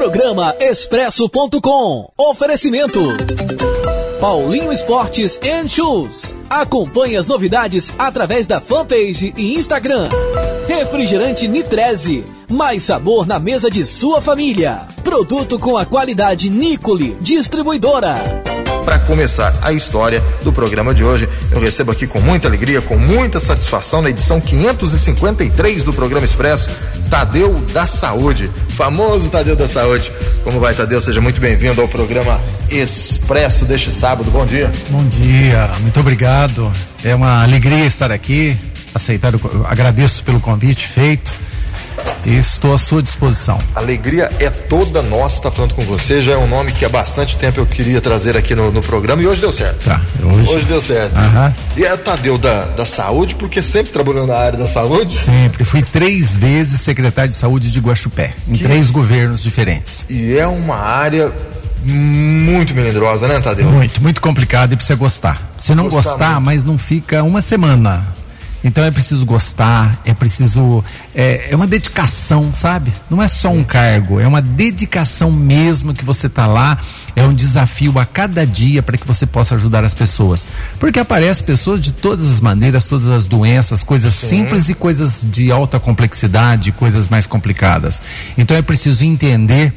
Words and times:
Programa 0.00 0.56
Expresso.com. 0.58 2.10
Oferecimento. 2.16 3.00
Paulinho 4.18 4.72
Esportes 4.72 5.38
and 5.44 5.68
Shoes. 5.68 6.34
Acompanhe 6.48 7.18
as 7.18 7.26
novidades 7.26 7.92
através 7.98 8.46
da 8.46 8.62
fanpage 8.62 9.34
e 9.36 9.56
Instagram. 9.56 10.08
Refrigerante 10.66 11.46
Nitreze. 11.46 12.24
Mais 12.48 12.84
sabor 12.84 13.26
na 13.26 13.38
mesa 13.38 13.70
de 13.70 13.86
sua 13.86 14.22
família. 14.22 14.88
Produto 15.04 15.58
com 15.58 15.76
a 15.76 15.84
qualidade 15.84 16.48
Nicole, 16.48 17.14
distribuidora. 17.20 18.49
Para 18.90 18.98
começar 18.98 19.54
a 19.62 19.72
história 19.72 20.20
do 20.42 20.52
programa 20.52 20.92
de 20.92 21.04
hoje, 21.04 21.28
eu 21.52 21.60
recebo 21.60 21.92
aqui 21.92 22.08
com 22.08 22.20
muita 22.20 22.48
alegria, 22.48 22.82
com 22.82 22.98
muita 22.98 23.38
satisfação, 23.38 24.02
na 24.02 24.10
edição 24.10 24.40
553 24.40 25.84
do 25.84 25.92
programa 25.92 26.26
Expresso, 26.26 26.68
Tadeu 27.08 27.54
da 27.72 27.86
Saúde, 27.86 28.50
famoso 28.70 29.30
Tadeu 29.30 29.54
da 29.54 29.68
Saúde. 29.68 30.10
Como 30.42 30.58
vai, 30.58 30.74
Tadeu? 30.74 31.00
Seja 31.00 31.20
muito 31.20 31.40
bem-vindo 31.40 31.80
ao 31.80 31.86
programa 31.86 32.40
Expresso 32.68 33.64
deste 33.64 33.92
sábado. 33.92 34.28
Bom 34.28 34.44
dia. 34.44 34.72
Bom 34.88 35.04
dia, 35.04 35.70
muito 35.82 36.00
obrigado. 36.00 36.72
É 37.04 37.14
uma 37.14 37.44
alegria 37.44 37.86
estar 37.86 38.10
aqui. 38.10 38.58
Aceitar, 38.92 39.32
agradeço 39.68 40.24
pelo 40.24 40.40
convite 40.40 40.88
feito 40.88 41.32
estou 42.24 42.74
à 42.74 42.78
sua 42.78 43.02
disposição. 43.02 43.58
Alegria 43.74 44.30
é 44.38 44.50
toda 44.50 45.02
nossa 45.02 45.36
estar 45.36 45.50
falando 45.50 45.74
com 45.74 45.82
você. 45.84 46.20
Já 46.20 46.32
é 46.32 46.36
um 46.36 46.46
nome 46.46 46.72
que 46.72 46.84
há 46.84 46.88
bastante 46.88 47.36
tempo 47.38 47.60
eu 47.60 47.66
queria 47.66 48.00
trazer 48.00 48.36
aqui 48.36 48.54
no, 48.54 48.70
no 48.70 48.82
programa 48.82 49.22
e 49.22 49.26
hoje 49.26 49.40
deu 49.40 49.52
certo. 49.52 49.84
Tá, 49.84 50.00
hoje. 50.22 50.52
Hoje 50.52 50.64
deu 50.66 50.80
certo. 50.80 51.16
Aham. 51.16 51.54
E 51.76 51.84
é 51.84 51.96
Tadeu 51.96 52.36
da, 52.38 52.64
da 52.66 52.84
saúde, 52.84 53.34
porque 53.34 53.62
sempre 53.62 53.92
trabalhou 53.92 54.26
na 54.26 54.36
área 54.36 54.58
da 54.58 54.68
saúde. 54.68 55.12
Sempre. 55.14 55.64
Fui 55.64 55.82
três 55.82 56.36
vezes 56.36 56.80
secretário 56.80 57.30
de 57.30 57.36
saúde 57.36 57.70
de 57.70 57.80
Guaxupé, 57.80 58.32
em 58.48 58.54
Que- 58.54 58.62
três 58.64 58.90
governos 58.90 59.42
diferentes. 59.42 60.04
E 60.08 60.36
é 60.36 60.46
uma 60.46 60.76
área 60.76 61.32
muito 61.82 62.74
melindrosa, 62.74 63.26
né, 63.26 63.40
Tadeu? 63.40 63.66
Muito, 63.66 64.02
muito 64.02 64.20
complicado 64.20 64.72
e 64.72 64.76
precisa 64.76 64.96
gostar. 64.96 65.50
Se 65.56 65.74
não 65.74 65.88
Gostar 65.88 66.10
gostar, 66.10 66.40
mas 66.40 66.64
não 66.64 66.76
fica 66.76 67.22
uma 67.22 67.40
semana. 67.40 68.06
Então 68.62 68.84
é 68.84 68.90
preciso 68.90 69.24
gostar, 69.24 69.98
é 70.04 70.12
preciso. 70.12 70.84
É, 71.14 71.48
é 71.50 71.56
uma 71.56 71.66
dedicação, 71.66 72.52
sabe? 72.52 72.92
Não 73.08 73.22
é 73.22 73.28
só 73.28 73.50
um 73.50 73.64
cargo, 73.64 74.20
é 74.20 74.26
uma 74.26 74.42
dedicação 74.42 75.30
mesmo 75.30 75.94
que 75.94 76.04
você 76.04 76.28
tá 76.28 76.46
lá. 76.46 76.78
É 77.16 77.22
um 77.24 77.34
desafio 77.34 77.98
a 77.98 78.06
cada 78.06 78.46
dia 78.46 78.82
para 78.82 78.96
que 78.96 79.06
você 79.06 79.26
possa 79.26 79.54
ajudar 79.54 79.84
as 79.84 79.94
pessoas. 79.94 80.48
Porque 80.78 81.00
aparecem 81.00 81.44
pessoas 81.44 81.80
de 81.80 81.92
todas 81.92 82.26
as 82.26 82.40
maneiras, 82.40 82.86
todas 82.86 83.08
as 83.08 83.26
doenças, 83.26 83.82
coisas 83.82 84.14
simples 84.14 84.68
e 84.68 84.74
coisas 84.74 85.26
de 85.28 85.50
alta 85.50 85.80
complexidade, 85.80 86.72
coisas 86.72 87.08
mais 87.08 87.26
complicadas. 87.26 88.00
Então 88.36 88.56
é 88.56 88.62
preciso 88.62 89.04
entender. 89.04 89.72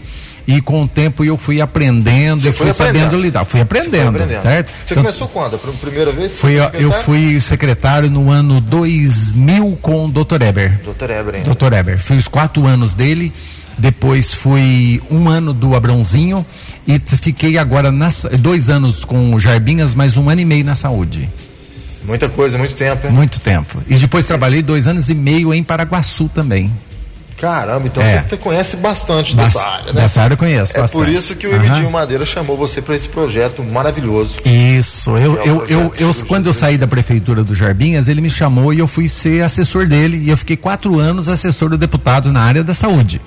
E 0.45 0.59
com 0.59 0.83
o 0.83 0.88
tempo 0.88 1.23
eu 1.23 1.38
fui 1.38 1.61
aprendendo, 1.61 2.41
Você 2.41 2.49
eu 2.49 2.53
fui 2.53 2.72
sabendo 2.73 2.97
aprendendo. 3.05 3.22
lidar, 3.22 3.45
fui 3.45 3.61
aprendendo, 3.61 4.09
aprendendo. 4.17 4.41
certo? 4.41 4.67
Você 4.86 4.94
Então, 4.94 5.03
começou 5.03 5.27
quando? 5.30 5.55
A 5.55 5.58
pr- 5.58 5.69
primeira 5.80 6.11
vez? 6.11 6.33
Fui, 6.38 6.55
eu 6.73 6.91
fui 6.91 7.39
secretário 7.39 8.09
no 8.09 8.30
ano 8.30 8.59
2000 8.59 9.77
com 9.81 10.05
o 10.05 10.11
Dr. 10.11 10.41
Eber. 10.41 10.81
Doutor 10.83 11.09
Eber 11.11 11.36
ainda. 11.36 11.55
Dr. 11.55 11.71
Eber. 11.73 11.97
Fui 11.97 12.17
os 12.17 12.27
quatro 12.27 12.66
anos 12.67 12.94
dele, 12.94 13.31
depois 13.77 14.33
fui 14.33 15.02
um 15.09 15.30
ano 15.30 15.53
do 15.53 15.75
Abrãozinho 15.75 16.45
e 16.86 16.99
fiquei 17.05 17.58
agora 17.58 17.89
nas, 17.89 18.25
dois 18.39 18.69
anos 18.69 19.05
com 19.05 19.33
o 19.33 19.39
Jarbinhas, 19.39 19.95
mais 19.95 20.17
um 20.17 20.30
ano 20.30 20.41
e 20.41 20.45
meio 20.45 20.66
na 20.66 20.75
saúde. 20.75 21.30
Muita 22.03 22.27
coisa, 22.27 22.58
muito 22.58 22.75
tempo, 22.75 23.08
hein? 23.08 23.14
Muito 23.14 23.39
tempo. 23.39 23.81
E 23.88 23.95
depois 23.95 24.25
trabalhei 24.27 24.61
dois 24.61 24.88
anos 24.88 25.09
e 25.09 25.16
meio 25.16 25.53
em 25.53 25.64
Paraguaçu 25.64 26.27
também. 26.27 26.69
Caramba, 27.44 27.88
então 27.88 28.02
É. 28.02 28.23
você 28.25 28.38
conhece 28.38 28.77
bastante 28.77 29.36
Bas- 29.36 29.52
dessa 29.53 29.67
área, 29.67 29.86
né? 29.88 30.02
Dessa 30.02 30.22
área 30.22 30.33
eu 30.36 30.38
conheço 30.38 30.77
É 30.77 30.80
bastante. 30.80 31.02
por 31.03 31.09
isso 31.09 31.36
que 31.36 31.45
o. 31.45 31.53
Emidinho 31.53 31.91
Madeira 31.91 32.25
chamou 32.25 32.55
você 32.55 32.81
para 32.81 32.95
esse 32.95 33.09
projeto 33.09 33.61
maravilhoso. 33.61 34.36
Isso, 34.45 35.09
eu, 35.17 35.37
é 35.42 35.49
eu, 35.49 35.65
eu, 35.67 35.93
eu, 35.99 36.11
quando 36.26 36.45
eu 36.48 36.53
saí 36.53 36.77
da 36.77 36.87
prefeitura 36.87 37.43
do 37.43 37.53
Jarbinhas, 37.53 38.08
ele 38.08 38.21
me 38.21 38.30
chamou 38.30 38.73
e 38.73 38.80
eu 38.80 38.87
fui 38.87 39.09
ser 39.09 39.43
assessor 39.43 39.86
dele 39.86 40.15
e 40.23 40.30
eu 40.30 40.37
fiquei 40.37 40.55
quatro 40.55 40.98
anos 40.98 41.27
assessor 41.27 41.67
do 41.70 41.77
deputado 41.77 42.32
na 42.32 42.39
área 42.39 42.64
da 42.64 42.73
saúde. 42.73 43.20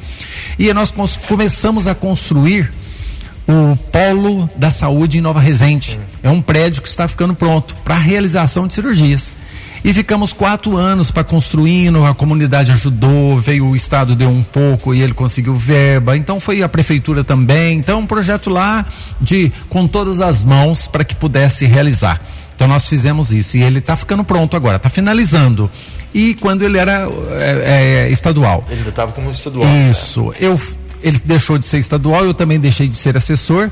E 0.59 0.72
nós 0.72 0.91
começamos 1.28 1.87
a 1.87 1.94
construir 1.94 2.72
o 3.47 3.76
Polo 3.93 4.49
da 4.56 4.71
Saúde 4.71 5.19
em 5.19 5.21
Nova 5.21 5.41
Resende. 5.41 6.00
É 6.22 6.31
um 6.31 6.41
prédio 6.41 6.81
que 6.81 6.88
está 6.88 7.06
ficando 7.06 7.34
pronto 7.34 7.76
para 7.84 7.97
a 7.97 7.99
realização 7.99 8.66
de 8.66 8.72
cirurgias. 8.72 9.31
E 9.87 9.95
ficamos 9.95 10.33
quatro 10.33 10.77
anos 10.77 11.13
para 11.13 11.23
construindo, 11.23 12.05
a 12.05 12.13
comunidade 12.13 12.73
ajudou, 12.73 13.39
veio 13.39 13.67
o 13.69 13.77
Estado 13.77 14.17
deu 14.17 14.29
um 14.29 14.43
pouco 14.43 14.93
e 14.93 15.01
ele 15.01 15.15
conseguiu 15.15 15.55
verba, 15.55 16.17
então 16.17 16.41
foi 16.41 16.61
a 16.61 16.69
prefeitura 16.69 17.23
também. 17.23 17.79
Então, 17.79 18.01
um 18.01 18.07
projeto 18.07 18.51
lá 18.51 18.85
de 19.21 19.53
com 19.69 19.87
todas 19.87 20.21
as 20.21 20.43
mãos 20.43 20.89
para 20.89 21.05
que 21.05 21.15
pudesse 21.15 21.67
realizar. 21.67 22.21
Então 22.57 22.67
nós 22.67 22.89
fizemos 22.89 23.33
isso 23.33 23.59
e 23.59 23.63
ele 23.63 23.79
está 23.79 23.95
ficando 23.95 24.25
pronto 24.25 24.57
agora, 24.57 24.77
está 24.77 24.91
finalizando. 24.91 25.71
E 26.13 26.35
quando 26.35 26.63
ele 26.63 26.79
era 26.79 27.09
é, 27.39 28.07
é, 28.07 28.11
estadual. 28.11 28.65
Ele 28.69 28.79
ainda 28.79 28.91
estava 28.91 29.13
como 29.13 29.31
estadual. 29.31 29.69
Isso. 29.89 30.35
Eu, 30.41 30.61
ele 31.01 31.21
deixou 31.25 31.59
de 31.59 31.65
ser 31.65 31.79
estadual, 31.79 32.25
eu 32.25 32.35
também 32.35 32.59
deixei 32.59 32.89
de 32.89 32.97
ser 32.97 33.17
assessor. 33.17 33.71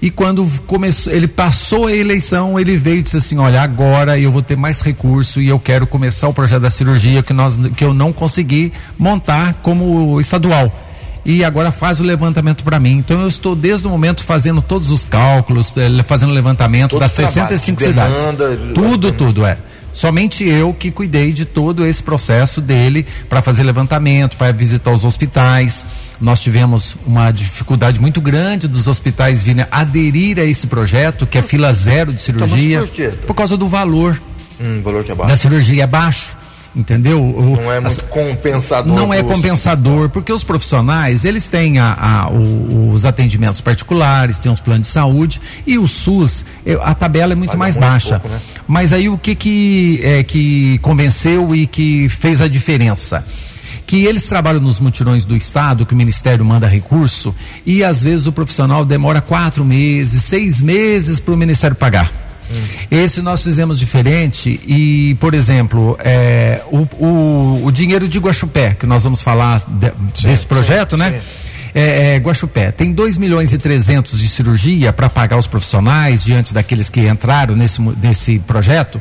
E 0.00 0.10
quando 0.10 0.46
começou, 0.66 1.12
ele 1.12 1.26
passou 1.26 1.86
a 1.86 1.92
eleição, 1.94 2.58
ele 2.60 2.76
veio 2.76 2.98
e 2.98 3.02
disse 3.02 3.16
assim: 3.16 3.38
Olha, 3.38 3.62
agora 3.62 4.18
eu 4.18 4.30
vou 4.30 4.42
ter 4.42 4.56
mais 4.56 4.80
recurso 4.82 5.40
e 5.40 5.48
eu 5.48 5.58
quero 5.58 5.86
começar 5.86 6.28
o 6.28 6.34
projeto 6.34 6.60
da 6.62 6.70
cirurgia 6.70 7.22
que, 7.22 7.32
nós, 7.32 7.58
que 7.76 7.82
eu 7.82 7.94
não 7.94 8.12
consegui 8.12 8.72
montar 8.98 9.54
como 9.62 10.20
estadual. 10.20 10.82
E 11.24 11.42
agora 11.42 11.72
faz 11.72 11.98
o 11.98 12.04
levantamento 12.04 12.62
para 12.62 12.78
mim. 12.78 12.92
Então 12.98 13.20
eu 13.22 13.28
estou 13.28 13.56
desde 13.56 13.86
o 13.86 13.90
momento 13.90 14.22
fazendo 14.22 14.62
todos 14.62 14.90
os 14.90 15.04
cálculos, 15.04 15.72
eh, 15.76 16.02
fazendo 16.04 16.32
levantamento 16.32 16.92
Todo 16.92 17.00
das 17.00 17.14
trabalho, 17.14 17.34
65 17.34 17.78
de 17.78 17.84
cidades. 17.86 18.20
demanda, 18.20 18.56
de- 18.56 18.72
Tudo, 18.74 19.10
tudo, 19.12 19.44
é. 19.44 19.58
Somente 19.92 20.44
eu 20.46 20.74
que 20.74 20.90
cuidei 20.90 21.32
de 21.32 21.44
todo 21.46 21.84
esse 21.86 22.02
processo 22.02 22.60
dele 22.60 23.04
para 23.30 23.40
fazer 23.40 23.62
levantamento, 23.64 24.36
para 24.36 24.52
visitar 24.52 24.90
os 24.92 25.04
hospitais. 25.06 25.84
Nós 26.20 26.40
tivemos 26.40 26.96
uma 27.06 27.30
dificuldade 27.30 28.00
muito 28.00 28.20
grande 28.20 28.66
dos 28.66 28.88
hospitais 28.88 29.42
virem 29.42 29.66
aderir 29.70 30.38
a 30.38 30.44
esse 30.44 30.66
projeto, 30.66 31.26
que 31.26 31.36
é 31.36 31.42
fila 31.42 31.72
zero 31.74 32.12
de 32.12 32.22
cirurgia. 32.22 32.76
Então, 32.78 32.86
por 32.86 32.94
quê? 32.94 33.08
Por 33.26 33.34
causa 33.34 33.56
do 33.56 33.68
valor 33.68 34.20
Hum, 34.60 34.80
valor 34.82 35.04
que 35.04 35.12
é 35.12 35.14
da 35.14 35.24
baixo. 35.24 35.36
cirurgia 35.42 35.84
é 35.84 35.86
baixo. 35.86 36.36
Entendeu? 36.74 37.22
O- 37.22 37.56
Não 37.56 37.72
é 37.72 37.80
muito 37.80 38.02
compensador. 38.04 38.94
não 38.94 39.12
é 39.14 39.22
compensador, 39.22 40.10
porque 40.10 40.30
os 40.30 40.44
profissionais, 40.44 41.24
eles 41.24 41.46
têm 41.46 41.78
a, 41.78 41.94
a- 41.94 42.28
o- 42.30 42.90
os 42.92 43.06
atendimentos 43.06 43.62
particulares, 43.62 44.38
têm 44.38 44.52
os 44.52 44.60
planos 44.60 44.86
de 44.86 44.92
saúde, 44.92 45.40
e 45.66 45.78
o 45.78 45.88
SUS, 45.88 46.44
eh, 46.66 46.76
a 46.82 46.92
tabela 46.94 47.32
é 47.32 47.34
muito 47.34 47.52
Paga 47.52 47.58
mais 47.58 47.76
muito 47.76 47.88
baixa. 47.88 48.20
pouco, 48.20 48.28
né? 48.28 48.38
Mas 48.68 48.92
aí 48.92 49.08
o 49.08 49.16
que 49.16 49.34
que, 49.34 50.00
é, 50.02 50.22
que 50.22 50.76
convenceu 50.82 51.54
e 51.54 51.66
que 51.66 52.10
fez 52.10 52.42
a 52.42 52.48
diferença? 52.48 53.24
Que 53.86 54.04
eles 54.04 54.24
trabalham 54.24 54.60
nos 54.60 54.80
mutirões 54.80 55.24
do 55.24 55.36
Estado, 55.36 55.86
que 55.86 55.94
o 55.94 55.96
Ministério 55.96 56.44
manda 56.44 56.66
recurso, 56.66 57.34
e 57.64 57.84
às 57.84 58.02
vezes 58.02 58.26
o 58.26 58.32
profissional 58.32 58.84
demora 58.84 59.20
quatro 59.20 59.64
meses, 59.64 60.24
seis 60.24 60.60
meses 60.60 61.20
para 61.20 61.32
o 61.34 61.36
Ministério 61.36 61.76
pagar. 61.76 62.12
Esse 62.90 63.20
nós 63.22 63.42
fizemos 63.42 63.78
diferente 63.78 64.60
e, 64.66 65.16
por 65.20 65.34
exemplo, 65.34 65.96
é, 66.00 66.62
o, 66.70 66.86
o, 67.04 67.62
o 67.66 67.72
dinheiro 67.72 68.08
de 68.08 68.18
Guaxupé, 68.20 68.74
que 68.78 68.86
nós 68.86 69.02
vamos 69.04 69.20
falar 69.22 69.64
de- 69.68 69.92
desse 70.28 70.46
projeto, 70.46 70.96
né? 70.96 71.10
É, 71.74 72.14
é, 72.14 72.16
Guaxupé 72.18 72.70
tem 72.70 72.90
2 72.92 73.18
milhões 73.18 73.52
e 73.52 73.58
300 73.58 74.18
de 74.18 74.28
cirurgia 74.28 74.92
para 74.92 75.10
pagar 75.10 75.36
os 75.38 75.46
profissionais 75.46 76.24
diante 76.24 76.54
daqueles 76.54 76.88
que 76.88 77.06
entraram 77.06 77.54
nesse, 77.56 77.80
nesse 78.00 78.38
projeto. 78.38 79.00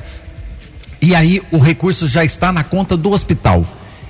E 1.02 1.14
aí 1.16 1.42
o 1.52 1.58
recurso 1.60 2.08
já 2.08 2.26
está 2.26 2.52
na 2.52 2.64
conta 2.64 2.98
do 2.98 3.12
hospital. 3.12 3.64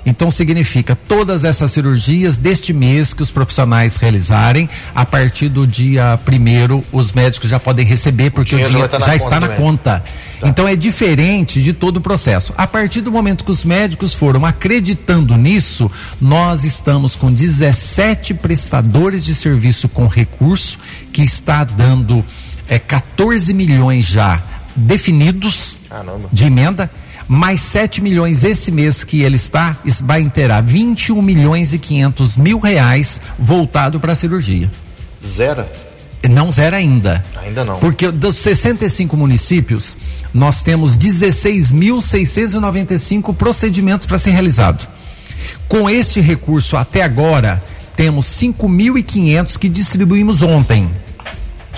Então 0.06 0.30
significa 0.30 0.96
todas 0.96 1.42
essas 1.44 1.72
cirurgias 1.72 2.38
deste 2.38 2.72
mês 2.72 3.12
que 3.12 3.24
os 3.24 3.30
profissionais 3.32 3.96
realizarem, 3.96 4.70
a 4.94 5.04
partir 5.04 5.48
do 5.48 5.66
dia 5.66 6.16
primeiro, 6.24 6.84
os 6.92 7.12
médicos 7.12 7.50
já 7.50 7.58
podem 7.58 7.84
receber, 7.84 8.30
porque 8.30 8.54
o 8.54 8.58
dinheiro 8.58 8.72
já 8.72 8.86
dinheiro 8.86 9.00
já 9.00 9.06
na 9.08 9.16
está 9.16 9.34
conta 9.34 9.40
na 9.40 9.56
conta. 9.56 10.04
Então 10.44 10.68
é 10.68 10.76
diferente 10.76 11.60
de 11.60 11.72
todo 11.72 11.96
o 11.96 12.00
processo. 12.00 12.54
A 12.56 12.66
partir 12.66 13.00
do 13.00 13.10
momento 13.10 13.44
que 13.44 13.50
os 13.50 13.64
médicos 13.64 14.14
foram 14.14 14.46
acreditando 14.46 15.36
nisso, 15.36 15.90
nós 16.20 16.62
estamos 16.62 17.16
com 17.16 17.32
17 17.32 18.34
prestadores 18.34 19.24
de 19.24 19.34
serviço 19.34 19.88
com 19.88 20.06
recurso, 20.06 20.78
que 21.12 21.22
está 21.22 21.64
dando 21.64 22.24
é, 22.68 22.78
14 22.78 23.52
milhões 23.52 24.04
já 24.04 24.40
definidos 24.76 25.76
Caramba. 25.88 26.28
de 26.30 26.44
emenda, 26.44 26.90
mais 27.28 27.60
7 27.60 28.00
milhões 28.00 28.44
esse 28.44 28.70
mês 28.70 29.04
que 29.04 29.22
ele 29.22 29.36
está, 29.36 29.76
vai 30.04 30.20
inteirar 30.20 30.62
21 30.62 31.20
milhões 31.20 31.72
e 31.72 31.78
500 31.78 32.36
mil 32.36 32.58
reais 32.58 33.20
voltado 33.38 33.98
para 33.98 34.12
a 34.12 34.16
cirurgia. 34.16 34.70
Zero? 35.24 35.64
Não 36.28 36.50
zero 36.50 36.76
ainda. 36.76 37.24
Ainda 37.36 37.64
não. 37.64 37.78
Porque 37.78 38.10
dos 38.10 38.36
65 38.36 39.16
municípios, 39.16 39.96
nós 40.34 40.62
temos 40.62 40.96
16.695 40.96 43.34
procedimentos 43.34 44.06
para 44.06 44.18
ser 44.18 44.30
realizado. 44.30 44.88
Com 45.68 45.88
este 45.88 46.20
recurso 46.20 46.76
até 46.76 47.02
agora, 47.02 47.62
temos 47.94 48.26
5.500 48.26 49.56
que 49.58 49.68
distribuímos 49.68 50.42
ontem. 50.42 50.90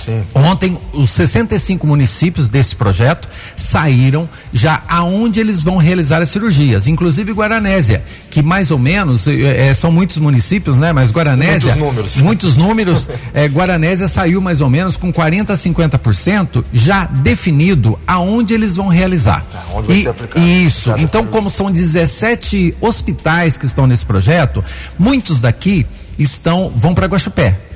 Sim. 0.09 0.25
Ontem, 0.35 0.79
os 0.95 1.11
65 1.11 1.87
municípios 1.87 2.49
desse 2.49 2.75
projeto 2.75 3.29
saíram 3.55 4.27
já 4.51 4.83
aonde 4.89 5.39
eles 5.39 5.63
vão 5.63 5.77
realizar 5.77 6.23
as 6.23 6.31
cirurgias, 6.31 6.87
inclusive 6.89 7.31
Guaranésia, 7.33 8.03
que 8.31 8.43
mais 8.43 8.71
ou 8.71 8.79
menos 8.79 9.29
é, 9.29 9.75
são 9.75 9.93
muitos 9.93 10.17
municípios, 10.17 10.79
né? 10.79 10.95
Mas 10.95 11.11
Guaranésia. 11.11 11.75
Muitos 11.75 11.87
números. 11.87 12.17
Muitos 12.17 12.57
números. 12.57 13.11
é, 13.35 13.45
Guaranésia 13.49 14.09
saiu 14.09 14.41
mais 14.41 14.63
ou 14.63 14.71
menos 14.71 14.97
com 14.97 15.13
40 15.13 15.53
a 15.53 15.57
50% 15.57 16.65
já 16.73 17.05
definido 17.05 17.99
aonde 18.07 18.55
eles 18.55 18.77
vão 18.77 18.89
realizar. 18.89 19.45
Tá, 19.53 19.63
onde 19.75 19.93
e, 19.93 20.05
vai 20.05 20.15
ser 20.15 20.41
Isso. 20.41 20.91
Então, 20.97 21.27
como 21.27 21.51
são 21.51 21.71
17 21.71 22.77
hospitais 22.81 23.59
que 23.59 23.67
estão 23.67 23.87
nesse 23.87 24.07
projeto, 24.07 24.65
muitos 24.99 25.43
daqui 25.43 25.87
estão 26.19 26.73
vão 26.75 26.95
para 26.95 27.07
Guaxupé 27.07 27.68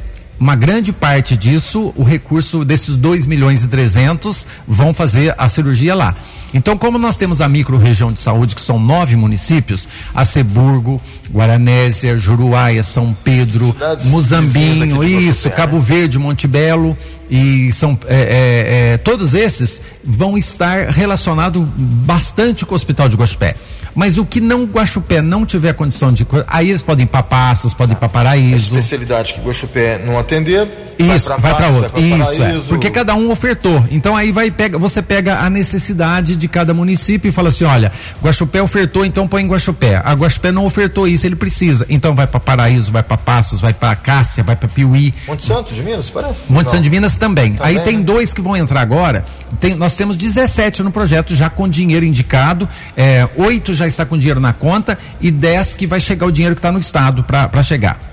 uma 0.42 0.56
grande 0.56 0.92
parte 0.92 1.36
disso, 1.36 1.94
o 1.96 2.02
recurso 2.02 2.64
desses 2.64 2.96
2 2.96 3.26
milhões 3.26 3.62
e 3.62 3.68
300 3.68 4.44
vão 4.66 4.92
fazer 4.92 5.32
a 5.38 5.48
cirurgia 5.48 5.94
lá. 5.94 6.16
Então, 6.52 6.76
como 6.76 6.98
nós 6.98 7.16
temos 7.16 7.40
a 7.40 7.48
micro-região 7.48 8.12
de 8.12 8.18
saúde, 8.18 8.56
que 8.56 8.60
são 8.60 8.76
nove 8.76 9.14
municípios, 9.14 9.86
Aceburgo, 10.12 11.00
Guaranésia, 11.32 12.18
Juruáia, 12.18 12.82
São 12.82 13.16
Pedro, 13.22 13.72
Cidades 13.72 14.06
Muzambinho, 14.06 15.04
isso, 15.04 15.48
Cabo 15.48 15.78
Verde, 15.78 16.18
Montebelo, 16.18 16.98
e 17.30 17.70
são 17.70 17.96
é, 18.08 18.16
é, 18.16 18.92
é, 18.94 18.98
todos 18.98 19.34
esses 19.34 19.80
vão 20.04 20.36
estar 20.36 20.88
relacionados 20.88 21.64
bastante 21.76 22.66
com 22.66 22.72
o 22.72 22.76
Hospital 22.76 23.08
de 23.08 23.16
Gospé. 23.16 23.54
Mas 23.94 24.18
o 24.18 24.24
que 24.24 24.40
não 24.40 24.64
Guaxupé 24.64 25.20
não 25.20 25.44
tiver 25.44 25.74
condição 25.74 26.12
de. 26.12 26.26
Aí 26.46 26.70
eles 26.70 26.82
podem 26.82 27.04
ir 27.04 27.08
para 27.08 27.22
Passos, 27.22 27.74
podem 27.74 27.94
ir 27.94 27.98
para 27.98 28.08
Paraíso. 28.08 28.76
A 28.76 28.78
especialidade 28.78 29.34
que 29.34 29.40
Guaxupé 29.40 29.98
não 30.04 30.18
atender. 30.18 30.68
Isso, 30.98 31.32
vai 31.38 31.54
para 31.54 31.68
outro. 31.68 31.98
Isso, 31.98 32.42
é. 32.42 32.60
Porque 32.68 32.90
cada 32.90 33.14
um 33.14 33.30
ofertou. 33.30 33.84
Então 33.90 34.16
aí 34.16 34.30
vai 34.30 34.50
pega, 34.50 34.78
você 34.78 35.02
pega 35.02 35.38
a 35.40 35.50
necessidade 35.50 36.36
de 36.36 36.48
cada 36.48 36.72
município 36.72 37.28
e 37.28 37.32
fala 37.32 37.48
assim: 37.48 37.64
olha, 37.64 37.90
Guaxupé 38.22 38.62
ofertou, 38.62 39.04
então 39.04 39.26
põe 39.26 39.42
em 39.42 39.48
Guaxupé. 39.48 40.00
A 40.04 40.12
Guaxupé 40.12 40.52
não 40.52 40.64
ofertou 40.64 41.06
isso, 41.08 41.26
ele 41.26 41.36
precisa. 41.36 41.86
Então 41.88 42.14
vai 42.14 42.26
para 42.26 42.40
Paraíso, 42.40 42.92
vai 42.92 43.02
para 43.02 43.16
Passos, 43.16 43.60
vai 43.60 43.72
para 43.72 43.94
Cássia, 43.96 44.42
vai 44.42 44.56
para 44.56 44.68
Piuí. 44.68 45.12
Monte 45.26 45.46
Santo 45.46 45.74
de 45.74 45.82
Minas, 45.82 46.10
parece? 46.10 46.52
Monte 46.52 46.70
Santo 46.70 46.82
de 46.82 46.90
Minas 46.90 47.16
também. 47.16 47.54
também 47.54 47.78
aí 47.78 47.80
tem 47.80 47.98
né? 47.98 48.04
dois 48.04 48.32
que 48.32 48.40
vão 48.40 48.56
entrar 48.56 48.80
agora. 48.80 49.24
Tem, 49.60 49.74
nós 49.74 49.96
temos 49.96 50.16
17 50.16 50.82
no 50.82 50.90
projeto 50.90 51.34
já 51.34 51.50
com 51.50 51.68
dinheiro 51.68 52.04
indicado. 52.04 52.68
É, 52.96 53.28
oito 53.36 53.74
já 53.82 53.88
está 53.88 54.06
com 54.06 54.16
dinheiro 54.16 54.40
na 54.40 54.52
conta 54.52 54.98
e 55.20 55.30
10 55.30 55.74
que 55.74 55.86
vai 55.86 56.00
chegar 56.00 56.26
o 56.26 56.32
dinheiro 56.32 56.54
que 56.54 56.60
está 56.60 56.70
no 56.70 56.78
estado 56.78 57.24
para 57.24 57.62
chegar. 57.62 58.12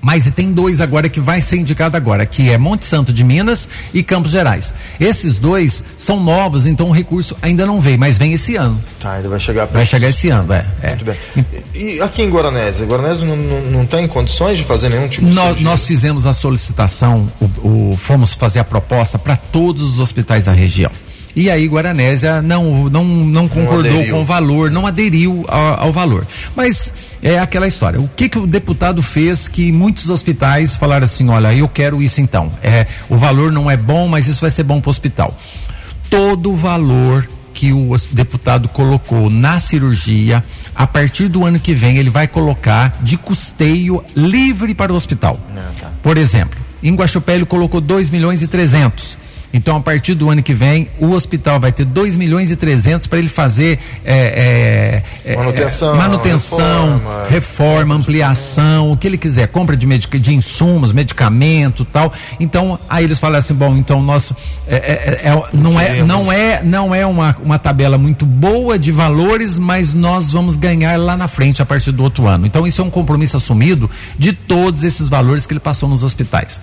Mas 0.00 0.30
tem 0.30 0.52
dois 0.52 0.80
agora 0.80 1.08
que 1.08 1.20
vai 1.20 1.42
ser 1.42 1.58
indicado 1.58 1.96
agora, 1.96 2.24
que 2.24 2.48
é 2.48 2.56
Monte 2.56 2.84
Santo 2.86 3.12
de 3.12 3.22
Minas 3.22 3.68
e 3.92 4.02
Campos 4.02 4.30
Gerais. 4.30 4.72
Esses 4.98 5.36
dois 5.36 5.84
são 5.98 6.18
novos, 6.18 6.64
então 6.64 6.88
o 6.88 6.92
recurso 6.92 7.36
ainda 7.42 7.66
não 7.66 7.80
veio, 7.80 7.98
mas 7.98 8.16
vem 8.16 8.32
esse 8.32 8.56
ano. 8.56 8.80
Tá, 8.98 9.12
ainda 9.12 9.28
vai 9.28 9.38
chegar. 9.38 9.66
Vai 9.66 9.84
chegar 9.84 10.08
esse 10.08 10.30
ano, 10.30 10.52
é. 10.54 10.64
é. 10.82 10.88
Muito 10.88 11.04
bem. 11.04 11.16
E 11.74 12.00
aqui 12.00 12.22
em 12.22 12.30
Guaranésia, 12.30 12.86
Guaranésia 12.86 13.26
não, 13.26 13.36
não, 13.36 13.60
não 13.62 13.86
tem 13.86 14.08
condições 14.08 14.58
de 14.58 14.64
fazer 14.64 14.88
nenhum 14.88 15.08
tipo 15.08 15.26
nós, 15.28 15.58
de 15.58 15.64
Nós 15.64 15.86
fizemos 15.86 16.26
a 16.26 16.32
solicitação, 16.32 17.30
o, 17.62 17.92
o 17.92 17.96
fomos 17.96 18.34
fazer 18.34 18.60
a 18.60 18.64
proposta 18.64 19.18
para 19.18 19.36
todos 19.36 19.94
os 19.94 20.00
hospitais 20.00 20.46
da 20.46 20.52
região. 20.52 20.90
E 21.34 21.50
aí 21.50 21.66
Guaranésia 21.66 22.42
não, 22.42 22.88
não, 22.88 23.04
não 23.04 23.48
concordou 23.48 23.92
não 23.92 24.08
com 24.08 24.22
o 24.22 24.24
valor, 24.24 24.70
não 24.70 24.86
aderiu 24.86 25.44
ao, 25.48 25.86
ao, 25.86 25.92
valor. 25.92 26.26
Mas 26.56 26.92
é 27.22 27.38
aquela 27.38 27.68
história. 27.68 28.00
O 28.00 28.08
que, 28.08 28.28
que 28.28 28.38
o 28.38 28.46
deputado 28.46 29.02
fez 29.02 29.46
que 29.46 29.70
muitos 29.70 30.10
hospitais 30.10 30.76
falaram 30.76 31.04
assim: 31.04 31.28
olha, 31.28 31.54
eu 31.54 31.68
quero 31.68 32.02
isso 32.02 32.20
então. 32.20 32.52
É, 32.62 32.86
o 33.08 33.16
valor 33.16 33.52
não 33.52 33.70
é 33.70 33.76
bom, 33.76 34.08
mas 34.08 34.26
isso 34.26 34.40
vai 34.40 34.50
ser 34.50 34.64
bom 34.64 34.80
para 34.80 34.88
o 34.88 34.90
hospital. 34.90 35.36
Todo 36.08 36.50
o 36.50 36.56
valor 36.56 37.28
que 37.54 37.72
o 37.72 37.94
deputado 38.10 38.68
colocou 38.68 39.28
na 39.28 39.60
cirurgia, 39.60 40.42
a 40.74 40.86
partir 40.86 41.28
do 41.28 41.44
ano 41.44 41.60
que 41.60 41.74
vem, 41.74 41.98
ele 41.98 42.08
vai 42.08 42.26
colocar 42.26 42.96
de 43.02 43.18
custeio 43.18 44.02
livre 44.16 44.74
para 44.74 44.92
o 44.92 44.96
hospital. 44.96 45.38
Não, 45.54 45.72
tá. 45.78 45.92
Por 46.02 46.16
exemplo, 46.16 46.58
em 46.82 46.94
Guaxupé 46.94 47.34
ele 47.34 47.44
colocou 47.44 47.80
2 47.80 48.08
milhões 48.08 48.42
e 48.42 48.46
300 48.46 49.18
então, 49.52 49.76
a 49.76 49.80
partir 49.80 50.14
do 50.14 50.30
ano 50.30 50.42
que 50.42 50.54
vem, 50.54 50.88
o 50.98 51.10
hospital 51.10 51.58
vai 51.58 51.72
ter 51.72 51.84
2 51.84 52.16
milhões 52.16 52.50
e 52.50 52.56
300 52.56 53.06
para 53.06 53.18
ele 53.18 53.28
fazer 53.28 53.78
é, 54.04 55.02
é, 55.24 55.36
manutenção, 55.36 55.94
é, 55.94 55.98
manutenção 55.98 56.98
reforma, 56.98 57.28
reforma, 57.28 57.94
ampliação, 57.96 58.92
o 58.92 58.96
que 58.96 59.06
ele 59.06 59.18
quiser, 59.18 59.48
compra 59.48 59.76
de, 59.76 59.86
medic, 59.86 60.18
de 60.18 60.34
insumos, 60.34 60.92
medicamento 60.92 61.84
tal. 61.84 62.12
Então, 62.38 62.78
aí 62.88 63.04
eles 63.04 63.18
falam 63.18 63.38
assim, 63.38 63.54
bom, 63.54 63.76
então 63.76 64.00
nós 64.02 64.32
é, 64.68 64.76
é, 64.76 65.20
é, 65.28 65.42
não 65.52 65.80
é 65.80 66.02
não 66.02 66.32
é 66.32 66.62
não 66.62 66.94
é 66.94 67.04
uma, 67.04 67.36
uma 67.44 67.58
tabela 67.58 67.98
muito 67.98 68.24
boa 68.24 68.78
de 68.78 68.92
valores, 68.92 69.58
mas 69.58 69.94
nós 69.94 70.32
vamos 70.32 70.56
ganhar 70.56 70.96
lá 70.98 71.16
na 71.16 71.26
frente 71.26 71.60
a 71.60 71.66
partir 71.66 71.90
do 71.90 72.02
outro 72.02 72.26
ano. 72.26 72.46
Então, 72.46 72.66
isso 72.66 72.80
é 72.80 72.84
um 72.84 72.90
compromisso 72.90 73.36
assumido 73.36 73.90
de 74.18 74.32
todos 74.32 74.84
esses 74.84 75.08
valores 75.08 75.46
que 75.46 75.52
ele 75.52 75.60
passou 75.60 75.88
nos 75.88 76.02
hospitais. 76.02 76.60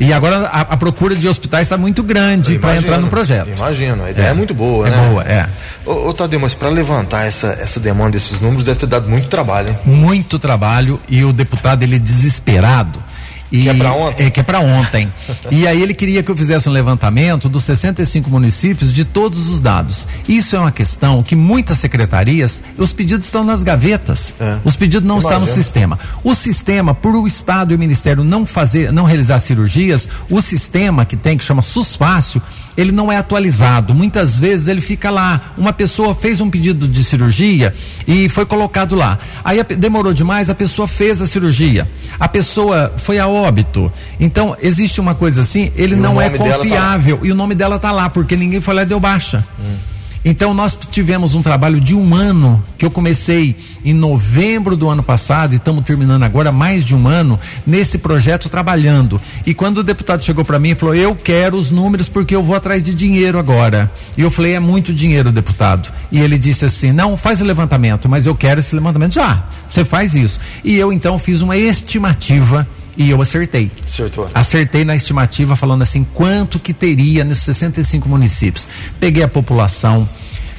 E 0.00 0.12
agora 0.12 0.46
a, 0.46 0.60
a 0.60 0.76
procura 0.76 1.16
de 1.16 1.26
hospitais 1.26 1.62
está 1.62 1.76
muito 1.76 2.02
grande 2.02 2.58
para 2.58 2.76
entrar 2.76 2.98
no 2.98 3.08
projeto. 3.08 3.50
Imagino, 3.56 4.04
a 4.04 4.10
ideia 4.10 4.28
é, 4.28 4.30
é 4.30 4.34
muito 4.34 4.54
boa, 4.54 4.86
é 4.86 4.90
né? 4.90 5.08
Boa, 5.08 5.22
é. 5.24 5.48
Ô, 5.84 6.08
ô 6.08 6.14
Tadeu, 6.14 6.38
mas 6.38 6.54
para 6.54 6.68
levantar 6.68 7.26
essa, 7.26 7.48
essa 7.60 7.80
demanda, 7.80 8.16
esses 8.16 8.40
números, 8.40 8.64
deve 8.64 8.78
ter 8.78 8.86
dado 8.86 9.08
muito 9.08 9.28
trabalho, 9.28 9.70
hein? 9.70 9.78
Muito 9.84 10.38
trabalho 10.38 11.00
e 11.08 11.24
o 11.24 11.32
deputado, 11.32 11.82
ele 11.82 11.98
desesperado 11.98 13.07
e, 13.50 13.62
que 13.62 13.68
é 13.68 13.74
para 13.74 13.92
ontem? 13.92 14.26
É, 14.26 14.30
que 14.30 14.40
é 14.40 14.42
para 14.42 14.60
ontem. 14.60 15.12
e 15.50 15.66
aí 15.66 15.82
ele 15.82 15.94
queria 15.94 16.22
que 16.22 16.30
eu 16.30 16.36
fizesse 16.36 16.68
um 16.68 16.72
levantamento 16.72 17.48
dos 17.48 17.64
65 17.64 18.28
municípios 18.30 18.92
de 18.92 19.04
todos 19.04 19.48
os 19.48 19.60
dados. 19.60 20.06
Isso 20.28 20.54
é 20.54 20.58
uma 20.58 20.72
questão 20.72 21.22
que 21.22 21.34
muitas 21.34 21.78
secretarias, 21.78 22.62
os 22.76 22.92
pedidos 22.92 23.26
estão 23.26 23.44
nas 23.44 23.62
gavetas. 23.62 24.34
É. 24.38 24.58
Os 24.64 24.76
pedidos 24.76 25.08
não 25.08 25.18
estão 25.18 25.40
no 25.40 25.46
sistema. 25.46 25.98
O 26.22 26.34
sistema, 26.34 26.94
por 26.94 27.14
o 27.14 27.26
Estado 27.26 27.72
e 27.72 27.76
o 27.76 27.78
Ministério 27.78 28.22
não 28.22 28.44
fazer, 28.44 28.92
não 28.92 29.04
realizar 29.04 29.38
cirurgias, 29.38 30.08
o 30.28 30.40
sistema 30.40 31.04
que 31.04 31.16
tem, 31.16 31.36
que 31.36 31.44
chama 31.44 31.62
SUSFácil, 31.62 32.42
ele 32.76 32.92
não 32.92 33.10
é 33.10 33.16
atualizado. 33.16 33.94
Muitas 33.94 34.38
vezes 34.38 34.68
ele 34.68 34.80
fica 34.80 35.10
lá. 35.10 35.40
Uma 35.56 35.72
pessoa 35.72 36.14
fez 36.14 36.40
um 36.40 36.48
pedido 36.48 36.86
de 36.86 37.02
cirurgia 37.02 37.72
e 38.06 38.28
foi 38.28 38.46
colocado 38.46 38.94
lá. 38.94 39.18
Aí 39.44 39.62
demorou 39.76 40.12
demais, 40.12 40.48
a 40.48 40.54
pessoa 40.54 40.86
fez 40.86 41.20
a 41.20 41.26
cirurgia. 41.26 41.88
A 42.20 42.28
pessoa 42.28 42.92
foi 42.96 43.18
a 43.18 43.26
óbito. 43.42 43.92
Então, 44.18 44.56
existe 44.60 45.00
uma 45.00 45.14
coisa 45.14 45.40
assim, 45.40 45.70
ele 45.76 45.94
e 45.94 45.98
não 45.98 46.20
é 46.20 46.30
tá 46.30 46.38
confiável. 46.38 47.18
Tá 47.18 47.26
e 47.26 47.32
o 47.32 47.34
nome 47.34 47.54
dela 47.54 47.78
tá 47.78 47.90
lá, 47.90 48.08
porque 48.08 48.36
ninguém 48.36 48.60
foi 48.60 48.74
lá 48.74 48.82
e 48.82 48.86
deu 48.86 49.00
baixa. 49.00 49.44
Hum. 49.58 49.88
Então 50.24 50.52
nós 50.52 50.76
tivemos 50.90 51.34
um 51.34 51.40
trabalho 51.40 51.80
de 51.80 51.94
um 51.94 52.14
ano 52.14 52.62
que 52.76 52.84
eu 52.84 52.90
comecei 52.90 53.56
em 53.84 53.94
novembro 53.94 54.76
do 54.76 54.88
ano 54.88 55.02
passado 55.02 55.52
e 55.52 55.56
estamos 55.56 55.84
terminando 55.84 56.22
agora 56.22 56.50
mais 56.50 56.84
de 56.84 56.94
um 56.94 57.06
ano 57.06 57.38
nesse 57.66 57.98
projeto 57.98 58.48
trabalhando. 58.48 59.20
E 59.46 59.54
quando 59.54 59.78
o 59.78 59.82
deputado 59.82 60.24
chegou 60.24 60.44
para 60.44 60.58
mim 60.58 60.70
e 60.70 60.74
falou: 60.74 60.94
"Eu 60.94 61.14
quero 61.14 61.56
os 61.56 61.70
números 61.70 62.08
porque 62.08 62.34
eu 62.34 62.42
vou 62.42 62.56
atrás 62.56 62.82
de 62.82 62.94
dinheiro 62.94 63.38
agora". 63.38 63.90
E 64.16 64.20
eu 64.20 64.30
falei: 64.30 64.54
"É 64.54 64.60
muito 64.60 64.92
dinheiro, 64.92 65.32
deputado". 65.32 65.88
E 66.10 66.20
ele 66.20 66.38
disse 66.38 66.64
assim: 66.64 66.92
"Não, 66.92 67.16
faz 67.16 67.40
o 67.40 67.44
levantamento, 67.44 68.08
mas 68.08 68.26
eu 68.26 68.34
quero 68.34 68.60
esse 68.60 68.74
levantamento 68.74 69.14
já. 69.14 69.44
Você 69.66 69.84
faz 69.84 70.14
isso". 70.14 70.40
E 70.64 70.76
eu 70.76 70.92
então 70.92 71.18
fiz 71.18 71.40
uma 71.40 71.56
estimativa 71.56 72.66
e 72.98 73.08
eu 73.08 73.22
acertei. 73.22 73.70
Acertou. 73.86 74.28
Acertei 74.34 74.84
na 74.84 74.96
estimativa 74.96 75.54
falando 75.54 75.82
assim 75.82 76.04
quanto 76.12 76.58
que 76.58 76.74
teria 76.74 77.24
nos 77.24 77.38
65 77.38 78.08
municípios. 78.08 78.66
Peguei 78.98 79.22
a 79.22 79.28
população, 79.28 80.06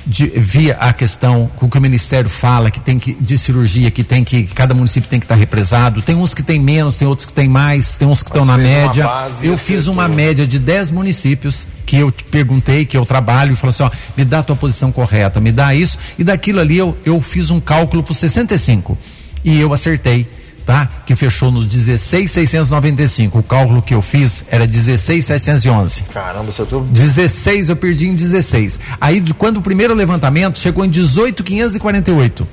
de, 0.07 0.27
via 0.27 0.77
a 0.79 0.93
questão 0.93 1.51
com 1.57 1.69
que 1.69 1.77
o 1.77 1.81
Ministério 1.81 2.29
fala 2.29 2.71
que 2.71 2.79
tem 2.79 2.97
que 2.97 3.13
de 3.13 3.37
cirurgia 3.37 3.91
que 3.91 4.03
tem 4.03 4.23
que 4.23 4.43
cada 4.43 4.73
município 4.73 5.09
tem 5.09 5.19
que 5.19 5.25
estar 5.25 5.35
tá 5.35 5.39
represado. 5.39 6.01
Tem 6.01 6.15
uns 6.15 6.33
que 6.33 6.41
tem 6.41 6.57
menos, 6.61 6.95
tem 6.95 7.05
outros 7.05 7.25
que 7.25 7.33
tem 7.33 7.49
mais, 7.49 7.97
tem 7.97 8.07
uns 8.07 8.23
que 8.23 8.29
estão 8.29 8.45
na 8.45 8.57
média. 8.57 9.05
Eu 9.43 9.57
fiz 9.57 9.87
uma 9.87 10.07
média 10.07 10.47
de 10.47 10.59
10 10.59 10.91
municípios 10.91 11.67
que 11.85 11.97
eu 11.97 12.09
te 12.09 12.23
perguntei, 12.23 12.85
que 12.85 12.95
eu 12.95 13.05
trabalho 13.05 13.51
e 13.51 13.55
falei 13.57 13.71
assim, 13.71 13.83
ó, 13.83 13.91
me 14.15 14.23
dá 14.23 14.39
a 14.39 14.43
tua 14.43 14.55
posição 14.55 14.93
correta, 14.93 15.41
me 15.41 15.51
dá 15.51 15.75
isso 15.75 15.97
e 16.17 16.23
daquilo 16.23 16.61
ali 16.61 16.77
eu, 16.77 16.97
eu 17.03 17.21
fiz 17.21 17.49
um 17.49 17.59
cálculo 17.59 18.01
para 18.01 18.13
65 18.13 18.97
e 19.43 19.59
eu 19.59 19.73
acertei 19.73 20.25
tá? 20.65 20.87
Que 21.05 21.15
fechou 21.15 21.51
nos 21.51 21.65
16,695. 21.65 23.39
O 23.39 23.43
cálculo 23.43 23.81
que 23.81 23.93
eu 23.93 24.01
fiz 24.01 24.43
era 24.49 24.67
16,711. 24.67 26.03
Caramba, 26.13 26.51
você 26.51 26.65
tô... 26.65 26.81
16 26.81 27.69
eu 27.69 27.75
perdi 27.75 28.07
em 28.07 28.15
16. 28.15 28.79
Aí 28.99 29.19
de 29.19 29.33
quando 29.33 29.57
o 29.57 29.61
primeiro 29.61 29.93
levantamento 29.93 30.59
chegou 30.59 30.85
em 30.85 30.89
18,548 30.89 32.47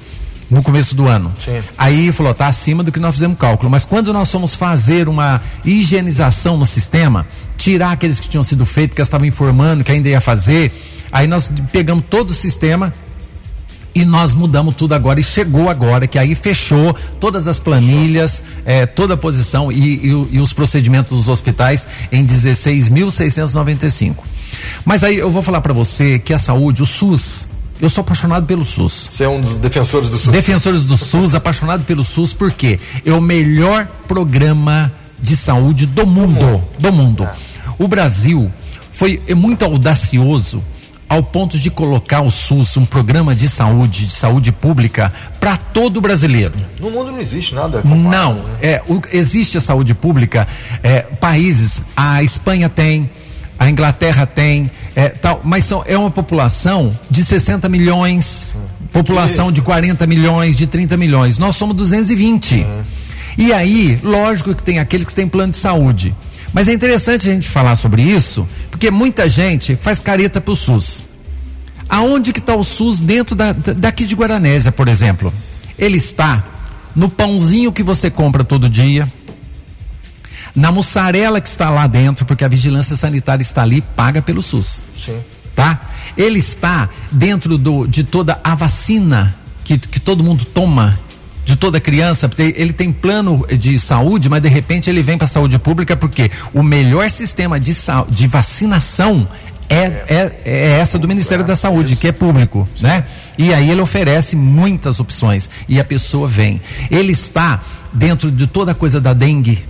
no 0.50 0.62
começo 0.62 0.94
do 0.94 1.06
ano. 1.06 1.32
Sim. 1.44 1.60
Aí 1.76 2.12
falou, 2.12 2.32
tá 2.32 2.46
acima 2.46 2.82
do 2.82 2.92
que 2.92 3.00
nós 3.00 3.14
fizemos 3.14 3.36
cálculo. 3.38 3.70
Mas 3.70 3.84
quando 3.84 4.12
nós 4.12 4.30
fomos 4.30 4.54
fazer 4.54 5.08
uma 5.08 5.40
higienização 5.64 6.56
no 6.56 6.64
sistema, 6.64 7.26
tirar 7.56 7.92
aqueles 7.92 8.20
que 8.20 8.28
tinham 8.28 8.44
sido 8.44 8.64
feitos, 8.64 8.94
que 8.94 9.02
estavam 9.02 9.26
informando 9.26 9.82
que 9.82 9.90
ainda 9.90 10.08
ia 10.08 10.20
fazer, 10.20 10.72
aí 11.10 11.26
nós 11.26 11.50
pegamos 11.72 12.04
todo 12.08 12.30
o 12.30 12.34
sistema, 12.34 12.94
E 13.96 14.04
nós 14.04 14.34
mudamos 14.34 14.76
tudo 14.76 14.94
agora 14.94 15.18
e 15.18 15.24
chegou 15.24 15.70
agora, 15.70 16.06
que 16.06 16.18
aí 16.18 16.34
fechou 16.34 16.94
todas 17.18 17.48
as 17.48 17.58
planilhas, 17.58 18.44
é, 18.66 18.84
toda 18.84 19.14
a 19.14 19.16
posição 19.16 19.72
e, 19.72 19.78
e, 19.78 20.08
e 20.32 20.38
os 20.38 20.52
procedimentos 20.52 21.16
dos 21.16 21.30
hospitais 21.30 21.88
em 22.12 22.22
16.695. 22.26 24.16
Mas 24.84 25.02
aí 25.02 25.16
eu 25.16 25.30
vou 25.30 25.40
falar 25.40 25.62
para 25.62 25.72
você 25.72 26.18
que 26.18 26.34
a 26.34 26.38
saúde, 26.38 26.82
o 26.82 26.86
SUS, 26.86 27.48
eu 27.80 27.88
sou 27.88 28.02
apaixonado 28.02 28.44
pelo 28.44 28.66
SUS. 28.66 29.08
Você 29.10 29.24
é 29.24 29.28
um 29.30 29.40
dos 29.40 29.56
defensores 29.56 30.10
do 30.10 30.18
SUS. 30.18 30.30
Defensores 30.30 30.84
do 30.84 30.98
SUS, 30.98 31.34
apaixonado 31.34 31.82
pelo 31.84 32.04
SUS, 32.04 32.34
porque 32.34 32.78
é 33.02 33.12
o 33.14 33.20
melhor 33.22 33.88
programa 34.06 34.92
de 35.18 35.34
saúde 35.34 35.86
do 35.86 36.06
mundo. 36.06 36.62
Do 36.78 36.92
mundo. 36.92 37.24
É. 37.24 37.32
O 37.78 37.88
Brasil 37.88 38.52
foi 38.92 39.22
muito 39.34 39.64
audacioso 39.64 40.62
ao 41.08 41.22
ponto 41.22 41.58
de 41.58 41.70
colocar 41.70 42.20
o 42.20 42.30
SUS, 42.30 42.76
um 42.76 42.84
programa 42.84 43.34
de 43.34 43.48
saúde, 43.48 44.06
de 44.06 44.12
saúde 44.12 44.52
pública, 44.52 45.12
para 45.38 45.56
todo 45.56 46.00
brasileiro. 46.00 46.54
No 46.80 46.90
mundo 46.90 47.12
não 47.12 47.20
existe 47.20 47.54
nada. 47.54 47.82
Comparado, 47.82 48.10
não, 48.10 48.34
né? 48.34 48.58
é, 48.60 48.82
o, 48.88 49.00
existe 49.12 49.56
a 49.56 49.60
saúde 49.60 49.94
pública, 49.94 50.46
é, 50.82 51.02
países, 51.02 51.82
a 51.96 52.22
Espanha 52.22 52.68
tem, 52.68 53.08
a 53.58 53.70
Inglaterra 53.70 54.26
tem, 54.26 54.70
é, 54.94 55.08
tal, 55.08 55.40
mas 55.44 55.64
são, 55.64 55.82
é 55.86 55.96
uma 55.96 56.10
população 56.10 56.96
de 57.10 57.24
60 57.24 57.68
milhões, 57.68 58.46
Sim. 58.52 58.58
população 58.92 59.52
de 59.52 59.62
40 59.62 60.06
milhões, 60.06 60.56
de 60.56 60.66
30 60.66 60.96
milhões. 60.96 61.38
Nós 61.38 61.56
somos 61.56 61.76
220. 61.76 62.56
Uhum. 62.56 62.82
E 63.38 63.52
aí, 63.52 64.00
lógico 64.02 64.54
que 64.54 64.62
tem 64.62 64.78
aqueles 64.78 65.06
que 65.06 65.14
têm 65.14 65.28
plano 65.28 65.52
de 65.52 65.58
saúde. 65.58 66.14
Mas 66.56 66.68
é 66.68 66.72
interessante 66.72 67.28
a 67.28 67.34
gente 67.34 67.50
falar 67.50 67.76
sobre 67.76 68.00
isso, 68.00 68.48
porque 68.70 68.90
muita 68.90 69.28
gente 69.28 69.76
faz 69.76 70.00
careta 70.00 70.40
pro 70.40 70.56
SUS. 70.56 71.04
Aonde 71.86 72.32
que 72.32 72.38
está 72.38 72.56
o 72.56 72.64
SUS 72.64 73.02
dentro 73.02 73.36
da, 73.36 73.52
daqui 73.52 74.06
de 74.06 74.14
Guaranésia, 74.14 74.72
por 74.72 74.88
exemplo? 74.88 75.30
Ele 75.78 75.98
está 75.98 76.42
no 76.94 77.10
pãozinho 77.10 77.70
que 77.70 77.82
você 77.82 78.10
compra 78.10 78.42
todo 78.42 78.70
dia, 78.70 79.06
na 80.54 80.72
mussarela 80.72 81.42
que 81.42 81.48
está 81.48 81.68
lá 81.68 81.86
dentro, 81.86 82.24
porque 82.24 82.42
a 82.42 82.48
vigilância 82.48 82.96
sanitária 82.96 83.42
está 83.42 83.60
ali, 83.60 83.82
paga 83.82 84.22
pelo 84.22 84.42
SUS. 84.42 84.82
Sim. 84.96 85.20
Tá? 85.54 85.78
Ele 86.16 86.38
está 86.38 86.88
dentro 87.12 87.58
do, 87.58 87.86
de 87.86 88.02
toda 88.02 88.40
a 88.42 88.54
vacina 88.54 89.36
que, 89.62 89.76
que 89.76 90.00
todo 90.00 90.24
mundo 90.24 90.46
toma 90.46 90.98
de 91.46 91.54
toda 91.54 91.80
criança, 91.80 92.28
ele 92.38 92.72
tem 92.72 92.90
plano 92.90 93.46
de 93.56 93.78
saúde, 93.78 94.28
mas 94.28 94.42
de 94.42 94.48
repente 94.48 94.90
ele 94.90 95.00
vem 95.00 95.16
para 95.16 95.26
a 95.26 95.28
saúde 95.28 95.56
pública 95.60 95.96
porque 95.96 96.28
o 96.52 96.60
melhor 96.60 97.08
sistema 97.08 97.60
de, 97.60 97.72
de 98.10 98.26
vacinação 98.26 99.28
é, 99.68 99.76
é, 99.76 100.32
é, 100.44 100.78
essa 100.80 100.98
do 100.98 101.06
Ministério 101.06 101.44
da 101.44 101.54
Saúde, 101.54 101.94
que 101.94 102.08
é 102.08 102.12
público, 102.12 102.68
né? 102.80 103.04
E 103.38 103.54
aí 103.54 103.70
ele 103.70 103.80
oferece 103.80 104.34
muitas 104.34 104.98
opções 104.98 105.48
e 105.68 105.78
a 105.78 105.84
pessoa 105.84 106.26
vem. 106.26 106.60
Ele 106.90 107.12
está 107.12 107.60
dentro 107.92 108.28
de 108.30 108.48
toda 108.48 108.72
a 108.72 108.74
coisa 108.74 109.00
da 109.00 109.12
dengue, 109.12 109.64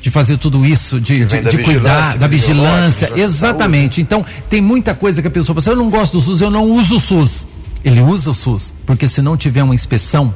de 0.00 0.12
fazer 0.12 0.38
tudo 0.38 0.64
isso, 0.64 1.00
de, 1.00 1.24
de, 1.24 1.42
de 1.42 1.58
cuidar 1.58 2.18
da 2.18 2.28
vigilância, 2.28 3.10
exatamente. 3.16 4.00
Então, 4.00 4.24
tem 4.48 4.60
muita 4.60 4.94
coisa 4.94 5.20
que 5.20 5.26
a 5.26 5.30
pessoa 5.30 5.54
fala 5.54 5.58
assim, 5.58 5.70
eu 5.70 5.84
não 5.84 5.90
gosto 5.90 6.12
do 6.12 6.20
SUS, 6.20 6.40
eu 6.40 6.50
não 6.52 6.70
uso 6.70 6.96
o 6.96 7.00
SUS. 7.00 7.46
Ele 7.84 8.00
usa 8.00 8.30
o 8.30 8.34
SUS, 8.34 8.72
porque 8.86 9.08
se 9.08 9.20
não 9.20 9.36
tiver 9.36 9.62
uma 9.62 9.74
inspeção, 9.74 10.32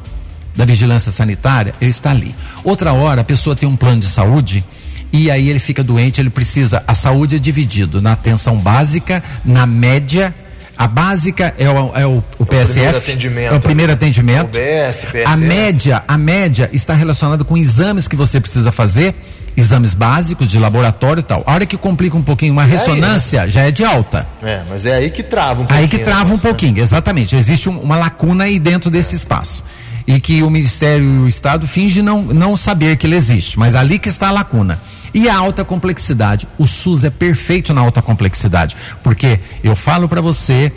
da 0.54 0.64
vigilância 0.64 1.10
sanitária, 1.10 1.74
ele 1.80 1.90
está 1.90 2.10
ali. 2.10 2.34
Outra 2.62 2.92
hora, 2.92 3.22
a 3.22 3.24
pessoa 3.24 3.56
tem 3.56 3.68
um 3.68 3.76
plano 3.76 4.00
de 4.00 4.06
saúde 4.06 4.64
e 5.12 5.30
aí 5.30 5.48
ele 5.48 5.58
fica 5.60 5.82
doente, 5.82 6.20
ele 6.20 6.28
precisa. 6.30 6.82
A 6.86 6.94
saúde 6.94 7.36
é 7.36 7.38
dividido 7.38 8.00
na 8.02 8.12
atenção 8.12 8.56
básica, 8.56 9.22
na 9.44 9.66
média. 9.66 10.34
A 10.76 10.88
básica 10.88 11.54
é 11.56 11.70
o, 11.70 11.96
é 11.96 12.04
o, 12.04 12.22
o 12.36 12.44
PSF, 12.44 12.80
é 12.80 12.90
o 12.90 12.90
primeiro 12.90 12.98
atendimento. 12.98 13.52
É 13.52 13.56
o 13.56 13.60
primeiro 13.60 13.92
atendimento. 13.92 14.46
UBS, 14.46 15.04
a 15.24 15.36
média, 15.36 16.02
a 16.08 16.18
média 16.18 16.68
está 16.72 16.94
relacionada 16.94 17.44
com 17.44 17.56
exames 17.56 18.08
que 18.08 18.16
você 18.16 18.40
precisa 18.40 18.72
fazer, 18.72 19.14
exames 19.56 19.94
básicos 19.94 20.50
de 20.50 20.58
laboratório 20.58 21.20
e 21.20 21.22
tal. 21.22 21.44
A 21.46 21.52
hora 21.52 21.64
que 21.64 21.76
complica 21.76 22.16
um 22.16 22.22
pouquinho 22.22 22.52
uma 22.52 22.64
é 22.64 22.66
ressonância, 22.66 23.42
aí, 23.42 23.46
né? 23.46 23.52
já 23.52 23.62
é 23.62 23.70
de 23.70 23.84
alta. 23.84 24.26
É, 24.42 24.62
mas 24.68 24.84
é 24.84 24.96
aí 24.96 25.10
que 25.10 25.22
trava 25.22 25.62
um 25.62 25.66
pouquinho. 25.66 25.80
Aí 25.80 25.86
que 25.86 25.98
trava 25.98 26.34
um 26.34 26.38
pouquinho, 26.38 26.82
exatamente. 26.82 27.36
Existe 27.36 27.68
um, 27.68 27.78
uma 27.78 27.96
lacuna 27.96 28.42
aí 28.42 28.58
dentro 28.58 28.90
desse 28.90 29.14
espaço 29.14 29.62
e 30.06 30.20
que 30.20 30.42
o 30.42 30.50
Ministério 30.50 31.04
e 31.04 31.18
o 31.20 31.28
Estado 31.28 31.66
fingem 31.66 32.02
não, 32.02 32.22
não 32.22 32.56
saber 32.56 32.96
que 32.96 33.06
ele 33.06 33.16
existe, 33.16 33.58
mas 33.58 33.74
ali 33.74 33.98
que 33.98 34.08
está 34.08 34.28
a 34.28 34.32
lacuna. 34.32 34.78
E 35.12 35.28
a 35.28 35.36
alta 35.36 35.64
complexidade. 35.64 36.48
O 36.58 36.66
SUS 36.66 37.04
é 37.04 37.10
perfeito 37.10 37.72
na 37.72 37.80
alta 37.80 38.02
complexidade, 38.02 38.76
porque 39.02 39.38
eu 39.62 39.76
falo 39.76 40.08
para 40.08 40.20
você 40.20 40.72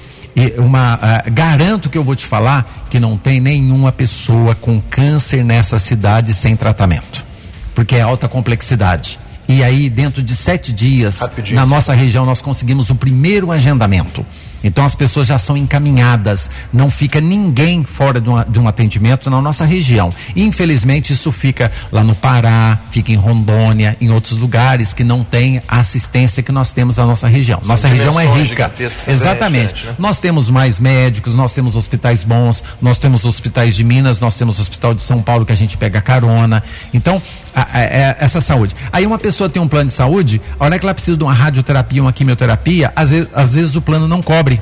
uma 0.60 0.96
uh, 0.96 1.32
garanto 1.32 1.90
que 1.90 1.98
eu 1.98 2.04
vou 2.04 2.16
te 2.16 2.26
falar 2.26 2.86
que 2.90 3.00
não 3.00 3.18
tem 3.18 3.40
nenhuma 3.40 3.92
pessoa 3.92 4.54
com 4.54 4.80
câncer 4.80 5.44
nessa 5.44 5.80
cidade 5.80 6.34
sem 6.34 6.56
tratamento, 6.56 7.26
porque 7.74 7.96
é 7.96 8.02
alta 8.02 8.28
complexidade. 8.28 9.20
E 9.50 9.64
aí, 9.64 9.90
dentro 9.90 10.22
de 10.22 10.36
sete 10.36 10.74
dias, 10.74 11.20
Rapidinho. 11.20 11.56
na 11.56 11.66
nossa 11.66 11.94
região, 11.94 12.26
nós 12.26 12.42
conseguimos 12.42 12.90
o 12.90 12.96
primeiro 12.96 13.50
agendamento. 13.50 14.26
Então 14.64 14.84
as 14.84 14.96
pessoas 14.96 15.28
já 15.28 15.38
são 15.38 15.56
encaminhadas, 15.56 16.50
não 16.74 16.90
fica 16.90 17.22
ninguém 17.22 17.84
fora 17.84 18.20
de 18.20 18.30
um, 18.30 18.44
de 18.44 18.60
um, 18.60 18.68
atendimento 18.68 19.30
na 19.30 19.42
nossa 19.42 19.66
região. 19.66 20.14
Infelizmente 20.36 21.14
isso 21.14 21.32
fica 21.32 21.72
lá 21.92 22.04
no 22.04 22.16
Pará, 22.16 22.78
fica 22.92 23.12
em 23.12 23.16
Rondônia, 23.16 23.96
em 24.02 24.10
outros 24.12 24.38
lugares 24.38 24.94
que 24.94 25.04
não 25.04 25.24
tem 25.24 25.62
a 25.68 25.80
assistência 25.80 26.42
que 26.44 26.52
nós 26.52 26.74
temos 26.74 26.98
na 26.98 27.06
nossa 27.06 27.28
região. 27.28 27.60
São 27.60 27.68
nossa 27.68 27.88
região 27.88 28.20
é 28.20 28.26
rica. 28.26 28.72
Exatamente. 29.08 29.86
Né? 29.86 29.96
Nós 29.98 30.20
temos 30.20 30.50
mais 30.50 30.80
médicos, 30.80 31.36
nós 31.36 31.54
temos 31.54 31.76
hospitais 31.76 32.24
bons, 32.24 32.64
nós 32.82 32.98
temos 32.98 33.26
hospitais 33.26 33.76
de 33.76 33.84
Minas, 33.84 34.20
nós 34.20 34.38
temos 34.38 34.60
Hospital 34.60 34.94
de 34.94 35.02
São 35.02 35.22
Paulo 35.22 35.46
que 35.46 35.52
a 35.52 35.56
gente 35.56 35.78
pega 35.78 36.02
carona. 36.02 36.64
Então, 36.94 37.22
a, 37.56 37.62
a, 37.62 37.66
a, 37.74 37.82
é, 37.82 38.18
essa 38.20 38.42
saúde. 38.42 38.76
Aí 38.92 39.06
uma 39.06 39.18
pessoa 39.18 39.50
tem 39.50 39.62
um 39.62 39.68
plano 39.68 39.88
de 39.88 39.94
saúde, 39.94 40.42
a 40.60 40.66
hora 40.66 40.78
que 40.78 40.86
ela 40.86 40.94
precisa 40.94 41.18
de 41.18 41.24
uma 41.24 41.34
radioterapia, 41.34 42.02
uma 42.02 42.14
quimioterapia, 42.14 42.92
às 42.96 43.10
vezes, 43.10 43.28
às 43.34 43.56
vezes 43.56 43.76
o 43.76 43.82
plano 43.82 44.08
não 44.08 44.22
cobre 44.22 44.57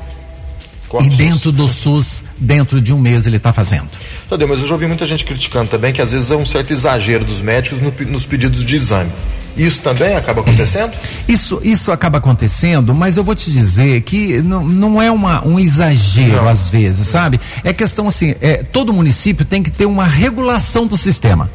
e 1.00 1.08
dentro 1.10 1.50
do 1.50 1.68
SUS, 1.68 2.24
dentro 2.38 2.80
de 2.80 2.92
um 2.92 2.98
mês 2.98 3.26
ele 3.26 3.36
está 3.36 3.52
fazendo. 3.52 3.88
Tadeu, 4.28 4.46
mas 4.46 4.60
eu 4.60 4.68
já 4.68 4.74
ouvi 4.74 4.86
muita 4.86 5.06
gente 5.06 5.24
criticando 5.24 5.68
também 5.68 5.92
que 5.92 6.00
às 6.00 6.12
vezes 6.12 6.30
é 6.30 6.36
um 6.36 6.46
certo 6.46 6.72
exagero 6.72 7.24
dos 7.24 7.40
médicos 7.40 7.80
no, 7.80 7.92
nos 8.10 8.24
pedidos 8.24 8.64
de 8.64 8.76
exame. 8.76 9.10
Isso 9.56 9.80
também 9.80 10.14
acaba 10.14 10.42
acontecendo? 10.42 10.92
Isso, 11.26 11.60
isso 11.64 11.90
acaba 11.90 12.18
acontecendo, 12.18 12.94
mas 12.94 13.16
eu 13.16 13.24
vou 13.24 13.34
te 13.34 13.50
dizer 13.50 14.02
que 14.02 14.42
não, 14.42 14.62
não 14.62 15.00
é 15.00 15.10
uma, 15.10 15.46
um 15.46 15.58
exagero 15.58 16.42
não. 16.42 16.48
às 16.48 16.68
vezes, 16.68 17.08
sabe? 17.08 17.40
É 17.64 17.72
questão 17.72 18.06
assim, 18.06 18.34
é, 18.40 18.62
todo 18.62 18.92
município 18.92 19.46
tem 19.46 19.62
que 19.62 19.70
ter 19.70 19.86
uma 19.86 20.04
regulação 20.04 20.86
do 20.86 20.96
sistema. 20.96 21.50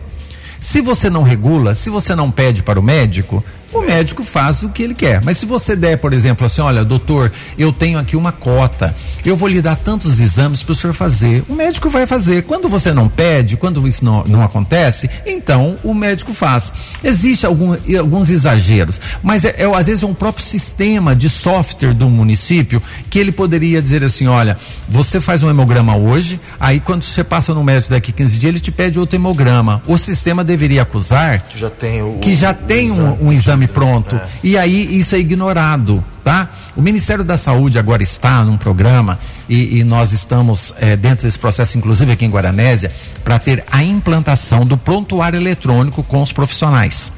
Se 0.59 0.81
você 0.81 1.09
não 1.09 1.23
regula, 1.23 1.75
se 1.75 1.89
você 1.89 2.15
não 2.15 2.29
pede 2.31 2.63
para 2.63 2.79
o 2.79 2.83
médico, 2.83 3.43
o 3.71 3.81
médico 3.81 4.23
faz 4.23 4.63
o 4.63 4.69
que 4.69 4.83
ele 4.83 4.93
quer. 4.93 5.21
Mas 5.21 5.37
se 5.37 5.45
você 5.45 5.75
der, 5.75 5.97
por 5.97 6.13
exemplo, 6.13 6.45
assim, 6.45 6.61
olha, 6.61 6.83
doutor, 6.83 7.31
eu 7.57 7.71
tenho 7.71 7.97
aqui 7.97 8.15
uma 8.15 8.31
cota, 8.31 8.95
eu 9.25 9.35
vou 9.35 9.47
lhe 9.47 9.61
dar 9.61 9.75
tantos 9.75 10.19
exames 10.19 10.63
para 10.63 10.73
o 10.73 10.75
senhor 10.75 10.93
fazer. 10.93 11.43
O 11.47 11.53
médico 11.53 11.89
vai 11.89 12.05
fazer. 12.05 12.43
Quando 12.43 12.67
você 12.67 12.93
não 12.93 13.07
pede, 13.07 13.57
quando 13.57 13.87
isso 13.87 14.03
não, 14.03 14.23
não 14.25 14.43
acontece, 14.43 15.09
então 15.25 15.77
o 15.83 15.93
médico 15.93 16.33
faz. 16.33 16.73
Existem 17.03 17.47
algum, 17.47 17.75
alguns 17.97 18.29
exageros, 18.29 18.99
mas 19.23 19.45
é, 19.45 19.55
é, 19.57 19.75
às 19.75 19.87
vezes 19.87 20.03
é 20.03 20.05
um 20.05 20.13
próprio 20.13 20.43
sistema 20.43 21.15
de 21.15 21.29
software 21.29 21.93
do 21.93 22.09
município 22.09 22.81
que 23.09 23.19
ele 23.19 23.31
poderia 23.31 23.81
dizer 23.81 24.03
assim: 24.03 24.27
olha, 24.27 24.57
você 24.87 25.21
faz 25.21 25.43
um 25.43 25.49
hemograma 25.49 25.95
hoje, 25.95 26.39
aí 26.59 26.79
quando 26.79 27.03
você 27.03 27.23
passa 27.23 27.53
no 27.53 27.63
médico 27.63 27.91
daqui 27.91 28.11
15 28.11 28.37
dias, 28.37 28.49
ele 28.49 28.59
te 28.59 28.71
pede 28.71 28.99
outro 28.99 29.15
hemograma. 29.15 29.81
O 29.87 29.97
sistema 29.97 30.43
deveria 30.43 30.81
acusar 30.81 31.43
já 31.55 31.67
o, 31.67 32.19
que 32.19 32.33
já 32.33 32.51
o, 32.51 32.53
tem 32.53 32.91
o 32.91 32.95
um, 32.95 33.27
um 33.27 33.33
exame 33.33 33.61
exame 33.62 33.68
pronto. 33.68 34.15
É. 34.15 34.27
E 34.44 34.58
aí 34.58 35.00
isso 35.00 35.15
é 35.15 35.20
ignorado. 35.20 36.03
Tá? 36.24 36.50
O 36.75 36.82
Ministério 36.82 37.24
da 37.24 37.36
Saúde 37.36 37.80
agora 37.80 38.03
está 38.03 38.46
num 38.46 38.56
programa 38.56 39.18
e, 39.50 39.80
e 39.80 39.84
nós 39.84 40.12
estamos 40.12 40.72
é, 40.80 40.96
dentro 40.96 41.25
desse 41.25 41.39
processo, 41.39 41.80
inclusive 41.80 42.12
aqui 42.12 42.25
em 42.25 42.30
Guaranésia, 42.30 42.91
para 43.24 43.39
ter 43.39 43.63
a 43.72 43.84
implantação 43.84 44.63
do 44.63 44.77
prontuário 44.77 45.38
eletrônico 45.38 46.03
com 46.03 46.22
os 46.22 46.32
profissionais. 46.32 47.12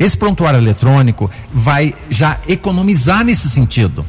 Esse 0.00 0.16
prontuário 0.16 0.58
eletrônico 0.58 1.30
vai 1.52 1.94
já 2.08 2.38
economizar 2.48 3.24
nesse 3.24 3.48
sentido. 3.48 4.04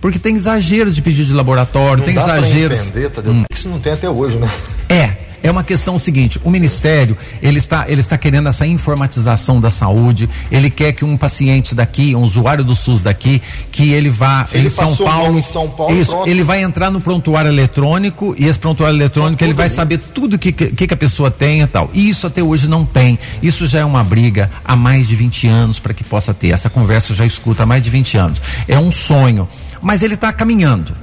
Porque 0.00 0.18
tem 0.18 0.34
exageros 0.34 0.94
de 0.94 1.02
pedido 1.02 1.26
de 1.26 1.34
laboratório, 1.34 1.98
não 1.98 2.04
tem 2.04 2.16
exageros. 2.16 2.92
Tadeu, 3.14 3.32
hum. 3.32 3.44
Isso 3.50 3.68
não 3.68 3.78
tem 3.78 3.92
até 3.92 4.08
hoje, 4.08 4.38
né? 4.38 4.50
É, 4.88 5.16
é 5.46 5.50
uma 5.50 5.62
questão 5.62 5.98
seguinte, 5.98 6.40
o 6.42 6.50
ministério, 6.50 7.16
ele 7.42 7.58
está, 7.58 7.84
ele 7.88 8.00
está 8.00 8.16
querendo 8.16 8.48
essa 8.48 8.66
informatização 8.66 9.60
da 9.60 9.70
saúde, 9.70 10.28
ele 10.50 10.70
quer 10.70 10.92
que 10.92 11.04
um 11.04 11.16
paciente 11.16 11.74
daqui, 11.74 12.14
um 12.14 12.22
usuário 12.22 12.64
do 12.64 12.74
SUS 12.74 13.02
daqui, 13.02 13.42
que 13.70 13.92
ele 13.92 14.08
vá 14.08 14.46
em 14.54 14.68
São 14.68 14.96
Paulo, 14.96 15.38
em 15.38 15.42
São 15.42 15.68
Paulo, 15.68 15.94
isso, 15.94 16.12
pronto. 16.12 16.28
ele 16.28 16.42
vai 16.42 16.62
entrar 16.62 16.90
no 16.90 17.00
prontuário 17.00 17.50
eletrônico 17.50 18.34
e 18.38 18.46
esse 18.46 18.58
prontuário 18.58 18.96
eletrônico 18.96 19.42
ele 19.42 19.52
vai 19.52 19.68
saber 19.68 19.98
tudo 19.98 20.38
que, 20.38 20.52
que 20.52 20.86
que 20.86 20.94
a 20.94 20.96
pessoa 20.96 21.30
tem 21.30 21.60
e 21.60 21.66
tal. 21.66 21.90
E 21.92 22.08
isso 22.08 22.26
até 22.26 22.42
hoje 22.42 22.68
não 22.68 22.84
tem. 22.84 23.18
Isso 23.42 23.66
já 23.66 23.80
é 23.80 23.84
uma 23.84 24.02
briga 24.04 24.50
há 24.64 24.76
mais 24.76 25.08
de 25.08 25.14
20 25.14 25.48
anos 25.48 25.78
para 25.78 25.92
que 25.92 26.04
possa 26.04 26.32
ter. 26.32 26.50
Essa 26.50 26.70
conversa 26.70 27.12
eu 27.12 27.16
já 27.16 27.26
escuta 27.26 27.64
há 27.64 27.66
mais 27.66 27.82
de 27.82 27.90
20 27.90 28.16
anos. 28.16 28.42
É 28.68 28.78
um 28.78 28.92
sonho, 28.92 29.48
mas 29.80 30.02
ele 30.02 30.14
está 30.14 30.32
caminhando 30.32 30.94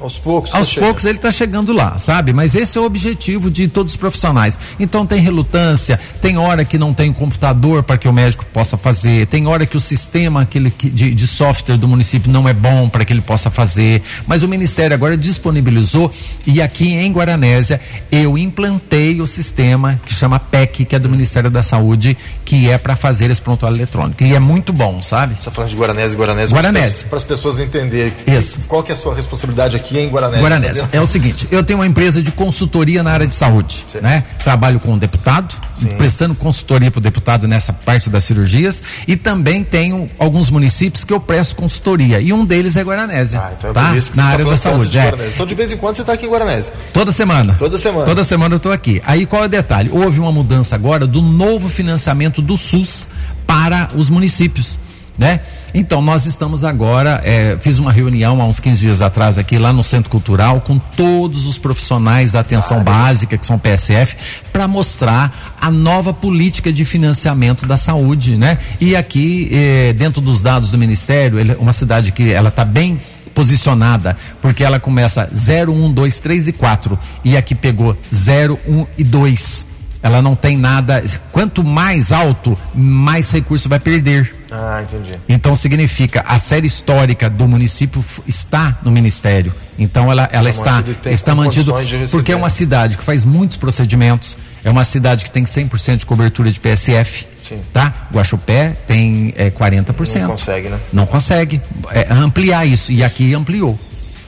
Aos 0.00 0.18
poucos. 0.18 0.54
Aos 0.54 0.74
tá 0.74 0.80
poucos 0.80 1.04
ele 1.04 1.16
está 1.16 1.30
chegando 1.30 1.72
lá, 1.72 1.98
sabe? 1.98 2.32
Mas 2.32 2.54
esse 2.54 2.78
é 2.78 2.80
o 2.80 2.84
objetivo 2.84 3.50
de 3.50 3.68
todos 3.68 3.92
os 3.92 3.96
profissionais. 3.96 4.58
Então 4.78 5.06
tem 5.06 5.20
relutância, 5.20 5.98
tem 6.20 6.36
hora 6.38 6.64
que 6.64 6.78
não 6.78 6.94
tem 6.94 7.12
computador 7.12 7.82
para 7.82 7.98
que 7.98 8.08
o 8.08 8.12
médico 8.12 8.44
possa 8.46 8.76
fazer, 8.76 9.26
tem 9.26 9.46
hora 9.46 9.66
que 9.66 9.76
o 9.76 9.80
sistema 9.80 10.42
aquele 10.42 10.70
que, 10.70 10.88
de, 10.88 11.14
de 11.14 11.26
software 11.26 11.76
do 11.76 11.86
município 11.86 12.30
não 12.30 12.48
é 12.48 12.52
bom 12.52 12.88
para 12.88 13.04
que 13.04 13.12
ele 13.12 13.20
possa 13.20 13.50
fazer. 13.50 14.02
Mas 14.26 14.42
o 14.42 14.48
Ministério 14.48 14.94
agora 14.94 15.16
disponibilizou 15.16 16.10
e 16.46 16.62
aqui 16.62 16.94
em 16.94 17.12
Guaranésia 17.12 17.80
eu 18.10 18.38
implantei 18.38 19.20
o 19.20 19.26
sistema 19.26 20.00
que 20.04 20.14
chama 20.14 20.38
PEC, 20.38 20.84
que 20.84 20.96
é 20.96 20.98
do 20.98 21.08
Ministério 21.08 21.50
da 21.50 21.62
Saúde, 21.62 22.16
que 22.44 22.68
é 22.70 22.78
para 22.78 22.96
fazer 22.96 23.30
esse 23.30 23.40
prontuário 23.40 23.76
eletrônico. 23.76 24.22
E 24.24 24.34
é 24.34 24.38
muito 24.38 24.72
bom, 24.72 25.02
sabe? 25.02 25.34
Você 25.34 25.40
está 25.40 25.50
falando 25.50 25.70
de 25.70 25.76
Guaranésia, 25.76 26.18
Guaranésia. 26.18 26.56
Guaranésia. 26.56 27.08
Para 27.08 27.18
as 27.18 27.24
pessoas 27.24 27.60
entenderem. 27.60 28.12
Isso. 28.26 28.60
Qual 28.66 28.82
que 28.82 28.90
é 28.90 28.94
a 28.94 28.98
sua 28.98 29.14
responsabilidade 29.14 29.76
aqui? 29.76 29.89
Aqui 29.90 29.98
em 29.98 30.08
Guaranésia. 30.08 30.42
Guaranésia. 30.42 30.88
É 30.92 31.00
o 31.00 31.06
seguinte, 31.06 31.48
eu 31.50 31.62
tenho 31.62 31.78
uma 31.78 31.86
empresa 31.86 32.22
de 32.22 32.30
consultoria 32.30 33.02
na 33.02 33.10
área 33.10 33.26
de 33.26 33.34
saúde, 33.34 33.84
Sim. 33.90 33.98
né? 34.00 34.24
Trabalho 34.42 34.78
com 34.78 34.94
o 34.94 34.98
deputado, 34.98 35.54
Sim. 35.76 35.88
prestando 35.88 36.34
consultoria 36.34 36.90
para 36.90 36.98
o 36.98 37.02
deputado 37.02 37.48
nessa 37.48 37.72
parte 37.72 38.08
das 38.08 38.24
cirurgias 38.24 38.82
e 39.06 39.16
também 39.16 39.64
tenho 39.64 40.08
alguns 40.18 40.50
municípios 40.50 41.04
que 41.04 41.12
eu 41.12 41.20
presto 41.20 41.56
consultoria 41.56 42.20
e 42.20 42.32
um 42.32 42.44
deles 42.44 42.76
é 42.76 42.82
Guaranésia, 42.82 43.40
ah, 43.40 43.52
então 43.58 43.70
é 43.70 43.72
tá? 43.72 43.94
Na 44.14 44.24
área 44.24 44.44
tá 44.44 44.50
da 44.52 44.56
saúde. 44.56 44.98
É. 44.98 45.12
Então 45.34 45.46
de 45.46 45.54
vez 45.54 45.72
em 45.72 45.76
quando 45.76 45.96
você 45.96 46.02
está 46.02 46.12
aqui 46.12 46.26
em 46.26 46.30
Guaranésia. 46.30 46.72
Toda 46.92 47.12
semana. 47.12 47.56
Toda 47.58 47.78
semana. 47.78 48.04
Toda 48.04 48.24
semana 48.24 48.54
eu 48.54 48.58
estou 48.58 48.72
aqui. 48.72 49.02
Aí 49.04 49.26
qual 49.26 49.42
é 49.42 49.46
o 49.46 49.48
detalhe? 49.48 49.90
Houve 49.92 50.20
uma 50.20 50.32
mudança 50.32 50.74
agora 50.74 51.06
do 51.06 51.20
novo 51.20 51.68
financiamento 51.68 52.40
do 52.40 52.56
SUS 52.56 53.08
para 53.46 53.90
os 53.96 54.08
municípios 54.08 54.78
né? 55.18 55.40
Então, 55.74 56.00
nós 56.00 56.26
estamos 56.26 56.64
agora, 56.64 57.20
é, 57.24 57.56
fiz 57.60 57.78
uma 57.78 57.92
reunião 57.92 58.40
há 58.40 58.44
uns 58.44 58.58
15 58.58 58.80
dias 58.80 59.02
atrás 59.02 59.38
aqui, 59.38 59.58
lá 59.58 59.72
no 59.72 59.84
Centro 59.84 60.10
Cultural, 60.10 60.60
com 60.60 60.78
todos 60.78 61.46
os 61.46 61.58
profissionais 61.58 62.32
da 62.32 62.40
atenção 62.40 62.82
básica, 62.82 63.36
que 63.36 63.46
são 63.46 63.58
PSF, 63.58 64.16
para 64.52 64.66
mostrar 64.66 65.56
a 65.60 65.70
nova 65.70 66.12
política 66.12 66.72
de 66.72 66.84
financiamento 66.84 67.66
da 67.66 67.76
saúde, 67.76 68.36
né? 68.36 68.58
E 68.80 68.96
aqui, 68.96 69.48
eh, 69.52 69.92
dentro 69.92 70.20
dos 70.20 70.42
dados 70.42 70.70
do 70.70 70.78
Ministério, 70.78 71.38
ele, 71.38 71.54
uma 71.54 71.72
cidade 71.72 72.12
que 72.12 72.32
ela 72.32 72.48
está 72.48 72.64
bem 72.64 72.98
posicionada, 73.34 74.16
porque 74.42 74.64
ela 74.64 74.80
começa 74.80 75.28
0, 75.32 75.72
1, 75.72 75.92
2, 75.92 76.20
3 76.20 76.48
e 76.48 76.52
4, 76.52 76.98
e 77.24 77.36
aqui 77.36 77.54
pegou 77.54 77.96
0, 78.12 78.58
1 78.66 78.86
e 78.98 79.04
2 79.04 79.69
ela 80.02 80.22
não 80.22 80.34
tem 80.34 80.56
nada. 80.56 81.02
Quanto 81.30 81.62
mais 81.62 82.12
alto, 82.12 82.56
mais 82.74 83.30
recurso 83.30 83.68
vai 83.68 83.78
perder. 83.78 84.34
Ah, 84.50 84.82
entendi. 84.82 85.12
Então 85.28 85.54
significa 85.54 86.24
a 86.26 86.38
série 86.38 86.66
histórica 86.66 87.28
do 87.28 87.46
município 87.46 88.04
está 88.26 88.78
no 88.82 88.90
ministério. 88.90 89.52
Então 89.78 90.10
ela, 90.10 90.28
ela 90.32 90.48
está 90.48 90.82
está 91.06 91.34
mantido 91.34 91.74
porque 92.10 92.32
é 92.32 92.36
uma 92.36 92.50
cidade 92.50 92.96
que 92.96 93.04
faz 93.04 93.24
muitos 93.24 93.56
procedimentos. 93.56 94.36
É 94.64 94.70
uma 94.70 94.84
cidade 94.84 95.24
que 95.24 95.30
tem 95.30 95.44
100% 95.44 95.96
de 95.96 96.06
cobertura 96.06 96.50
de 96.50 96.60
PSF. 96.60 97.26
Sim. 97.48 97.60
Tá? 97.72 97.92
Guaxupé 98.12 98.76
tem 98.86 99.34
é, 99.36 99.50
40%. 99.50 100.20
Não 100.20 100.28
consegue, 100.28 100.68
né? 100.68 100.78
Não 100.92 101.06
consegue 101.06 101.60
é, 101.90 102.12
ampliar 102.12 102.64
isso. 102.64 102.92
E 102.92 103.02
aqui 103.02 103.34
ampliou. 103.34 103.78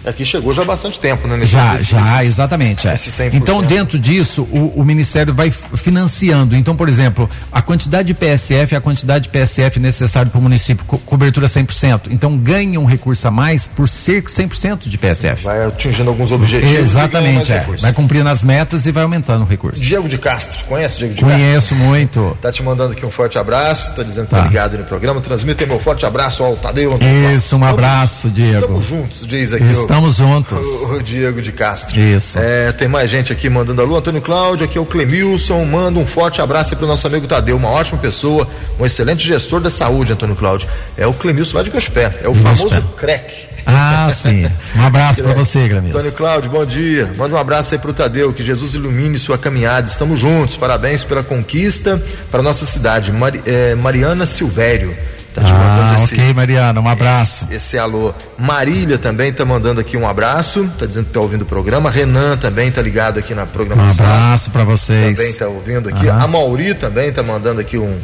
Aqui 0.04 0.24
chegou 0.24 0.52
já 0.52 0.62
há 0.62 0.64
bastante 0.64 0.98
tempo, 0.98 1.28
né? 1.28 1.44
já, 1.44 1.76
já, 1.78 2.24
exatamente. 2.24 2.88
É. 2.88 2.94
Então, 3.32 3.62
dentro 3.62 3.98
disso, 3.98 4.42
o, 4.50 4.80
o, 4.80 4.84
Ministério 4.84 5.32
vai 5.32 5.50
financiando. 5.50 6.56
Então, 6.56 6.74
por 6.74 6.88
exemplo, 6.88 7.30
a 7.52 7.62
quantidade 7.62 8.08
de 8.08 8.14
PSF 8.14 8.74
é 8.74 8.78
a 8.78 8.80
quantidade 8.80 9.24
de 9.24 9.28
PSF 9.28 9.78
necessário 9.78 10.30
para 10.30 10.38
o 10.38 10.42
município, 10.42 10.84
co 10.84 10.98
cobertura 10.98 11.46
100%. 11.46 12.08
Então, 12.10 12.36
ganha 12.36 12.80
um 12.80 12.84
recurso 12.84 13.28
a 13.28 13.30
mais 13.30 13.68
por 13.68 13.88
ser 13.88 14.24
100% 14.24 14.88
de 14.88 14.98
PSF. 14.98 15.44
Vai 15.44 15.64
atingindo 15.64 16.10
alguns 16.10 16.32
objetivos. 16.32 16.74
Exatamente, 16.74 17.52
é. 17.52 17.64
Vai 17.80 17.92
cumprindo 17.92 18.28
as 18.28 18.42
metas 18.42 18.86
e 18.86 18.92
vai 18.92 19.04
aumentando 19.04 19.44
o 19.44 19.46
recurso. 19.46 19.80
Diego 19.80 20.08
de 20.08 20.18
Castro, 20.18 20.64
conhece 20.64 20.98
Diego 20.98 21.14
de 21.14 21.20
Conheço 21.20 21.38
Castro? 21.38 21.76
Conheço 21.76 21.88
muito. 21.90 22.38
Tá 22.40 22.50
te 22.50 22.62
mandando 22.62 22.92
aqui 22.92 23.06
um 23.06 23.10
forte 23.10 23.38
abraço, 23.38 23.94
tá 23.94 24.02
dizendo 24.02 24.24
que 24.24 24.30
tá, 24.30 24.42
tá 24.42 24.48
ligado 24.48 24.78
no 24.78 24.84
programa. 24.84 25.20
Transmite 25.20 25.64
meu 25.64 25.78
forte 25.78 26.04
abraço 26.04 26.42
ao 26.42 26.56
Tadeu. 26.56 26.98
Isso, 27.36 27.56
um 27.56 27.64
abraço, 27.64 28.28
Diego. 28.30 28.58
Estamos 28.58 28.84
juntos, 28.84 29.26
diz 29.26 29.52
aqui. 29.52 29.64
Estamos 29.64 29.91
Estamos 29.92 30.16
juntos. 30.16 30.66
O, 30.66 30.94
o, 30.94 31.02
Diego 31.02 31.42
de 31.42 31.52
Castro. 31.52 32.00
Isso. 32.00 32.38
É, 32.38 32.72
tem 32.72 32.88
mais 32.88 33.10
gente 33.10 33.30
aqui 33.30 33.50
mandando 33.50 33.82
alô. 33.82 33.94
Antônio 33.94 34.22
Cláudio, 34.22 34.64
aqui 34.64 34.78
é 34.78 34.80
o 34.80 34.86
Clemilson. 34.86 35.62
Manda 35.66 35.98
um 35.98 36.06
forte 36.06 36.40
abraço 36.40 36.74
para 36.74 36.86
o 36.86 36.88
nosso 36.88 37.06
amigo 37.06 37.26
Tadeu, 37.26 37.58
uma 37.58 37.68
ótima 37.68 38.00
pessoa, 38.00 38.48
um 38.80 38.86
excelente 38.86 39.22
gestor 39.22 39.60
da 39.60 39.70
saúde, 39.70 40.10
Antônio 40.14 40.34
Cláudio. 40.34 40.66
É 40.96 41.06
o 41.06 41.12
Clemilson 41.12 41.58
lá 41.58 41.62
de 41.62 41.68
Gaspé. 41.68 42.20
É 42.22 42.28
o 42.28 42.34
famoso 42.34 42.80
CREC. 42.96 43.48
Ah, 43.66 44.08
sim. 44.10 44.50
Um 44.74 44.82
abraço 44.82 45.22
para 45.22 45.34
você, 45.44 45.68
Clemilson. 45.68 45.98
Antônio 45.98 46.12
Cláudio, 46.14 46.50
bom 46.50 46.64
dia. 46.64 47.12
Manda 47.18 47.34
um 47.34 47.38
abraço 47.38 47.74
aí 47.74 47.78
para 47.78 47.90
o 47.90 47.92
Tadeu, 47.94 48.32
que 48.32 48.42
Jesus 48.42 48.74
ilumine 48.74 49.18
sua 49.18 49.36
caminhada. 49.36 49.88
Estamos 49.88 50.18
juntos. 50.18 50.56
Parabéns 50.56 51.04
pela 51.04 51.22
conquista 51.22 52.02
para 52.30 52.42
nossa 52.42 52.64
cidade. 52.64 53.12
Mari, 53.12 53.42
é, 53.44 53.74
Mariana 53.74 54.24
Silvério. 54.24 54.96
Tá 55.34 55.42
te 55.42 55.50
ah, 55.50 56.02
esse, 56.04 56.14
ok, 56.14 56.34
Mariana, 56.34 56.80
um 56.80 56.88
abraço. 56.88 57.44
Esse, 57.46 57.54
esse, 57.54 57.78
alô. 57.78 58.14
Marília 58.38 58.98
também 58.98 59.32
tá 59.32 59.44
mandando 59.44 59.80
aqui 59.80 59.96
um 59.96 60.06
abraço, 60.06 60.70
tá 60.78 60.84
dizendo 60.84 61.06
que 61.06 61.12
tá 61.12 61.20
ouvindo 61.20 61.42
o 61.42 61.46
programa. 61.46 61.90
Renan 61.90 62.36
também 62.36 62.70
tá 62.70 62.82
ligado 62.82 63.18
aqui 63.18 63.34
na 63.34 63.46
programação. 63.46 64.04
Um 64.04 64.08
abraço 64.08 64.50
para 64.50 64.64
vocês. 64.64 65.18
Também 65.18 65.34
tá 65.34 65.48
ouvindo 65.48 65.88
aqui. 65.88 66.08
A 66.08 66.26
Mauri 66.26 66.74
também 66.74 67.10
tá 67.10 67.22
mandando 67.22 67.62
aqui 67.62 67.78
um, 67.78 67.98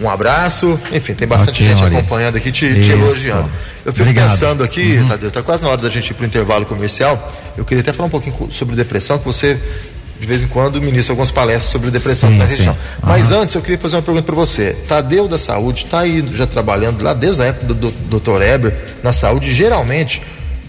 um 0.00 0.10
abraço. 0.10 0.78
Enfim, 0.92 1.14
tem 1.14 1.28
bastante 1.28 1.62
okay, 1.62 1.68
gente 1.68 1.80
Mauri. 1.80 1.96
acompanhando 1.96 2.36
aqui, 2.36 2.50
te, 2.50 2.82
te, 2.82 2.90
elogiando. 2.90 3.48
Eu 3.84 3.92
fico 3.92 4.08
Obrigado. 4.08 4.30
pensando 4.30 4.64
aqui, 4.64 4.96
uhum. 4.96 5.08
Tadeu, 5.08 5.30
tá 5.30 5.42
quase 5.42 5.62
na 5.62 5.68
hora 5.68 5.80
da 5.80 5.90
gente 5.90 6.10
ir 6.10 6.14
pro 6.14 6.26
intervalo 6.26 6.66
comercial. 6.66 7.30
Eu 7.56 7.64
queria 7.64 7.82
até 7.82 7.92
falar 7.92 8.08
um 8.08 8.10
pouquinho 8.10 8.50
sobre 8.50 8.74
depressão, 8.74 9.18
que 9.18 9.24
você 9.24 9.60
de 10.22 10.28
vez 10.28 10.40
em 10.40 10.46
quando 10.46 10.80
ministra 10.80 11.12
algumas 11.12 11.32
palestras 11.32 11.72
sobre 11.72 11.90
depressão 11.90 12.30
sim, 12.30 12.38
na 12.38 12.46
região. 12.46 12.78
Mas 13.02 13.32
antes 13.32 13.56
eu 13.56 13.60
queria 13.60 13.76
fazer 13.76 13.96
uma 13.96 14.02
pergunta 14.02 14.24
para 14.24 14.36
você. 14.36 14.72
Tadeu 14.86 15.26
da 15.26 15.36
Saúde 15.36 15.84
está 15.84 15.98
aí 15.98 16.24
já 16.32 16.46
trabalhando 16.46 17.02
lá 17.02 17.12
desde 17.12 17.42
a 17.42 17.46
época 17.46 17.74
do, 17.74 17.90
do 17.90 18.20
Dr. 18.20 18.40
Eber 18.40 18.72
na 19.02 19.12
saúde. 19.12 19.52
Geralmente, 19.52 20.22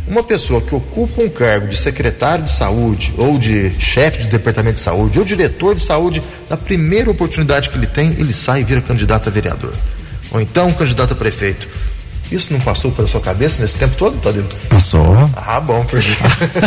uma 0.07 0.23
pessoa 0.23 0.59
que 0.59 0.73
ocupa 0.73 1.21
um 1.21 1.29
cargo 1.29 1.67
de 1.67 1.77
secretário 1.77 2.45
de 2.45 2.49
saúde, 2.49 3.13
ou 3.15 3.37
de 3.37 3.69
chefe 3.79 4.23
de 4.23 4.27
departamento 4.27 4.77
de 4.77 4.81
saúde, 4.81 5.19
ou 5.19 5.23
diretor 5.23 5.75
de 5.75 5.83
saúde, 5.83 6.23
na 6.49 6.57
primeira 6.57 7.11
oportunidade 7.11 7.69
que 7.69 7.77
ele 7.77 7.85
tem, 7.85 8.09
ele 8.13 8.33
sai 8.33 8.61
e 8.61 8.63
vira 8.63 8.81
candidato 8.81 9.29
a 9.29 9.31
vereador. 9.31 9.75
Ou 10.31 10.41
então 10.41 10.73
candidato 10.73 11.11
a 11.11 11.15
prefeito. 11.15 11.69
Isso 12.31 12.51
não 12.51 12.59
passou 12.59 12.91
pela 12.91 13.07
sua 13.07 13.21
cabeça 13.21 13.61
nesse 13.61 13.77
tempo 13.77 13.95
todo, 13.95 14.17
Tadeu? 14.17 14.45
Passou. 14.69 15.29
Ah, 15.35 15.59
bom, 15.59 15.85
porque 15.85 16.09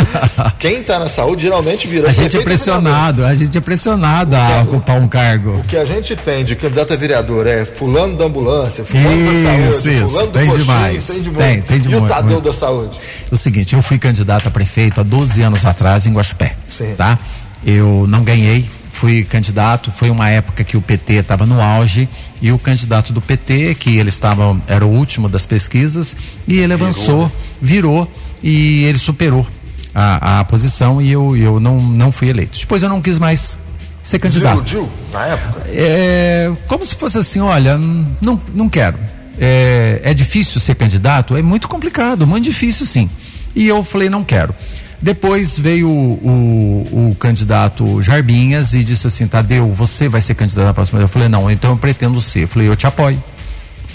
quem 0.59 0.79
está 0.79 0.97
na 0.99 1.07
saúde 1.07 1.43
geralmente 1.43 1.87
vira. 1.87 2.09
A 2.09 2.13
gente 2.13 2.37
é 2.37 2.41
pressionado, 2.41 3.25
a 3.25 3.35
gente 3.35 3.57
é 3.57 3.61
pressionado 3.61 4.35
a 4.35 4.49
é, 4.49 4.61
ocupar 4.61 4.99
um 5.01 5.07
cargo. 5.07 5.57
O 5.57 5.63
que 5.63 5.75
a 5.75 5.85
gente 5.85 6.15
tem 6.15 6.45
de 6.45 6.55
candidato 6.55 6.93
a 6.93 6.95
vereador 6.95 7.47
é 7.47 7.65
fulano 7.65 8.15
da 8.17 8.25
ambulância, 8.25 8.85
fulano 8.85 9.09
isso, 9.09 9.43
da 9.43 9.49
saúde, 9.49 9.97
isso, 9.97 10.09
fulano 10.09 10.27
do 10.27 10.33
tem 10.33 10.45
postinho, 10.45 10.65
demais. 10.65 11.07
tem 11.07 11.21
de 11.21 11.31
muito. 11.31 11.37
Tem, 11.37 11.61
tem 11.61 11.79
de 11.79 11.87
e 11.87 11.91
muito, 11.91 12.05
o 12.05 12.07
Tadeu 12.07 12.31
muito. 12.31 12.45
da 12.45 12.53
saúde? 12.53 12.97
O 13.29 13.37
seguinte, 13.37 13.75
eu 13.75 13.81
fui 13.81 13.97
candidato 13.97 14.47
a 14.47 14.51
prefeito 14.51 15.01
há 15.01 15.03
12 15.03 15.41
anos 15.41 15.65
atrás 15.65 16.05
em 16.05 16.13
Guaxupé, 16.13 16.55
Sim. 16.71 16.93
tá? 16.95 17.19
Eu 17.65 18.05
não 18.07 18.23
ganhei, 18.23 18.65
fui 18.97 19.23
candidato, 19.23 19.91
foi 19.91 20.09
uma 20.09 20.27
época 20.27 20.63
que 20.63 20.75
o 20.75 20.81
PT 20.81 21.13
estava 21.13 21.45
no 21.45 21.61
auge 21.61 22.09
e 22.41 22.51
o 22.51 22.57
candidato 22.57 23.13
do 23.13 23.21
PT, 23.21 23.75
que 23.75 23.95
ele 23.95 24.09
estava, 24.09 24.59
era 24.65 24.83
o 24.83 24.89
último 24.89 25.29
das 25.29 25.45
pesquisas, 25.45 26.15
e 26.47 26.57
ele 26.57 26.73
avançou, 26.73 27.31
virou, 27.61 28.05
virou 28.05 28.11
e 28.41 28.85
ele 28.85 28.97
superou 28.97 29.45
a, 29.93 30.39
a 30.39 30.45
posição 30.45 30.99
e 30.99 31.11
eu, 31.11 31.37
eu 31.37 31.59
não, 31.59 31.79
não 31.79 32.11
fui 32.11 32.29
eleito. 32.29 32.59
Depois 32.59 32.81
eu 32.81 32.89
não 32.89 32.99
quis 32.99 33.19
mais 33.19 33.55
ser 34.01 34.17
candidato. 34.17 34.63
Desiludiu 34.63 34.91
na 35.13 35.25
época? 35.27 35.63
É, 35.67 36.51
como 36.67 36.83
se 36.83 36.95
fosse 36.95 37.19
assim, 37.19 37.39
olha, 37.39 37.77
não, 37.77 38.41
não 38.51 38.67
quero. 38.67 38.97
É, 39.39 40.01
é 40.03 40.13
difícil 40.15 40.59
ser 40.59 40.73
candidato? 40.73 41.37
É 41.37 41.43
muito 41.43 41.67
complicado, 41.67 42.25
muito 42.25 42.45
difícil 42.45 42.85
sim. 42.85 43.07
E 43.55 43.67
eu 43.67 43.83
falei, 43.83 44.09
não 44.09 44.23
quero. 44.23 44.55
Depois 45.01 45.59
veio 45.59 45.89
o, 45.89 46.13
o, 46.13 47.09
o, 47.09 47.15
candidato 47.15 48.01
Jarbinhas 48.01 48.73
e 48.73 48.83
disse 48.83 49.05
assim: 49.05 49.27
Tadeu, 49.27 49.71
você 49.71 50.09
vai 50.09 50.21
ser 50.21 50.33
candidato 50.33 50.65
na 50.65 50.73
próxima? 50.73 50.99
Eu 50.99 51.07
falei: 51.07 51.29
não, 51.29 51.49
então 51.51 51.71
eu 51.71 51.77
pretendo 51.77 52.19
ser. 52.21 52.43
Eu 52.43 52.47
falei: 52.47 52.67
eu 52.67 52.75
te 52.75 52.87
apoio. 52.87 53.21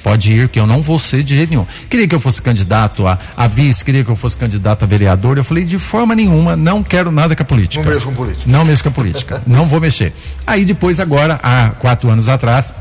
Pode 0.03 0.33
ir, 0.33 0.49
que 0.49 0.59
eu 0.59 0.67
não 0.67 0.83
vou 0.83 0.99
ser 0.99 1.23
de 1.23 1.37
jeito 1.37 1.51
nenhum. 1.51 1.67
Queria 1.88 2.09
que 2.09 2.15
eu 2.15 2.19
fosse 2.19 2.43
candidato 2.43 3.07
a, 3.07 3.17
a 3.37 3.47
vice, 3.47 3.85
queria 3.85 4.03
que 4.03 4.11
eu 4.11 4.17
fosse 4.17 4.37
candidato 4.37 4.85
a 4.85 4.87
vereador. 4.87 5.38
Eu 5.38 5.45
falei: 5.45 5.65
de 5.65 5.79
forma 5.79 6.15
nenhuma, 6.15 6.55
não 6.57 6.83
quero 6.85 7.11
nada 7.11 7.35
com 7.35 7.43
a 7.43 7.47
política. 7.47 7.83
Não 7.83 7.93
mexo 7.93 8.07
com 8.07 8.15
política. 8.15 8.51
Não 8.51 8.65
mexo 8.65 8.83
com 8.83 8.88
a 8.88 8.93
política. 8.93 9.43
não 9.47 9.67
vou 9.67 9.81
mexer. 9.81 10.12
Aí 10.47 10.65
depois, 10.65 11.01
agora, 11.01 11.41
há 11.43 11.71
quatro 11.79 12.11
anos 12.11 12.29
atrás, 12.29 12.73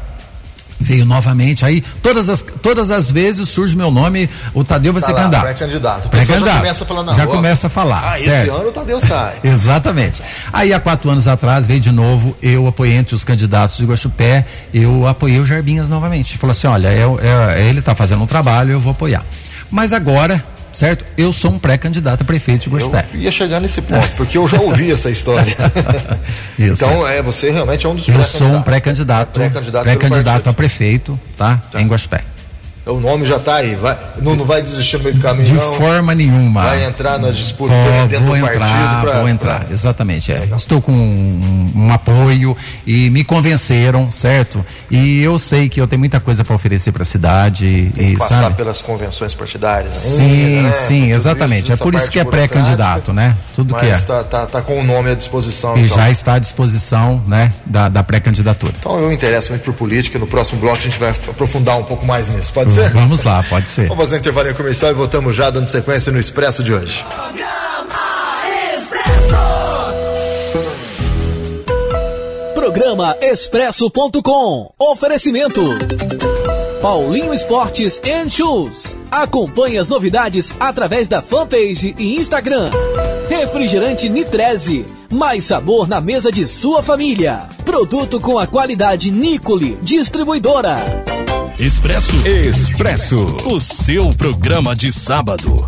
veio 0.81 1.05
novamente. 1.05 1.65
Aí 1.65 1.81
todas 2.01 2.29
as, 2.29 2.41
todas 2.61 2.91
as 2.91 3.11
vezes 3.11 3.47
surge 3.49 3.75
meu 3.75 3.91
nome, 3.91 4.29
o 4.53 4.63
Tadeu 4.63 4.93
vai 4.93 5.01
tá 5.01 5.07
ser 5.07 5.13
lá, 5.13 5.19
candidato. 5.19 5.41
Pré-candidato. 5.41 6.09
Pré-candidato. 6.09 6.53
Já 6.53 6.59
começa 6.59 6.85
falando 6.85 7.13
Já 7.13 7.27
começa 7.27 7.67
a 7.67 7.69
falar. 7.69 8.11
Ah, 8.13 8.17
certo? 8.17 8.27
esse 8.27 8.49
ano 8.49 8.69
o 8.69 8.71
Tadeu 8.71 9.01
sai. 9.01 9.35
Exatamente. 9.43 10.21
Aí 10.51 10.73
há 10.73 10.79
quatro 10.79 11.09
anos 11.09 11.27
atrás 11.27 11.67
veio 11.67 11.79
de 11.79 11.91
novo, 11.91 12.35
eu 12.41 12.67
apoiei 12.67 12.95
entre 12.95 13.15
os 13.15 13.23
candidatos 13.23 13.77
de 13.77 13.85
Guaxupé, 13.85 14.45
eu 14.73 15.07
apoiei 15.07 15.39
o 15.39 15.45
Jarbinhas 15.45 15.87
novamente. 15.87 16.37
Falou 16.37 16.51
assim: 16.51 16.67
olha, 16.67 16.87
é, 16.87 17.03
é, 17.57 17.67
ele 17.67 17.79
está 17.79 17.95
fazendo 17.95 18.23
um 18.23 18.27
trabalho, 18.27 18.71
eu 18.71 18.79
vou 18.79 18.91
apoiar. 18.91 19.23
Mas 19.69 19.93
agora 19.93 20.43
certo? 20.73 21.05
Eu 21.17 21.31
sou 21.34 21.51
um 21.51 21.60
pré-candidato 21.60 22.21
a 22.21 22.25
prefeito 22.25 22.69
de 22.69 22.75
Guaxupé. 22.75 23.05
Eu 23.13 23.21
ia 23.21 23.31
chegar 23.31 23.60
nesse 23.60 23.81
ponto, 23.81 24.07
porque 24.17 24.38
eu 24.38 24.47
já 24.47 24.60
ouvi 24.60 24.91
essa 24.91 25.10
história. 25.10 25.55
então, 26.57 27.07
é, 27.07 27.21
você 27.21 27.49
realmente 27.51 27.86
é 27.86 27.89
um 27.89 27.95
dos 27.95 28.07
Eu 28.07 28.23
sou 28.23 28.47
um 28.47 28.62
pré-candidato, 28.62 29.39
pré-candidato, 29.39 29.84
pré-candidato 29.84 30.49
a 30.49 30.53
prefeito, 30.53 31.19
tá? 31.38 31.62
tá. 31.71 31.81
Em 31.81 31.88
Guaxupé. 31.88 32.23
O 32.83 32.99
nome 32.99 33.27
já 33.27 33.37
está 33.37 33.57
aí, 33.57 33.75
vai, 33.75 33.95
não, 34.23 34.35
não 34.35 34.43
vai 34.43 34.59
desistir 34.59 34.97
no 34.97 35.03
meio 35.03 35.15
do 35.15 35.21
caminho. 35.21 35.45
De 35.45 35.53
não. 35.53 35.73
forma 35.75 36.15
nenhuma. 36.15 36.63
Vai 36.63 36.83
entrar 36.83 37.19
na 37.19 37.29
disputa 37.29 37.71
Pô, 37.71 38.07
dentro 38.07 38.25
vou 38.25 38.35
do 38.35 38.37
entrar, 38.37 38.59
partido. 38.59 39.01
Pra, 39.01 39.19
vou 39.19 39.29
entrar, 39.29 39.59
pra... 39.65 39.73
exatamente. 39.73 40.31
É. 40.31 40.49
Estou 40.57 40.81
com 40.81 40.91
um, 40.91 41.71
um, 41.75 41.93
apoio 41.93 42.57
e 42.85 43.11
me 43.11 43.23
convenceram, 43.23 44.11
certo? 44.11 44.65
E 44.89 45.21
eu 45.21 45.37
sei 45.37 45.69
que 45.69 45.79
eu 45.79 45.87
tenho 45.87 45.99
muita 45.99 46.19
coisa 46.19 46.43
para 46.43 46.55
oferecer 46.55 46.91
para 46.91 47.03
a 47.03 47.05
cidade. 47.05 47.91
E, 47.95 48.17
passar 48.17 48.41
sabe? 48.41 48.55
pelas 48.55 48.81
convenções 48.81 49.35
partidárias. 49.35 49.97
Sim, 49.97 50.63
né? 50.63 50.71
sim, 50.71 51.13
exatamente. 51.13 51.65
Isso, 51.65 51.73
é 51.73 51.75
por 51.75 51.93
isso 51.93 52.09
que 52.09 52.19
é 52.19 52.23
pré-candidato, 52.23 53.13
né? 53.13 53.37
Tudo 53.53 53.75
que 53.75 53.85
é. 53.85 53.91
Está 53.91 54.23
tá, 54.23 54.47
tá 54.47 54.61
com 54.63 54.79
o 54.79 54.83
nome 54.83 55.11
à 55.11 55.13
disposição. 55.13 55.77
E 55.77 55.83
então. 55.83 55.97
já 55.97 56.09
está 56.09 56.33
à 56.33 56.39
disposição, 56.39 57.21
né? 57.27 57.53
Da, 57.63 57.89
da 57.89 58.01
pré-candidatura. 58.01 58.73
Então 58.79 58.97
eu 58.97 59.11
interesso 59.11 59.51
muito 59.51 59.63
por 59.63 59.75
política. 59.75 60.17
No 60.17 60.25
próximo 60.25 60.59
bloco 60.59 60.79
a 60.79 60.81
gente 60.81 60.97
vai 60.97 61.11
aprofundar 61.11 61.77
um 61.77 61.83
pouco 61.83 62.07
mais 62.07 62.29
nisso. 62.29 62.51
Pode 62.51 62.70
ser? 62.71 62.89
Vamos 62.91 63.23
lá. 63.23 63.43
Pode 63.43 63.69
ser. 63.69 63.88
Vamos 63.88 64.05
fazer 64.05 64.15
um 64.15 64.19
intervalo 64.19 64.55
comercial 64.55 64.91
e 64.91 64.93
voltamos 64.93 65.36
já 65.36 65.49
dando 65.49 65.67
sequência 65.67 66.12
no 66.12 66.19
Expresso 66.19 66.63
de 66.63 66.73
hoje. 66.73 67.03
Programa 72.55 73.17
Expresso.com. 73.21 74.71
Oferecimento. 74.79 75.62
Paulinho 76.81 77.34
Esportes 77.34 78.01
and 78.03 78.29
Shoes. 78.29 78.95
Acompanhe 79.12 79.77
as 79.77 79.88
novidades 79.88 80.53
através 80.60 81.07
da 81.07 81.21
fanpage 81.21 81.93
e 81.97 82.15
Instagram. 82.15 82.71
Refrigerante 83.29 84.10
Nitreze. 84.10 84.86
Mais 85.12 85.45
sabor 85.45 85.88
na 85.88 86.01
mesa 86.01 86.31
de 86.31 86.47
sua 86.47 86.81
família. 86.81 87.49
Produto 87.65 88.19
com 88.19 88.39
a 88.39 88.47
qualidade 88.47 89.12
Nicole. 89.12 89.77
Distribuidora. 89.81 90.77
Expresso. 91.62 92.28
Expresso. 92.28 93.38
O 93.52 93.60
seu 93.60 94.10
programa 94.10 94.76
de 94.76 94.91
sábado. 94.91 95.63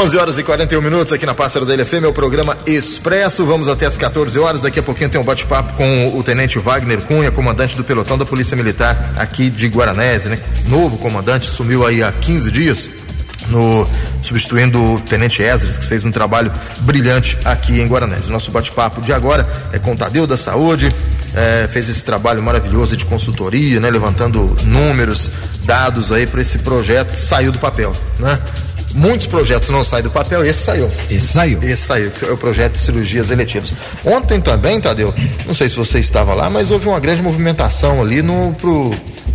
11 0.00 0.16
horas 0.16 0.38
e 0.38 0.42
41 0.42 0.80
minutos 0.80 1.12
aqui 1.12 1.26
na 1.26 1.34
Pássaro 1.34 1.66
da 1.66 1.74
LFM, 1.74 2.04
é 2.04 2.06
o 2.06 2.12
programa 2.12 2.56
Expresso. 2.64 3.44
Vamos 3.44 3.68
até 3.68 3.84
as 3.84 3.98
14 3.98 4.38
horas. 4.38 4.62
Daqui 4.62 4.78
a 4.78 4.82
pouquinho 4.82 5.10
tem 5.10 5.20
um 5.20 5.24
bate-papo 5.24 5.74
com 5.74 6.16
o 6.16 6.22
tenente 6.22 6.58
Wagner 6.58 7.02
Cunha, 7.02 7.30
comandante 7.30 7.76
do 7.76 7.84
pelotão 7.84 8.16
da 8.16 8.24
Polícia 8.24 8.56
Militar 8.56 9.12
aqui 9.18 9.50
de 9.50 9.66
Guaranese, 9.66 10.30
né? 10.30 10.38
Novo 10.68 10.96
comandante, 10.96 11.50
sumiu 11.50 11.84
aí 11.84 12.02
há 12.02 12.10
15 12.10 12.50
dias. 12.50 12.88
No, 13.48 13.86
substituindo 14.22 14.82
o 14.82 15.00
Tenente 15.00 15.42
Esdras, 15.42 15.76
que 15.76 15.84
fez 15.84 16.02
um 16.02 16.10
trabalho 16.10 16.50
brilhante 16.78 17.36
aqui 17.44 17.78
em 17.78 17.86
Guaranese. 17.86 18.32
Nosso 18.32 18.50
bate-papo 18.50 19.02
de 19.02 19.12
agora 19.12 19.46
é 19.70 19.78
com 19.78 19.92
o 19.92 19.96
Tadeu 19.96 20.26
da 20.26 20.36
Saúde, 20.36 20.94
é, 21.34 21.68
fez 21.70 21.90
esse 21.90 22.04
trabalho 22.04 22.42
maravilhoso 22.42 22.96
de 22.96 23.04
consultoria, 23.04 23.80
né, 23.80 23.90
levantando 23.90 24.56
números, 24.62 25.30
dados 25.64 26.10
aí 26.10 26.26
para 26.26 26.40
esse 26.40 26.58
projeto 26.60 27.12
que 27.12 27.20
saiu 27.20 27.52
do 27.52 27.58
papel, 27.58 27.94
né? 28.18 28.38
Muitos 28.94 29.26
projetos 29.26 29.70
não 29.70 29.84
saem 29.84 30.02
do 30.02 30.10
papel, 30.10 30.44
esse 30.44 30.62
saiu. 30.62 30.90
Esse 31.10 31.26
saiu. 31.28 31.62
Esse 31.62 31.82
saiu, 31.82 32.10
que 32.10 32.24
é 32.24 32.30
o 32.30 32.36
projeto 32.36 32.72
de 32.72 32.80
cirurgias 32.80 33.30
eletivas. 33.30 33.72
Ontem 34.04 34.40
também, 34.40 34.80
Tadeu, 34.80 35.14
não 35.46 35.54
sei 35.54 35.68
se 35.68 35.76
você 35.76 36.00
estava 36.00 36.34
lá, 36.34 36.50
mas 36.50 36.70
houve 36.70 36.88
uma 36.88 37.00
grande 37.00 37.22
movimentação 37.22 38.00
ali 38.00 38.22
no 38.22 38.52
pro 38.54 38.92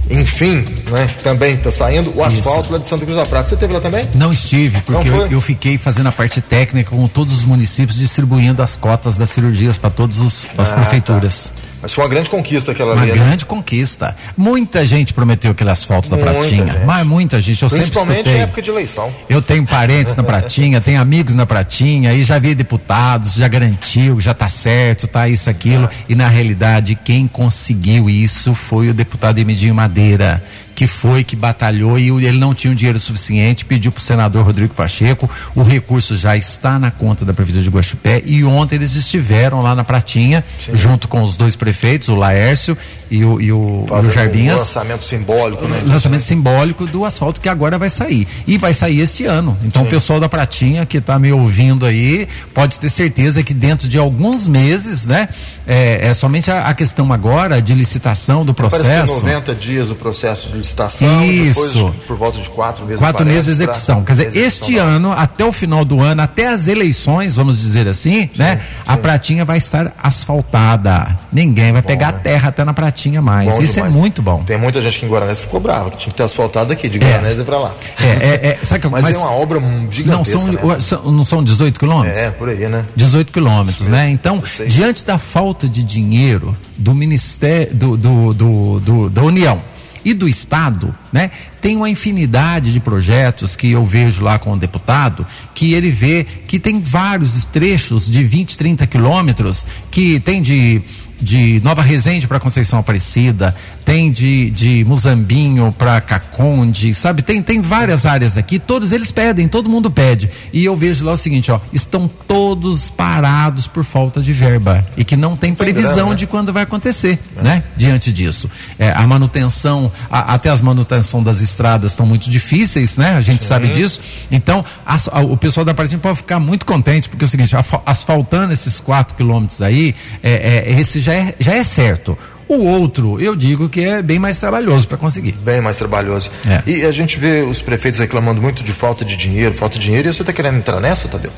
enfim, 0.10 0.64
né? 0.90 1.08
Também 1.24 1.54
está 1.56 1.72
saindo 1.72 2.16
o 2.16 2.24
asfalto 2.24 2.64
Isso. 2.64 2.74
lá 2.74 2.80
de 2.80 2.88
Santa 2.88 3.06
Cruz 3.06 3.18
da 3.18 3.26
Prata. 3.26 3.50
Você 3.50 3.56
esteve 3.56 3.74
lá 3.74 3.82
também? 3.82 4.08
Não 4.16 4.32
estive, 4.32 4.82
porque 4.82 5.10
não 5.10 5.18
eu, 5.18 5.28
eu, 5.28 5.42
fiquei 5.42 5.78
fazendo 5.78 6.08
a 6.08 6.12
parte 6.12 6.42
técnica 6.42 6.92
com 6.92 7.08
todos 7.08 7.34
os 7.34 7.46
municípios, 7.46 7.98
distribuindo 7.98 8.62
as 8.62 8.76
cotas 8.76 9.18
das 9.18 9.30
cirurgias 9.30 9.78
para 9.78 9.90
todas 9.90 10.20
as 10.20 10.48
ah, 10.58 10.64
tá. 10.64 10.74
prefeituras. 10.76 11.54
Tá. 11.56 11.76
Mas 11.86 11.94
foi 11.94 12.04
uma 12.04 12.10
grande 12.10 12.32
conquista 12.32 12.72
aquela 12.72 12.94
Uma 12.94 13.04
ali, 13.04 13.12
né? 13.12 13.18
grande 13.18 13.44
né? 13.44 13.48
conquista. 13.48 14.16
Muita 14.36 14.84
gente 14.84 15.14
prometeu 15.14 15.52
aquele 15.52 15.70
asfalto 15.70 16.10
da 16.10 16.18
Pratinha. 16.18 16.74
Gente. 16.74 16.84
Mas 16.86 17.06
muita 17.06 17.40
gente. 17.40 17.62
Eu 17.62 17.70
Principalmente 17.70 18.18
sempre 18.18 18.32
em 18.32 18.42
época 18.42 18.62
de 18.62 18.70
eleição. 18.72 19.14
Eu 19.30 19.40
tenho 19.40 19.64
parentes 19.68 20.16
na 20.16 20.24
Pratinha, 20.24 20.82
tenho 20.82 21.00
amigos 21.00 21.36
na 21.36 21.46
Pratinha, 21.46 22.12
e 22.12 22.24
já 22.24 22.40
vi 22.40 22.56
deputados, 22.56 23.36
já 23.36 23.48
garantiu, 23.48 24.20
já 24.20 24.34
tá 24.34 24.50
certo, 24.50 25.08
tá 25.08 25.28
isso, 25.28 25.48
aquilo. 25.48 25.86
Ah. 25.86 25.96
E 26.10 26.16
na 26.16 26.28
realidade, 26.28 26.96
quem 26.96 27.28
conseguiu 27.28 28.10
isso 28.10 28.56
foi 28.56 28.90
o 28.90 28.94
deputado 28.94 29.38
Emidinho 29.38 29.76
Madeira 29.76 30.42
que 30.76 30.88
foi, 30.88 31.24
que 31.24 31.36
batalhou 31.36 31.98
e 31.98 32.10
ele 32.10 32.38
não 32.38 32.54
tinha 32.54 32.72
o 32.72 32.76
dinheiro 32.76 33.00
suficiente, 33.00 33.66
pediu 33.66 33.92
para 33.92 34.00
o 34.00 34.04
senador 34.04 34.46
Rodrigo 34.46 34.74
Pacheco, 34.74 35.30
o 35.56 35.64
recurso 35.64 36.16
já 36.16 36.36
está 36.36 36.78
na 36.78 36.92
conta 36.92 37.24
da 37.24 37.34
Prefeitura 37.34 37.64
de 37.64 37.70
Guaxupé 37.70 38.22
e 38.26 38.44
ontem 38.44 38.76
eles 38.76 38.96
estiveram 38.96 39.62
lá 39.62 39.74
na 39.74 39.84
Pratinha, 39.84 40.44
Sim. 40.66 40.76
junto 40.76 41.08
com 41.08 41.24
os 41.24 41.38
dois 41.38 41.56
prefeitos, 41.56 42.10
o 42.10 42.16
Laércio 42.16 42.78
e 43.10 43.24
o, 43.24 43.40
e 43.40 43.52
o, 43.52 43.86
e 43.88 44.06
o 44.08 44.10
Jarbinhas. 44.10 44.56
Um 44.56 44.60
lançamento 44.60 45.04
simbólico, 45.06 45.66
né? 45.68 45.82
Lançamento 45.86 46.24
simbólico 46.24 46.86
do 46.86 47.06
asfalto 47.06 47.40
que 47.40 47.48
agora 47.48 47.78
vai 47.78 47.90
sair. 47.90 48.28
E 48.46 48.58
vai 48.58 48.74
sair 48.74 49.00
este 49.00 49.26
ano. 49.26 49.58
Então 49.64 49.84
Sim. 49.84 49.88
o 49.88 49.92
pessoal 49.92 50.20
da 50.20 50.28
Pratinha 50.28 50.86
que 50.86 50.98
está 50.98 51.18
me 51.18 51.32
ouvindo 51.32 51.86
aí, 51.86 52.28
pode 52.54 52.80
ter 52.80 52.90
certeza 52.90 53.42
que 53.44 53.54
dentro 53.54 53.88
de 53.88 53.98
alguns 53.98 54.48
meses, 54.48 55.06
né? 55.06 55.30
É, 55.66 56.08
é 56.08 56.14
somente 56.14 56.52
a, 56.52 56.66
a, 56.66 56.74
questão 56.74 57.12
agora 57.14 57.62
de 57.62 57.74
licitação 57.74 58.46
do 58.46 58.54
processo. 58.54 58.84
Parece 58.84 59.20
que 59.20 59.26
90 59.26 59.56
dias 59.56 59.90
o 59.90 59.96
processo 59.96 60.50
de 60.50 60.58
licitação, 60.66 61.24
Isso. 61.24 61.76
depois 61.76 62.06
por 62.08 62.18
volta 62.18 62.40
de 62.40 62.50
quatro 62.50 62.86
meses. 62.86 63.00
Quatro 63.00 63.26
meses 63.26 63.46
de 63.46 63.52
execução. 63.52 64.04
Quer 64.04 64.12
dizer, 64.14 64.36
este 64.36 64.78
ano, 64.78 65.12
até 65.12 65.46
o 65.46 65.52
final 65.52 65.86
do 65.86 66.02
ano, 66.02 66.22
até 66.22 66.48
as 66.48 66.68
eleições, 66.68 67.36
vamos 67.36 67.60
dizer 67.60 67.88
assim, 67.88 68.22
sim, 68.22 68.30
né? 68.38 68.58
Sim. 68.58 68.84
A 68.88 68.98
pratinha 68.98 69.46
vai 69.46 69.58
estar 69.58 69.94
asfaltada. 70.02 71.18
Ninguém 71.32 71.72
vai 71.72 71.82
bom, 71.82 71.88
pegar 71.88 72.14
né? 72.14 72.20
terra 72.24 72.50
até 72.50 72.64
na 72.64 72.74
pratinha 72.74 73.22
mais. 73.22 73.50
Bom 73.50 73.62
Isso 73.62 73.74
é 73.74 73.76
demais. 73.76 73.96
é 73.96 74.00
muito 74.00 74.22
bom. 74.22 74.44
Tem 74.44 74.58
muita 74.58 74.82
gente 74.82 75.00
que 75.00 75.06
em 75.06 75.10
Guaranese 75.10 75.42
ficou 75.42 75.60
brava, 75.60 75.92
que 75.92 75.98
tinha 75.98 76.12
que 76.12 76.18
ter 76.18 76.24
asfaltado 76.24 76.74
aqui, 76.74 76.90
de 76.90 76.98
Guaranese 76.98 77.42
é. 77.42 77.44
para 77.44 77.60
lá. 77.60 77.76
É, 78.00 78.06
é, 78.06 78.58
é, 78.62 78.66
sabe 78.66 78.82
que, 78.82 78.88
mas, 78.88 79.04
mas, 79.06 79.16
é 79.16 79.18
uma 79.18 79.32
obra 79.32 79.60
gigantesca. 79.90 80.38
Não 80.38 80.80
são, 80.80 81.02
né? 81.04 81.12
não 81.18 81.26
são 81.26 81.44
18 81.44 81.80
quilômetros? 81.80 82.20
É, 82.20 82.32
por 82.32 82.50
aí, 82.50 82.68
né? 82.68 82.84
18 82.96 83.32
quilômetros, 83.32 83.88
né? 83.88 84.10
Então, 84.10 84.42
diante 84.68 85.06
da 85.06 85.18
falta 85.18 85.68
de 85.68 85.84
dinheiro 85.84 86.56
do 86.78 86.94
Ministério, 86.94 87.74
do, 87.74 87.98
do, 87.98 88.34
do, 88.34 88.80
do 88.80 89.10
da 89.10 89.22
União, 89.22 89.62
e 90.06 90.14
do 90.14 90.28
Estado, 90.28 90.96
né? 91.16 91.32
Tem 91.62 91.78
uma 91.78 91.90
infinidade 91.90 92.74
de 92.74 92.80
projetos 92.82 93.56
que 93.56 93.72
eu 93.72 93.86
vejo 93.86 94.22
lá 94.22 94.38
com 94.38 94.52
o 94.52 94.58
deputado, 94.58 95.26
que 95.54 95.74
ele 95.74 95.90
vê 95.90 96.26
que 96.46 96.60
tem 96.60 96.82
vários 96.82 97.46
trechos 97.46 98.10
de 98.10 98.22
20, 98.22 98.58
30 98.58 98.86
quilômetros, 98.86 99.66
que 99.90 100.20
tem 100.20 100.42
de 100.42 100.84
de 101.20 101.62
Nova 101.64 101.82
Resende 101.82 102.28
para 102.28 102.40
Conceição 102.40 102.80
Aparecida, 102.80 103.56
tem 103.84 104.12
de, 104.12 104.50
de 104.52 104.84
Muzambinho 104.86 105.74
para 105.78 106.02
Caconde, 106.02 106.94
sabe? 106.94 107.22
Tem, 107.22 107.42
tem 107.42 107.62
várias 107.62 108.06
áreas 108.06 108.38
aqui, 108.38 108.60
todos 108.60 108.92
eles 108.92 109.12
pedem, 109.12 109.48
todo 109.48 109.70
mundo 109.70 109.90
pede. 109.90 110.30
E 110.52 110.66
eu 110.66 110.76
vejo 110.76 111.06
lá 111.06 111.14
o 111.14 111.18
seguinte, 111.18 111.52
ó, 111.52 111.60
estão 111.72 112.08
todos 112.28 112.90
parados 112.90 113.68
por 113.68 113.84
falta 113.84 114.22
de 114.22 114.34
verba 114.34 114.86
e 114.98 115.04
que 115.04 115.16
não 115.16 115.36
tem 115.36 115.54
previsão 115.54 116.10
né? 116.10 116.16
de 116.16 116.28
quando 116.28 116.52
vai 116.52 116.64
acontecer, 116.64 117.20
né? 117.42 117.64
Diante 117.78 118.12
disso. 118.12 118.50
É, 118.78 118.92
a 118.92 119.06
manutenção, 119.08 119.92
a, 120.10 120.34
até 120.34 120.50
as 120.50 120.62
manutenção 121.06 121.24
das 121.24 121.42
estradas 121.42 121.92
estão 121.92 122.06
muito 122.06 122.30
difíceis, 122.30 122.98
né? 122.98 123.16
A 123.16 123.22
gente 123.22 123.44
Sim. 123.44 123.48
sabe 123.48 123.68
disso. 123.68 124.00
Então, 124.32 124.66
a, 124.86 124.98
a, 125.12 125.22
o 125.22 125.38
pessoal 125.38 125.64
da 125.64 125.74
Partim 125.74 125.98
pode 125.98 126.18
ficar 126.18 126.40
muito 126.40 126.66
contente, 126.66 127.08
porque 127.08 127.24
é 127.24 127.28
o 127.28 127.30
seguinte, 127.30 127.56
asfaltando 127.86 128.52
esses 128.52 128.80
quatro 128.80 129.16
quilômetros 129.16 129.62
aí, 129.62 129.96
é, 130.24 130.72
é, 130.72 130.80
esse 130.80 131.00
já 131.00 131.14
é, 131.14 131.36
já 131.40 131.54
é 131.54 131.64
certo. 131.64 132.18
O 132.48 132.64
outro, 132.64 133.20
eu 133.20 133.36
digo 133.36 133.68
que 133.68 133.82
é 133.82 134.04
bem 134.04 134.20
mais 134.20 134.40
trabalhoso 134.40 134.88
para 134.88 134.98
conseguir. 134.98 135.32
Bem 135.32 135.62
mais 135.62 135.78
trabalhoso. 135.78 136.30
É. 136.48 136.62
E 136.70 136.86
a 136.86 136.92
gente 136.92 137.18
vê 137.18 137.42
os 137.42 137.60
prefeitos 137.62 138.00
reclamando 138.00 138.40
muito 138.40 138.64
de 138.64 138.72
falta 138.72 139.04
de 139.04 139.16
dinheiro, 139.16 139.56
falta 139.56 139.80
de 139.80 139.86
dinheiro, 139.86 140.10
e 140.10 140.14
você 140.14 140.22
está 140.22 140.32
querendo 140.32 140.58
entrar 140.58 140.80
nessa, 140.80 141.08
Tadeu? 141.08 141.32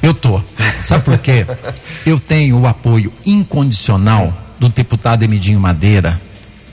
Eu 0.00 0.14
tô. 0.14 0.40
Sabe 0.84 1.04
por 1.04 1.18
quê? 1.18 1.44
eu 2.06 2.20
tenho 2.20 2.60
o 2.60 2.66
apoio 2.66 3.12
incondicional 3.26 4.32
do 4.60 4.68
deputado 4.68 5.24
Emidinho 5.24 5.58
Madeira 5.58 6.20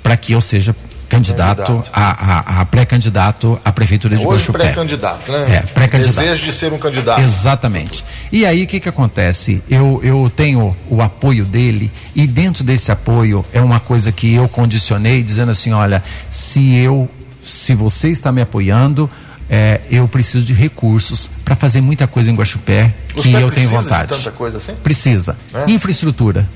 para 0.03 0.15
que 0.15 0.33
eu 0.33 0.41
seja 0.41 0.75
candidato, 1.09 1.83
a, 1.91 2.59
a, 2.59 2.61
a 2.61 2.65
pré-candidato 2.65 3.59
à 3.65 3.71
prefeitura 3.71 4.15
de 4.15 4.21
Hoje 4.25 4.35
Guaxupé. 4.35 4.59
pré-candidato, 4.59 5.31
né? 5.31 5.55
É, 5.55 5.61
pré-candidato. 5.61 6.15
Desejo 6.15 6.45
de 6.45 6.53
ser 6.53 6.71
um 6.71 6.77
candidato. 6.77 7.21
Exatamente. 7.21 8.05
E 8.31 8.45
aí 8.45 8.63
o 8.63 8.67
que 8.67 8.79
que 8.79 8.87
acontece? 8.87 9.61
Eu, 9.69 9.99
eu 10.03 10.31
tenho 10.33 10.75
o 10.89 11.01
apoio 11.01 11.43
dele 11.43 11.91
e 12.15 12.27
dentro 12.27 12.63
desse 12.63 12.91
apoio 12.91 13.43
é 13.51 13.59
uma 13.59 13.79
coisa 13.79 14.11
que 14.11 14.33
eu 14.33 14.47
condicionei 14.47 15.23
dizendo 15.23 15.51
assim, 15.51 15.71
olha, 15.73 16.03
se 16.29 16.77
eu, 16.77 17.09
se 17.43 17.73
você 17.73 18.09
está 18.09 18.31
me 18.31 18.41
apoiando, 18.41 19.09
é, 19.49 19.81
eu 19.89 20.07
preciso 20.07 20.45
de 20.45 20.53
recursos 20.53 21.29
para 21.43 21.55
fazer 21.55 21.81
muita 21.81 22.05
coisa 22.07 22.29
em 22.29 22.35
Guaxupé 22.35 22.93
que 23.15 23.33
eu 23.33 23.49
tenho 23.49 23.69
vontade. 23.69 24.15
tanta 24.15 24.31
coisa 24.31 24.57
assim? 24.57 24.75
Precisa. 24.75 25.35
É? 25.53 25.71
Infraestrutura. 25.71 26.47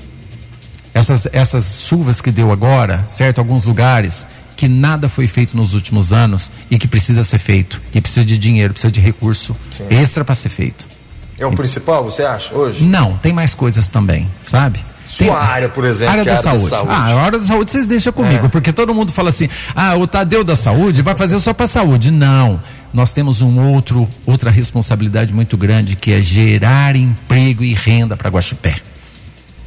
Essas, 0.94 1.26
essas 1.32 1.82
chuvas 1.88 2.20
que 2.20 2.30
deu 2.30 2.52
agora, 2.52 3.04
certo? 3.08 3.40
Alguns 3.40 3.64
lugares 3.64 4.28
que 4.64 4.68
nada 4.68 5.10
foi 5.10 5.26
feito 5.26 5.54
nos 5.54 5.74
últimos 5.74 6.10
anos 6.10 6.50
e 6.70 6.78
que 6.78 6.88
precisa 6.88 7.22
ser 7.22 7.38
feito, 7.38 7.82
que 7.92 8.00
precisa 8.00 8.24
de 8.24 8.38
dinheiro, 8.38 8.72
precisa 8.72 8.90
de 8.90 8.98
recurso 8.98 9.54
extra 9.90 10.24
para 10.24 10.34
ser 10.34 10.48
feito. 10.48 10.86
É 11.38 11.44
o 11.44 11.52
principal, 11.52 12.02
você 12.02 12.22
acha, 12.22 12.54
hoje? 12.54 12.82
Não, 12.82 13.18
tem 13.18 13.30
mais 13.30 13.52
coisas 13.54 13.88
também, 13.88 14.26
sabe? 14.40 14.78
Sua 15.04 15.26
Tem- 15.26 15.34
área, 15.36 15.68
por 15.68 15.84
exemplo, 15.84 16.12
área 16.12 16.22
é 16.22 16.24
da, 16.24 16.32
a 16.32 16.36
área 16.38 16.44
da 16.52 16.58
saúde. 16.58 16.70
saúde. 16.70 16.90
Ah, 16.90 17.04
a 17.14 17.20
área 17.26 17.38
da 17.38 17.44
saúde 17.44 17.70
vocês 17.70 17.86
deixam 17.86 18.10
comigo, 18.10 18.46
É. 18.46 18.48
porque 18.48 18.72
todo 18.72 18.94
mundo 18.94 19.12
fala 19.12 19.28
assim: 19.28 19.50
ah, 19.76 19.94
o 19.96 20.06
Tadeu 20.06 20.42
da 20.42 20.56
saúde 20.56 21.02
vai 21.02 21.14
fazer 21.14 21.38
só 21.40 21.52
para 21.52 21.66
saúde. 21.66 22.10
Não. 22.10 22.58
Nós 22.90 23.12
temos 23.12 23.42
um 23.42 23.60
outro, 23.74 24.08
outra 24.24 24.50
responsabilidade 24.50 25.34
muito 25.34 25.58
grande 25.58 25.94
que 25.94 26.10
é 26.10 26.22
gerar 26.22 26.96
emprego 26.96 27.62
e 27.62 27.74
renda 27.74 28.16
para 28.16 28.30
Guaxupé. 28.30 28.76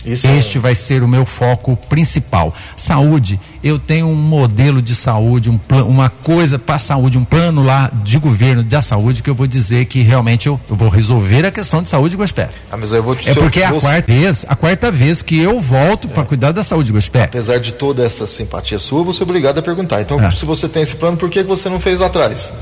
Isso 0.07 0.25
é- 0.27 0.37
Este 0.37 0.57
vai 0.57 0.73
ser 0.73 1.03
o 1.03 1.07
meu 1.07 1.25
foco 1.25 1.75
principal. 1.89 2.53
Saúde, 2.75 3.39
eu 3.63 3.77
tenho 3.77 4.07
um 4.07 4.15
modelo 4.15 4.81
de 4.81 4.95
saúde, 4.95 5.49
um 5.49 5.57
pla- 5.57 5.83
uma 5.83 6.09
coisa 6.09 6.57
para 6.57 6.75
a 6.75 6.79
saúde, 6.79 7.17
um 7.17 7.25
plano 7.25 7.61
lá 7.63 7.91
de 8.03 8.17
governo 8.17 8.63
da 8.63 8.81
saúde 8.81 9.21
que 9.21 9.29
eu 9.29 9.35
vou 9.35 9.45
dizer 9.47 9.85
que 9.85 10.01
realmente 10.01 10.47
eu, 10.47 10.59
eu 10.69 10.75
vou 10.75 10.89
resolver 10.89 11.45
a 11.45 11.51
questão 11.51 11.81
de 11.83 11.89
saúde 11.89 12.15
de 12.15 12.21
Guaxupé. 12.21 12.49
Ah, 12.71 12.77
mas 12.77 12.91
eu 12.91 13.03
vou 13.03 13.15
te 13.15 13.29
É 13.29 13.33
porque 13.33 13.59
é 13.61 13.65
a 13.65 13.73
quarta 13.73 14.11
vez, 14.13 14.45
a 14.47 14.55
quarta 14.55 14.91
vez 14.91 15.21
que 15.21 15.37
eu 15.39 15.59
volto 15.59 16.07
para 16.07 16.23
cuidar 16.23 16.51
da 16.51 16.63
saúde 16.63 16.87
de 16.87 16.93
Guaxupé. 16.95 17.23
Apesar 17.23 17.57
de 17.59 17.73
toda 17.73 18.05
essa 18.05 18.25
simpatia 18.25 18.79
sua, 18.79 19.03
você 19.03 19.21
é 19.21 19.23
obrigado 19.23 19.57
a 19.57 19.61
perguntar. 19.61 20.01
Então, 20.01 20.21
É. 20.21 20.31
se 20.31 20.45
você 20.45 20.67
tem 20.69 20.83
esse 20.83 20.95
plano, 20.95 21.17
por 21.17 21.29
que 21.29 21.43
você 21.43 21.67
não 21.69 21.79
fez 21.79 21.99
lá 21.99 22.07
atrás? 22.07 22.53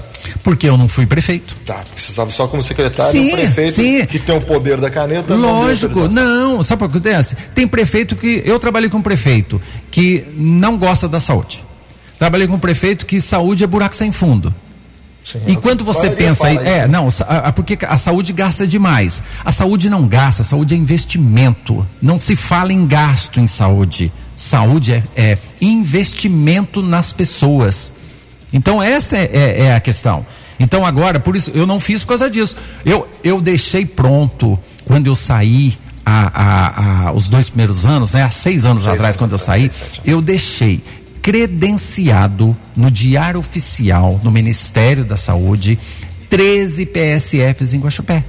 Porque 0.44 0.68
eu 0.68 0.78
não 0.78 0.88
fui 0.88 1.06
prefeito. 1.06 1.56
Tá, 1.66 1.84
estava 1.98 2.30
só 2.32 2.48
como 2.48 2.62
secretário, 2.64 3.12
Sim, 3.12 3.32
prefeito 3.32 3.72
sim. 3.74 4.06
que 4.06 4.20
tem 4.20 4.36
o 4.38 4.42
poder 4.42 4.80
da 4.80 4.90
caneta. 4.90 5.36
não 5.36 5.62
Lógico, 5.62 6.00
autorização. 6.00 6.54
não, 6.56 6.64
sabe 6.64 6.84
o 6.84 6.90
que 6.90 6.98
acontece? 6.98 7.36
Tem 7.54 7.68
prefeito 7.68 8.16
que. 8.16 8.42
Eu 8.46 8.58
trabalhei 8.60 8.90
com 8.90 8.98
um 8.98 9.02
prefeito 9.02 9.62
que 9.92 10.26
não 10.38 10.78
gosta 10.78 11.08
da 11.08 11.20
saúde. 11.20 11.64
Trabalhei 12.18 12.48
com 12.48 12.56
um 12.56 12.60
prefeito 12.60 13.06
que 13.06 13.20
saúde 13.20 13.64
é 13.64 13.68
buraco 13.68 13.96
sem 13.96 14.12
fundo. 14.12 14.54
Sim, 15.24 15.40
Enquanto 15.48 15.82
a 15.82 15.86
você 15.86 16.12
pensa 16.12 16.46
aí, 16.48 16.56
é, 16.58 16.88
não, 16.88 17.10
sa- 17.10 17.26
a- 17.26 17.48
a- 17.48 17.52
porque 17.52 17.78
a 17.84 17.98
saúde 17.98 18.32
gasta 18.32 18.68
demais. 18.68 19.24
A 19.44 19.52
saúde 19.52 19.90
não 19.90 20.08
gasta, 20.08 20.44
a 20.44 20.46
saúde 20.46 20.76
é 20.76 20.78
investimento. 20.78 21.86
Não 22.02 22.20
se 22.20 22.36
fala 22.36 22.72
em 22.72 22.86
gasto 22.86 23.40
em 23.40 23.48
saúde. 23.48 24.12
Saúde 24.38 24.94
é, 24.94 25.04
é 25.16 25.38
investimento 25.60 26.82
nas 26.82 27.12
pessoas. 27.12 27.92
Então 28.54 28.82
essa 28.82 29.18
é, 29.18 29.30
é- 29.34 29.62
é 29.66 29.76
a 29.76 29.80
questão. 29.80 30.26
Então 30.60 30.86
agora, 30.86 31.20
por 31.20 31.36
isso, 31.36 31.52
eu 31.54 31.66
não 31.68 31.80
fiz 31.80 32.02
por 32.04 32.10
causa 32.10 32.30
disso. 32.30 32.56
Eu, 32.86 33.08
eu 33.24 33.42
deixei 33.42 33.86
pronto 33.86 34.58
quando 34.86 35.08
eu 35.08 35.16
saí 35.16 35.78
há, 36.06 36.32
há- 36.34 37.08
há 37.08 37.12
os 37.12 37.28
dois 37.28 37.50
primeiros 37.50 37.86
anos, 37.86 38.14
né? 38.14 38.24
Há 38.24 38.32
seis 38.32 38.64
anos 38.66 38.84
Seis 38.84 38.94
atrás, 38.94 39.10
anos 39.10 39.18
quando 39.18 39.32
eu 39.34 39.40
saí, 39.40 39.70
eu 40.06 40.22
deixei 40.22 40.82
credenciado 41.22 42.56
no 42.76 42.90
Diário 42.92 43.40
Oficial, 43.40 44.20
no 44.24 44.32
Ministério 44.32 45.04
da 45.04 45.18
Saúde, 45.18 45.78
13 46.30 46.86
PSFs 46.86 47.74
em 47.74 47.80
Guaxupé. 47.80 48.24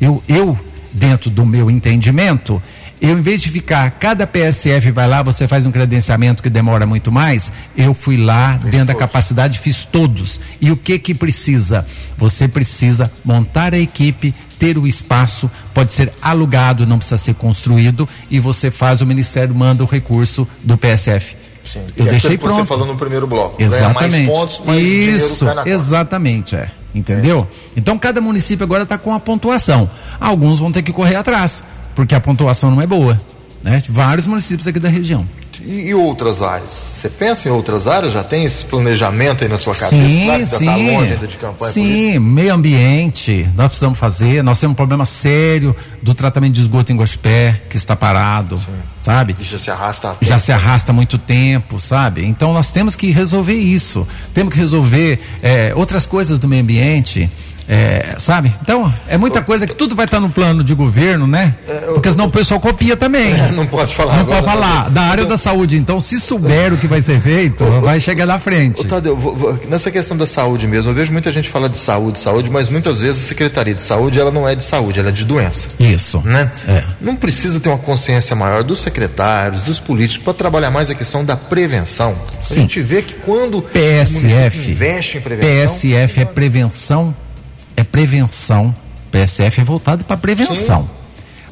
Eu, 0.00 0.22
eu, 0.28 0.58
dentro 0.92 1.30
do 1.30 1.46
meu 1.46 1.70
entendimento, 1.70 2.62
eu, 3.02 3.18
em 3.18 3.20
vez 3.20 3.42
de 3.42 3.50
ficar, 3.50 3.90
cada 3.90 4.28
PSF 4.28 4.92
vai 4.92 5.08
lá, 5.08 5.24
você 5.24 5.48
faz 5.48 5.66
um 5.66 5.72
credenciamento 5.72 6.40
que 6.40 6.48
demora 6.48 6.86
muito 6.86 7.10
mais, 7.10 7.50
eu 7.76 7.92
fui 7.92 8.16
lá, 8.16 8.52
dentro 8.52 8.78
da 8.78 8.92
todos. 8.92 9.00
capacidade, 9.00 9.58
fiz 9.58 9.84
todos. 9.84 10.38
E 10.60 10.70
o 10.70 10.76
que 10.76 10.96
que 11.00 11.12
precisa? 11.12 11.84
Você 12.16 12.46
precisa 12.46 13.10
montar 13.24 13.74
a 13.74 13.78
equipe, 13.78 14.32
ter 14.56 14.78
o 14.78 14.86
espaço, 14.86 15.50
pode 15.74 15.92
ser 15.92 16.12
alugado, 16.22 16.86
não 16.86 16.96
precisa 16.96 17.18
ser 17.18 17.34
construído, 17.34 18.08
e 18.30 18.38
você 18.38 18.70
faz, 18.70 19.00
o 19.00 19.06
Ministério 19.06 19.52
manda 19.52 19.82
o 19.82 19.86
recurso 19.86 20.46
do 20.62 20.78
PSF. 20.78 21.36
Sim, 21.64 21.84
Eu 21.96 22.06
é 22.06 22.10
deixei 22.10 22.38
pronto. 22.38 22.60
Você 22.60 22.66
falou 22.66 22.86
no 22.86 22.94
primeiro 22.94 23.26
bloco. 23.26 23.60
Exatamente. 23.60 24.26
mais 24.26 24.38
pontos, 24.38 24.62
Isso, 24.76 25.44
exatamente, 25.66 26.54
é. 26.54 26.70
Entendeu? 26.94 27.48
Então 27.76 27.98
cada 27.98 28.20
município 28.20 28.62
agora 28.62 28.82
está 28.82 28.98
com 28.98 29.12
a 29.14 29.18
pontuação. 29.18 29.90
Alguns 30.20 30.60
vão 30.60 30.70
ter 30.70 30.82
que 30.82 30.92
correr 30.92 31.16
atrás, 31.16 31.64
porque 31.94 32.14
a 32.14 32.20
pontuação 32.20 32.70
não 32.70 32.80
é 32.80 32.86
boa. 32.86 33.20
Né? 33.62 33.82
Vários 33.88 34.26
municípios 34.26 34.66
aqui 34.66 34.80
da 34.80 34.88
região. 34.88 35.26
E, 35.64 35.88
e 35.88 35.94
outras 35.94 36.42
áreas? 36.42 36.72
Você 36.72 37.08
pensa 37.08 37.48
em 37.48 37.52
outras 37.52 37.86
áreas? 37.86 38.12
Já 38.12 38.24
tem 38.24 38.44
esse 38.44 38.64
planejamento 38.64 39.44
aí 39.44 39.48
na 39.48 39.58
sua 39.58 39.74
cabeça? 39.74 40.08
Sim, 40.08 40.24
claro 40.24 40.40
que 40.40 40.46
sim. 40.48 40.56
está 40.56 40.76
longe 40.76 41.12
ainda 41.12 41.26
de 41.26 41.36
campanha 41.36 41.72
sim, 41.72 41.82
política. 41.82 42.20
meio 42.20 42.54
ambiente, 42.54 43.50
nós 43.54 43.66
precisamos 43.68 43.98
fazer. 43.98 44.42
Nós 44.42 44.58
temos 44.58 44.72
um 44.72 44.76
problema 44.76 45.06
sério 45.06 45.74
do 46.02 46.14
tratamento 46.14 46.54
de 46.54 46.60
esgoto 46.62 46.92
em 46.92 46.96
Gospé, 46.96 47.62
que 47.70 47.76
está 47.76 47.94
parado, 47.94 48.60
sabe? 49.00 49.36
Isso 49.38 49.52
já 49.52 49.58
se 49.58 49.70
arrasta 49.70 50.10
há 50.10 50.16
já 50.20 50.38
se 50.38 50.50
arrasta 50.50 50.90
há 50.90 50.94
muito 50.94 51.16
tempo, 51.16 51.78
sabe? 51.78 52.24
Então 52.24 52.52
nós 52.52 52.72
temos 52.72 52.96
que 52.96 53.10
resolver 53.10 53.54
isso. 53.54 54.06
Temos 54.34 54.52
que 54.52 54.60
resolver 54.60 55.20
eh, 55.42 55.72
outras 55.76 56.06
coisas 56.06 56.40
do 56.40 56.48
meio 56.48 56.62
ambiente. 56.62 57.30
Eh, 57.68 58.14
sabe? 58.18 58.52
Então, 58.62 58.92
é 59.08 59.16
muita 59.16 59.42
coisa 59.42 59.66
que 59.66 59.74
tudo 59.74 59.94
vai 59.96 60.04
estar 60.04 60.20
no 60.20 60.28
plano 60.30 60.62
de 60.64 60.74
governo, 60.74 61.26
né? 61.26 61.54
eu- 61.66 61.94
Porque 61.94 62.10
senão 62.10 62.26
o 62.26 62.30
pessoal 62.30 62.58
copia 62.60 62.96
também. 62.96 63.32
Não 63.52 63.66
pode 63.66 63.94
falar 63.94 64.16
Não 64.18 64.24
pode 64.26 64.44
falar. 64.44 64.90
Da 64.90 65.02
área 65.02 65.24
da 65.24 65.36
saúde. 65.36 65.76
Então, 65.76 66.00
se 66.00 66.18
souber 66.20 66.72
o 66.72 66.76
que 66.76 66.86
vai 66.86 67.00
ser 67.02 67.20
feito, 67.20 67.64
vai 67.80 68.00
chegar 68.00 68.26
na 68.26 68.38
frente. 68.38 68.84
Tadeu, 68.86 69.58
nessa 69.68 69.90
questão 69.90 70.16
da 70.16 70.26
saúde 70.26 70.66
mesmo, 70.66 70.90
eu 70.90 70.94
vejo 70.94 71.12
muita 71.12 71.30
gente 71.32 71.48
falar 71.48 71.68
de 71.68 71.78
saúde, 71.78 72.18
saúde, 72.18 72.50
mas 72.50 72.68
muitas 72.68 73.00
vezes 73.00 73.24
a 73.24 73.28
Secretaria 73.28 73.74
de 73.74 73.82
Saúde 73.82 74.18
ela 74.20 74.30
não 74.30 74.48
é 74.48 74.54
de 74.54 74.64
saúde, 74.64 74.98
ela 75.00 75.08
é 75.08 75.12
de 75.12 75.24
doença. 75.24 75.68
Isso. 75.78 76.20
Né? 76.24 76.50
É. 76.68 76.84
Não 77.00 77.14
precisa 77.16 77.58
ter 77.60 77.68
uma 77.68 77.78
consciência 77.78 78.34
maior 78.36 78.62
dos 78.62 78.80
secretários, 78.80 79.62
dos 79.62 79.78
políticos, 79.80 80.24
para 80.24 80.34
trabalhar 80.34 80.70
mais 80.70 80.90
a 80.90 80.94
questão 80.94 81.24
da 81.24 81.36
prevenção. 81.36 82.14
Sim. 82.38 82.54
A 82.54 82.58
gente 82.60 82.80
vê 82.82 83.02
que 83.02 83.14
quando 83.14 83.58
o 83.58 83.62
PSF. 83.62 84.70
investe 84.70 85.18
em 85.18 85.20
prevenção. 85.20 85.74
PSF 85.74 86.20
é 86.20 86.24
prevenção, 86.24 87.14
é 87.76 87.84
prevenção. 87.84 88.74
PSF 89.10 89.60
é 89.60 89.64
voltado 89.64 90.04
para 90.04 90.16
prevenção. 90.16 90.88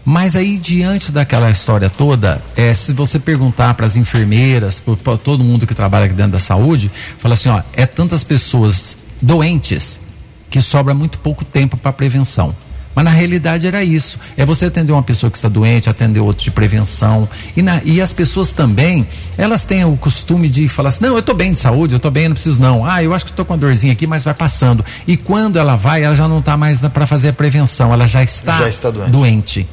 Mas 0.05 0.35
aí, 0.35 0.59
diante 0.59 1.13
daquela 1.13 1.51
história 1.51 1.91
toda, 1.91 2.43
é, 2.57 2.73
se 2.73 2.95
você 2.95 3.19
perguntar 3.19 3.75
para 3.75 3.87
as 3.87 3.97
enfermeiras, 3.97 4.81
para 4.81 5.19
todo 5.19 5.45
mundo 5.45 5.67
que 5.67 5.75
trabalha 5.75 6.07
aqui 6.07 6.15
dentro 6.15 6.33
da 6.33 6.39
saúde, 6.39 6.91
fala 7.19 7.35
assim: 7.35 7.51
ó, 7.51 7.63
é 7.75 7.85
tantas 7.85 8.25
pessoas 8.25 8.97
doentes 9.21 10.01
que 10.49 10.63
sobra 10.63 10.95
muito 10.95 11.19
pouco 11.19 11.45
tempo 11.45 11.77
para 11.77 11.93
prevenção. 11.93 12.55
Mas 12.95 13.05
na 13.05 13.11
realidade 13.11 13.67
era 13.67 13.85
isso. 13.85 14.19
É 14.37 14.45
você 14.45 14.67
atender 14.67 14.93
uma 14.93 15.03
pessoa 15.03 15.31
que 15.31 15.37
está 15.39 15.49
doente, 15.49 15.89
atender 15.89 16.19
outro 16.21 16.43
de 16.43 16.51
prevenção. 16.51 17.29
E, 17.57 17.63
na- 17.63 17.81
e 17.85 18.01
as 18.01 18.13
pessoas 18.13 18.53
também, 18.53 19.07
elas 19.39 19.65
têm 19.65 19.85
o 19.85 19.97
costume 19.97 20.49
de 20.49 20.67
falar 20.69 20.89
assim: 20.89 21.05
não, 21.05 21.13
eu 21.15 21.21
estou 21.21 21.35
bem 21.35 21.53
de 21.53 21.61
saúde, 21.61 21.95
eu 21.95 21.99
estou 21.99 22.11
bem, 22.11 22.25
eu 22.25 22.31
não 22.31 22.35
preciso 22.35 22.61
não. 22.61 22.85
Ah, 22.85 23.03
eu 23.03 23.15
acho 23.15 23.25
que 23.25 23.31
estou 23.31 23.45
com 23.45 23.53
uma 23.53 23.59
dorzinha 23.59 23.93
aqui, 23.93 24.07
mas 24.07 24.25
vai 24.25 24.35
passando. 24.35 24.85
E 25.07 25.17
quando 25.17 25.59
ela 25.59 25.77
vai, 25.77 26.03
ela 26.03 26.15
já 26.17 26.27
não 26.27 26.41
está 26.41 26.57
mais 26.57 26.81
para 26.81 27.07
fazer 27.07 27.29
a 27.29 27.33
prevenção, 27.33 27.93
ela 27.93 28.07
já 28.09 28.23
está, 28.25 28.59
Já 28.59 28.69
está 28.69 28.91
doente. 28.91 29.11
doente. 29.11 29.69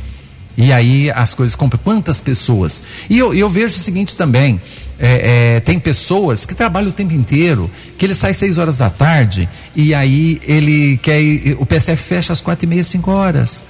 E 0.57 0.73
aí 0.73 1.11
as 1.11 1.35
coisas 1.35 1.55
compram. 1.55 1.79
Quantas 1.83 2.19
pessoas? 2.19 2.81
E 3.07 3.19
eu, 3.19 3.33
eu 3.33 3.47
vejo 3.47 3.75
o 3.75 3.79
seguinte 3.79 4.17
também: 4.17 4.59
é, 4.99 5.55
é, 5.55 5.59
tem 5.59 5.77
pessoas 5.77 6.45
que 6.45 6.55
trabalham 6.55 6.89
o 6.89 6.91
tempo 6.91 7.13
inteiro, 7.13 7.69
que 7.95 8.05
ele 8.05 8.15
sai 8.15 8.33
seis 8.33 8.57
horas 8.57 8.79
da 8.79 8.89
tarde 8.89 9.47
e 9.75 9.93
aí 9.93 10.41
ele 10.47 10.97
quer 10.97 11.21
ir, 11.21 11.55
o 11.59 11.65
PSF 11.65 12.01
fecha 12.01 12.33
às 12.33 12.41
quatro 12.41 12.65
e 12.65 12.67
meia, 12.67 12.83
cinco 12.83 13.11
horas. 13.11 13.63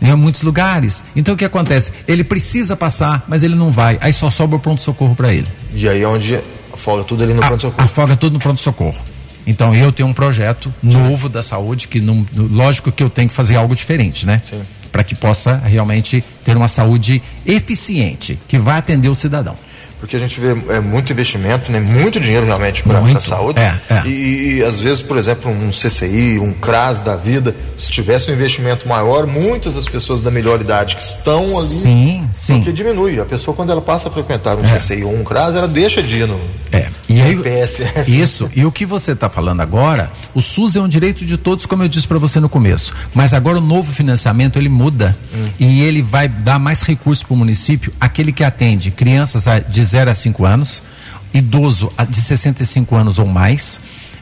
Em 0.00 0.14
muitos 0.14 0.42
lugares. 0.42 1.02
Então 1.16 1.34
o 1.34 1.36
que 1.36 1.44
acontece? 1.44 1.90
Ele 2.06 2.22
precisa 2.22 2.76
passar, 2.76 3.24
mas 3.26 3.42
ele 3.42 3.56
não 3.56 3.72
vai. 3.72 3.98
Aí 4.00 4.12
só 4.12 4.30
sobra 4.30 4.56
o 4.56 4.60
pronto-socorro 4.60 5.16
para 5.16 5.34
ele. 5.34 5.48
E 5.72 5.88
aí 5.88 6.02
é 6.02 6.06
onde 6.06 6.38
folga 6.76 7.02
tudo 7.02 7.24
ali 7.24 7.34
no 7.34 7.40
pronto-socorro. 7.40 7.84
Afoga 7.84 8.16
tudo 8.16 8.34
no 8.34 8.38
pronto-socorro. 8.38 9.04
Então 9.44 9.74
eu 9.74 9.90
tenho 9.90 10.08
um 10.08 10.12
projeto 10.12 10.72
novo 10.80 11.28
da 11.28 11.42
saúde 11.42 11.88
que 11.88 12.00
não, 12.00 12.24
lógico 12.36 12.92
que 12.92 13.02
eu 13.02 13.10
tenho 13.10 13.28
que 13.28 13.34
fazer 13.34 13.56
algo 13.56 13.74
diferente, 13.74 14.24
né? 14.24 14.40
Sim. 14.48 14.60
Para 14.90 15.04
que 15.04 15.14
possa 15.14 15.56
realmente 15.56 16.24
ter 16.44 16.56
uma 16.56 16.68
saúde 16.68 17.22
eficiente, 17.46 18.38
que 18.48 18.58
vai 18.58 18.78
atender 18.78 19.08
o 19.08 19.14
cidadão. 19.14 19.56
Porque 19.98 20.14
a 20.14 20.18
gente 20.18 20.38
vê 20.38 20.50
é, 20.72 20.80
muito 20.80 21.12
investimento, 21.12 21.72
né? 21.72 21.80
muito 21.80 22.20
dinheiro 22.20 22.46
realmente 22.46 22.84
para 22.84 23.00
a 23.00 23.20
saúde. 23.20 23.58
É, 23.58 23.80
é. 23.90 24.06
E, 24.06 24.58
e, 24.58 24.64
às 24.64 24.78
vezes, 24.78 25.02
por 25.02 25.18
exemplo, 25.18 25.50
um 25.50 25.70
CCI, 25.70 26.38
um 26.38 26.52
CRAS 26.52 27.00
da 27.00 27.16
vida, 27.16 27.54
se 27.76 27.90
tivesse 27.90 28.30
um 28.30 28.34
investimento 28.34 28.88
maior, 28.88 29.26
muitas 29.26 29.74
das 29.74 29.88
pessoas 29.88 30.20
da 30.20 30.30
melhor 30.30 30.60
idade 30.60 30.94
que 30.94 31.02
estão 31.02 31.42
ali. 31.58 31.66
Sim, 31.66 32.30
sim. 32.32 32.54
Porque 32.56 32.72
diminui. 32.72 33.18
A 33.18 33.24
pessoa, 33.24 33.56
quando 33.56 33.72
ela 33.72 33.82
passa 33.82 34.08
a 34.08 34.12
frequentar 34.12 34.56
um 34.56 34.64
É. 34.64 34.78
CCI 34.78 35.02
ou 35.02 35.12
um 35.12 35.24
CRAS, 35.24 35.56
ela 35.56 35.68
deixa 35.68 36.00
de 36.00 36.18
ir 36.18 36.28
no. 36.28 36.40
É. 36.70 36.88
E 37.08 37.20
aí, 37.22 37.38
isso, 38.06 38.50
e 38.54 38.66
o 38.66 38.70
que 38.70 38.84
você 38.84 39.12
está 39.12 39.30
falando 39.30 39.62
agora, 39.62 40.12
o 40.34 40.42
SUS 40.42 40.76
é 40.76 40.80
um 40.80 40.88
direito 40.88 41.24
de 41.24 41.38
todos, 41.38 41.64
como 41.64 41.82
eu 41.82 41.88
disse 41.88 42.06
para 42.06 42.18
você 42.18 42.38
no 42.38 42.50
começo. 42.50 42.94
Mas 43.14 43.32
agora 43.32 43.56
o 43.56 43.62
novo 43.62 43.90
financiamento 43.90 44.58
ele 44.58 44.68
muda 44.68 45.16
hum. 45.34 45.48
e 45.58 45.80
ele 45.80 46.02
vai 46.02 46.28
dar 46.28 46.58
mais 46.58 46.82
recursos 46.82 47.22
para 47.22 47.32
o 47.32 47.36
município, 47.36 47.92
aquele 47.98 48.30
que 48.30 48.44
atende 48.44 48.90
crianças 48.90 49.44
de 49.68 49.82
0 49.82 50.10
a 50.10 50.14
5 50.14 50.44
anos, 50.44 50.82
idoso 51.32 51.90
de 52.10 52.20
65 52.20 52.94
anos 52.94 53.18
ou 53.18 53.26
mais, 53.26 53.80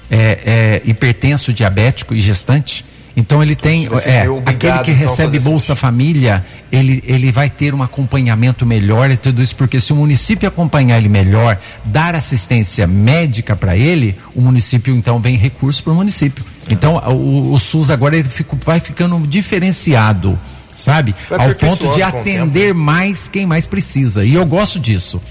é, 0.09 0.83
é, 0.85 0.89
hipertenso, 0.89 1.53
diabético 1.53 2.15
e 2.15 2.21
gestante 2.21 2.85
então 3.17 3.43
ele 3.43 3.57
tem 3.57 3.89
é, 4.05 4.27
aquele 4.45 4.79
que 4.81 4.91
então, 4.91 4.95
recebe 4.95 5.41
Bolsa 5.41 5.75
Família, 5.75 6.45
ele, 6.71 7.03
ele 7.07 7.33
vai 7.33 7.49
ter 7.49 7.75
um 7.75 7.83
acompanhamento 7.83 8.67
melhor 8.67 9.11
e 9.11 9.17
tudo 9.17 9.43
isso, 9.43 9.57
porque 9.57 9.81
se 9.81 9.91
o 9.91 9.97
município 9.97 10.47
acompanhar 10.47 10.99
ele 10.99 11.09
melhor, 11.09 11.59
dar 11.83 12.15
assistência 12.15 12.87
médica 12.87 13.57
para 13.57 13.75
ele, 13.75 14.15
o 14.35 14.43
município 14.43 14.95
então 14.95 15.19
vem 15.19 15.35
recurso 15.35 15.83
para 15.83 15.95
o 15.95 15.97
município. 15.97 16.45
Então 16.69 16.97
o, 16.97 17.55
o 17.55 17.59
SUS 17.59 17.89
agora 17.89 18.17
ele 18.17 18.29
fica, 18.29 18.55
vai 18.63 18.81
ficando 18.81 19.19
diferenciado, 19.27 20.39
sabe? 20.77 21.15
Ao 21.31 21.55
ponto 21.55 21.89
de 21.95 22.03
atender 22.03 22.75
mais 22.75 23.31
quem 23.31 23.47
mais 23.47 23.67
precisa. 23.67 24.27
E 24.27 24.35
eu 24.35 24.45
gosto 24.45 24.79
disso. 24.79 25.23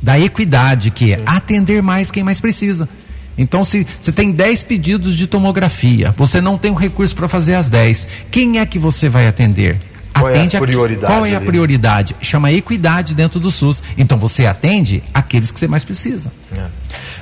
Da 0.00 0.18
equidade, 0.18 0.90
que 0.90 1.12
é 1.12 1.22
atender 1.26 1.82
mais 1.82 2.10
quem 2.10 2.22
mais 2.22 2.40
precisa. 2.40 2.88
Então, 3.36 3.64
se 3.64 3.86
você 4.00 4.12
tem 4.12 4.30
10 4.30 4.64
pedidos 4.64 5.16
de 5.16 5.26
tomografia, 5.26 6.12
você 6.16 6.40
não 6.40 6.58
tem 6.58 6.70
o 6.70 6.74
recurso 6.74 7.14
para 7.14 7.28
fazer 7.28 7.54
as 7.54 7.68
10, 7.68 8.06
quem 8.30 8.58
é 8.58 8.66
que 8.66 8.78
você 8.78 9.08
vai 9.08 9.26
atender? 9.26 9.78
Qual 10.12 10.26
atende 10.26 10.56
é 10.56 10.58
a 10.58 10.62
prioridade? 10.62 11.12
A, 11.12 11.16
qual 11.16 11.26
é 11.26 11.34
a 11.34 11.40
prioridade? 11.40 12.16
Chama 12.20 12.52
equidade 12.52 13.14
dentro 13.14 13.40
do 13.40 13.50
SUS. 13.50 13.82
Então 13.96 14.18
você 14.18 14.46
atende 14.46 15.02
aqueles 15.12 15.50
que 15.50 15.58
você 15.58 15.68
mais 15.68 15.84
precisa. 15.84 16.32
É. 16.56 16.66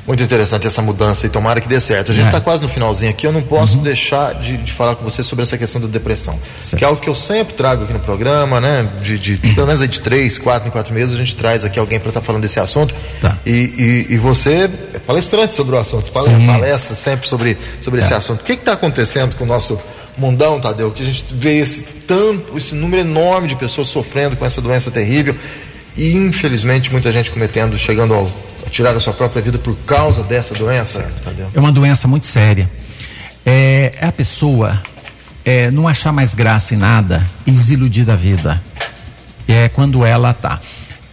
Muito 0.06 0.22
interessante 0.22 0.66
essa 0.66 0.80
mudança 0.82 1.26
e 1.26 1.28
tomara 1.28 1.60
que 1.60 1.68
dê 1.68 1.80
certo. 1.80 2.10
A 2.10 2.14
gente 2.14 2.26
está 2.26 2.38
é. 2.38 2.40
quase 2.40 2.62
no 2.62 2.68
finalzinho 2.68 3.10
aqui, 3.10 3.26
eu 3.26 3.32
não 3.32 3.42
posso 3.42 3.76
uhum. 3.76 3.82
deixar 3.82 4.34
de, 4.34 4.56
de, 4.56 4.72
falar 4.72 4.96
com 4.96 5.04
você 5.04 5.22
sobre 5.22 5.42
essa 5.42 5.56
questão 5.58 5.80
da 5.80 5.86
depressão. 5.86 6.38
Certo. 6.58 6.78
Que 6.78 6.84
é 6.84 6.88
algo 6.88 7.00
que 7.00 7.08
eu 7.08 7.14
sempre 7.14 7.54
trago 7.54 7.84
aqui 7.84 7.92
no 7.92 8.00
programa, 8.00 8.60
né? 8.60 8.88
De, 9.02 9.18
de 9.18 9.36
pelo 9.36 9.66
menos 9.66 9.86
de 9.86 10.02
três, 10.02 10.38
quatro 10.38 10.68
em 10.68 10.70
quatro 10.70 10.92
meses 10.92 11.14
a 11.14 11.16
gente 11.16 11.36
traz 11.36 11.64
aqui 11.64 11.78
alguém 11.78 12.00
para 12.00 12.08
estar 12.08 12.20
tá 12.20 12.26
falando 12.26 12.42
desse 12.42 12.58
assunto. 12.58 12.94
Tá. 13.20 13.36
E, 13.44 14.06
e, 14.10 14.14
e, 14.14 14.18
você 14.18 14.70
é 14.94 14.98
palestrante 14.98 15.54
sobre 15.54 15.76
o 15.76 15.78
assunto, 15.78 16.10
palestra 16.10 16.94
sempre 16.94 17.28
sobre, 17.28 17.56
sobre 17.80 18.00
é. 18.00 18.04
esse 18.04 18.14
assunto. 18.14 18.40
O 18.40 18.44
que 18.44 18.54
está 18.54 18.72
acontecendo 18.72 19.36
com 19.36 19.44
o 19.44 19.46
nosso 19.46 19.78
mundão, 20.20 20.60
Tadeu? 20.60 20.90
Que 20.92 21.02
a 21.02 21.06
gente 21.06 21.24
vê 21.32 21.58
esse 21.58 21.82
tanto, 22.06 22.56
esse 22.56 22.74
número 22.74 23.00
enorme 23.02 23.48
de 23.48 23.56
pessoas 23.56 23.88
sofrendo 23.88 24.36
com 24.36 24.44
essa 24.44 24.60
doença 24.60 24.90
terrível 24.90 25.34
e 25.96 26.12
infelizmente 26.12 26.92
muita 26.92 27.10
gente 27.10 27.30
cometendo, 27.30 27.76
chegando 27.78 28.14
ao 28.14 28.30
tirar 28.70 28.94
a 28.94 29.00
sua 29.00 29.12
própria 29.12 29.42
vida 29.42 29.58
por 29.58 29.74
causa 29.78 30.22
dessa 30.22 30.54
doença? 30.54 31.10
É 31.52 31.58
uma 31.58 31.72
doença 31.72 32.06
muito 32.06 32.26
séria. 32.26 32.70
É, 33.44 33.92
é 33.98 34.06
a 34.06 34.12
pessoa 34.12 34.80
é, 35.44 35.70
não 35.70 35.88
achar 35.88 36.12
mais 36.12 36.34
graça 36.34 36.74
em 36.74 36.76
nada 36.76 37.28
e 37.46 37.50
desiludir 37.50 38.04
da 38.04 38.14
vida. 38.14 38.62
É 39.48 39.68
quando 39.68 40.04
ela 40.04 40.32
tá. 40.32 40.60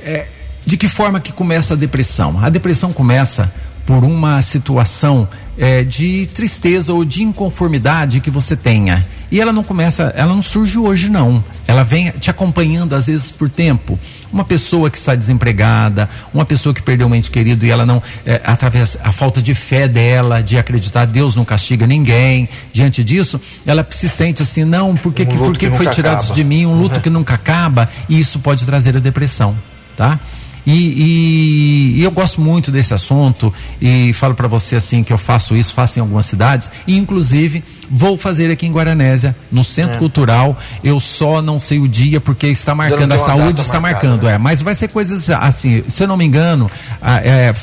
É, 0.01 0.27
de 0.65 0.77
que 0.77 0.87
forma 0.87 1.19
que 1.19 1.31
começa 1.31 1.73
a 1.73 1.77
depressão? 1.77 2.39
A 2.43 2.49
depressão 2.49 2.91
começa 2.91 3.51
por 3.85 4.03
uma 4.03 4.41
situação 4.41 5.27
é, 5.57 5.83
de 5.83 6.27
tristeza 6.27 6.93
ou 6.93 7.03
de 7.03 7.23
inconformidade 7.23 8.19
que 8.19 8.29
você 8.29 8.55
tenha. 8.55 9.05
E 9.29 9.41
ela 9.41 9.51
não 9.51 9.63
começa, 9.63 10.13
ela 10.15 10.33
não 10.33 10.41
surge 10.41 10.77
hoje 10.77 11.09
não. 11.09 11.43
Ela 11.67 11.83
vem 11.83 12.11
te 12.11 12.29
acompanhando 12.29 12.95
às 12.95 13.07
vezes 13.07 13.29
por 13.29 13.49
tempo. 13.49 13.99
Uma 14.31 14.45
pessoa 14.45 14.89
que 14.89 14.97
está 14.97 15.15
desempregada, 15.15 16.09
uma 16.33 16.45
pessoa 16.45 16.73
que 16.73 16.81
perdeu 16.81 17.07
um 17.07 17.15
ente 17.15 17.29
querido 17.29 17.65
e 17.65 17.69
ela 17.69 17.85
não, 17.85 18.01
é, 18.25 18.39
através 18.45 18.97
a 19.03 19.11
falta 19.11 19.41
de 19.41 19.53
fé 19.53 19.87
dela, 19.87 20.41
de 20.41 20.57
acreditar 20.57 21.05
Deus 21.05 21.35
não 21.35 21.43
castiga 21.43 21.85
ninguém. 21.85 22.47
Diante 22.71 23.03
disso, 23.03 23.39
ela 23.65 23.85
se 23.89 24.07
sente 24.07 24.41
assim, 24.41 24.63
não, 24.63 24.95
por 24.95 25.11
que, 25.11 25.23
um 25.23 25.25
que, 25.25 25.37
por 25.37 25.57
que, 25.57 25.69
que 25.69 25.75
foi 25.75 25.87
tirado 25.87 26.21
acaba. 26.21 26.33
de 26.33 26.43
mim? 26.43 26.65
Um 26.65 26.79
luto 26.79 26.95
uhum. 26.95 27.01
que 27.01 27.09
nunca 27.09 27.33
acaba. 27.33 27.89
E 28.07 28.17
isso 28.17 28.39
pode 28.39 28.65
trazer 28.65 28.95
a 28.95 28.99
depressão, 28.99 29.57
tá? 29.97 30.17
E, 30.67 30.71
e, 30.73 31.99
e, 32.01 32.03
eu 32.03 32.11
gosto 32.11 32.41
muito 32.41 32.73
desse 32.73 32.93
assunto 32.93 33.53
e 33.81 34.11
falo 34.11 34.35
para 34.35 34.49
você 34.49 34.75
assim 34.75 35.01
que 35.01 35.13
eu 35.13 35.17
faço 35.17 35.55
isso, 35.55 35.73
faço 35.73 35.97
em 35.97 36.01
algumas 36.01 36.25
cidades 36.25 36.69
e 36.85 36.97
inclusive 36.97 37.63
vou 37.89 38.17
fazer 38.17 38.51
aqui 38.51 38.67
em 38.67 38.71
Guaranésia, 38.73 39.33
no 39.49 39.63
Centro 39.63 39.95
é. 39.95 39.97
Cultural. 39.97 40.57
Eu 40.83 40.99
só 40.99 41.41
não 41.41 41.57
sei 41.57 41.79
o 41.79 41.87
dia 41.87 42.19
porque 42.19 42.47
está 42.47 42.75
marcando 42.75 43.13
a 43.13 43.17
saúde 43.17 43.61
está 43.61 43.79
marcada, 43.79 44.07
marcando, 44.07 44.25
né? 44.25 44.33
é. 44.33 44.37
Mas 44.37 44.61
vai 44.61 44.75
ser 44.75 44.89
coisas 44.89 45.29
assim, 45.29 45.85
se 45.87 46.03
eu 46.03 46.07
não 46.07 46.17
me 46.17 46.25
engano, 46.25 46.69
é, 47.23 47.53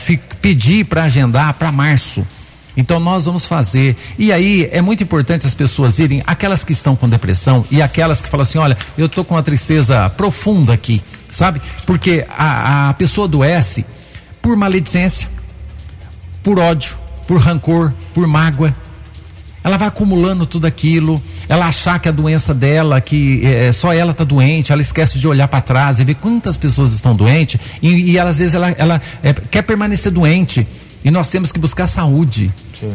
pedir 0.41 0.87
para 0.87 1.05
agendar 1.05 1.53
para 1.53 1.71
março. 1.71 2.27
Então 2.75 2.99
nós 2.99 3.27
vamos 3.27 3.45
fazer. 3.45 3.95
E 4.19 4.33
aí 4.33 4.67
é 4.73 4.81
muito 4.81 5.05
importante 5.05 5.47
as 5.47 5.55
pessoas 5.55 5.99
irem, 5.99 6.23
aquelas 6.27 6.65
que 6.65 6.73
estão 6.73 6.97
com 6.97 7.07
depressão 7.07 7.67
e 7.71 7.83
aquelas 7.83 8.23
que 8.23 8.31
falam 8.31 8.43
assim: 8.43 8.57
olha, 8.57 8.79
eu 8.97 9.07
estou 9.07 9.27
com 9.27 9.35
uma 9.35 9.43
tristeza 9.43 10.09
profunda 10.09 10.73
aqui 10.73 11.03
sabe? 11.35 11.61
Porque 11.85 12.25
a, 12.31 12.91
a 12.91 12.95
pessoa 12.95 13.27
adoece 13.27 13.85
por 14.41 14.57
maledicência, 14.57 15.29
por 16.43 16.59
ódio, 16.59 16.97
por 17.27 17.41
rancor, 17.41 17.93
por 18.13 18.27
mágoa. 18.27 18.75
Ela 19.63 19.79
vai 19.79 19.89
acumulando 19.89 20.45
tudo 20.45 20.67
aquilo, 20.67 21.23
ela 21.49 21.67
achar 21.67 21.99
que 21.99 22.07
a 22.07 22.13
doença 22.13 22.53
dela, 22.53 23.01
que 23.01 23.45
é, 23.47 23.73
só 23.73 23.93
ela 23.95 24.13
está 24.13 24.23
doente, 24.23 24.71
ela 24.71 24.83
esquece 24.83 25.19
de 25.19 25.27
olhar 25.27 25.49
para 25.49 25.63
trás 25.63 26.01
e 26.01 26.05
ver 26.05 26.15
quantas 26.17 26.59
pessoas 26.59 26.93
estão 26.93 27.17
doentes, 27.17 27.59
e, 27.81 28.13
e 28.13 28.19
ela, 28.19 28.29
às 28.29 28.39
vezes 28.39 28.55
ela, 28.55 28.71
ela 28.73 29.01
é, 29.23 29.33
quer 29.33 29.63
permanecer 29.63 30.13
doente, 30.13 30.69
e 31.03 31.11
nós 31.11 31.31
temos 31.31 31.51
que 31.51 31.59
buscar 31.59 31.87
saúde. 31.87 32.53
Sim 32.79 32.95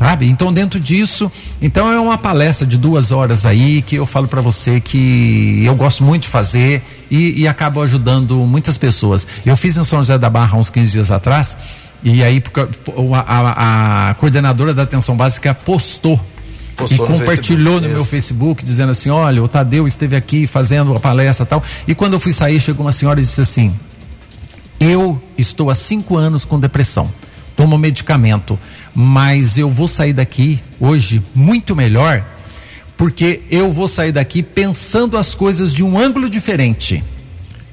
sabe? 0.00 0.26
Então 0.30 0.50
dentro 0.50 0.80
disso, 0.80 1.30
então 1.60 1.92
é 1.92 2.00
uma 2.00 2.16
palestra 2.16 2.66
de 2.66 2.78
duas 2.78 3.12
horas 3.12 3.44
aí 3.44 3.82
que 3.82 3.96
eu 3.96 4.06
falo 4.06 4.26
para 4.26 4.40
você 4.40 4.80
que 4.80 5.62
eu 5.62 5.74
gosto 5.74 6.02
muito 6.02 6.22
de 6.22 6.28
fazer 6.28 6.82
e, 7.10 7.42
e 7.42 7.46
acabo 7.46 7.82
ajudando 7.82 8.38
muitas 8.38 8.78
pessoas. 8.78 9.26
Eu 9.44 9.54
fiz 9.58 9.76
em 9.76 9.84
São 9.84 9.98
José 9.98 10.16
da 10.16 10.30
Barra 10.30 10.56
uns 10.56 10.70
15 10.70 10.90
dias 10.90 11.10
atrás 11.10 11.54
e 12.02 12.22
aí 12.22 12.42
a, 13.14 13.20
a, 13.20 14.10
a 14.10 14.14
coordenadora 14.14 14.72
da 14.72 14.84
atenção 14.84 15.14
básica 15.14 15.52
postou 15.52 16.18
e 16.90 16.96
compartilhou 16.96 17.74
no, 17.74 17.86
no 17.86 17.88
meu 17.90 18.04
Facebook 18.06 18.64
dizendo 18.64 18.92
assim, 18.92 19.10
olha, 19.10 19.42
o 19.44 19.48
Tadeu 19.48 19.86
esteve 19.86 20.16
aqui 20.16 20.46
fazendo 20.46 20.96
a 20.96 21.00
palestra 21.00 21.44
tal. 21.44 21.62
E 21.86 21.94
quando 21.94 22.14
eu 22.14 22.20
fui 22.20 22.32
sair, 22.32 22.58
chegou 22.58 22.86
uma 22.86 22.92
senhora 22.92 23.20
e 23.20 23.22
disse 23.22 23.42
assim: 23.42 23.74
Eu 24.78 25.20
estou 25.36 25.68
há 25.68 25.74
cinco 25.74 26.16
anos 26.16 26.46
com 26.46 26.58
depressão 26.58 27.10
tomo 27.60 27.76
medicamento, 27.76 28.58
mas 28.94 29.56
eu 29.56 29.70
vou 29.70 29.88
sair 29.88 30.12
daqui 30.12 30.60
hoje 30.78 31.22
muito 31.34 31.74
melhor, 31.74 32.24
porque 32.96 33.42
eu 33.50 33.70
vou 33.70 33.88
sair 33.88 34.12
daqui 34.12 34.42
pensando 34.42 35.16
as 35.16 35.34
coisas 35.34 35.72
de 35.72 35.82
um 35.82 35.98
ângulo 35.98 36.28
diferente. 36.28 37.02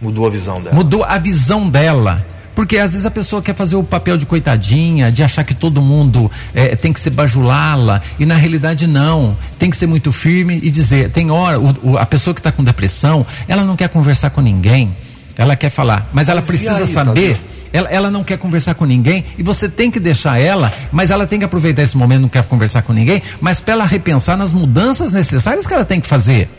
Mudou 0.01 0.27
a 0.27 0.29
visão 0.29 0.61
dela. 0.61 0.75
Mudou 0.75 1.03
a 1.03 1.17
visão 1.17 1.69
dela. 1.69 2.25
Porque 2.57 2.79
às 2.79 2.93
vezes 2.93 3.05
a 3.05 3.11
pessoa 3.11 3.39
quer 3.39 3.53
fazer 3.53 3.75
o 3.75 3.83
papel 3.83 4.17
de 4.17 4.25
coitadinha, 4.25 5.11
de 5.11 5.21
achar 5.21 5.43
que 5.43 5.53
todo 5.53 5.79
mundo 5.79 6.31
é, 6.55 6.75
tem 6.75 6.91
que 6.91 6.99
se 6.99 7.11
bajulá-la, 7.11 8.01
e 8.17 8.25
na 8.25 8.33
realidade 8.33 8.87
não. 8.87 9.37
Tem 9.59 9.69
que 9.69 9.77
ser 9.77 9.85
muito 9.85 10.11
firme 10.11 10.59
e 10.63 10.71
dizer: 10.71 11.11
tem 11.11 11.29
hora, 11.29 11.59
o, 11.59 11.91
o, 11.91 11.97
a 11.99 12.05
pessoa 12.07 12.33
que 12.33 12.39
está 12.39 12.51
com 12.51 12.63
depressão, 12.63 13.23
ela 13.47 13.63
não 13.63 13.75
quer 13.75 13.89
conversar 13.89 14.31
com 14.31 14.41
ninguém, 14.41 14.95
ela 15.35 15.55
quer 15.55 15.69
falar, 15.69 16.09
mas 16.11 16.29
ela 16.29 16.39
mas 16.39 16.47
precisa 16.47 16.79
aí, 16.79 16.87
saber. 16.87 17.35
Tá 17.35 17.56
ela, 17.71 17.89
ela 17.89 18.11
não 18.11 18.23
quer 18.23 18.37
conversar 18.37 18.75
com 18.75 18.85
ninguém 18.85 19.23
e 19.37 19.43
você 19.43 19.67
tem 19.67 19.89
que 19.91 19.99
deixar 19.99 20.39
ela, 20.39 20.71
mas 20.91 21.11
ela 21.11 21.27
tem 21.27 21.39
que 21.39 21.45
aproveitar 21.45 21.83
esse 21.83 21.97
momento, 21.97 22.21
não 22.21 22.29
quer 22.29 22.43
conversar 22.43 22.81
com 22.81 22.93
ninguém, 22.93 23.21
mas 23.41 23.59
para 23.59 23.73
ela 23.73 23.85
repensar 23.85 24.37
nas 24.37 24.53
mudanças 24.53 25.11
necessárias 25.11 25.65
que 25.65 25.73
ela 25.73 25.85
tem 25.85 25.99
que 25.99 26.07
fazer. 26.07 26.49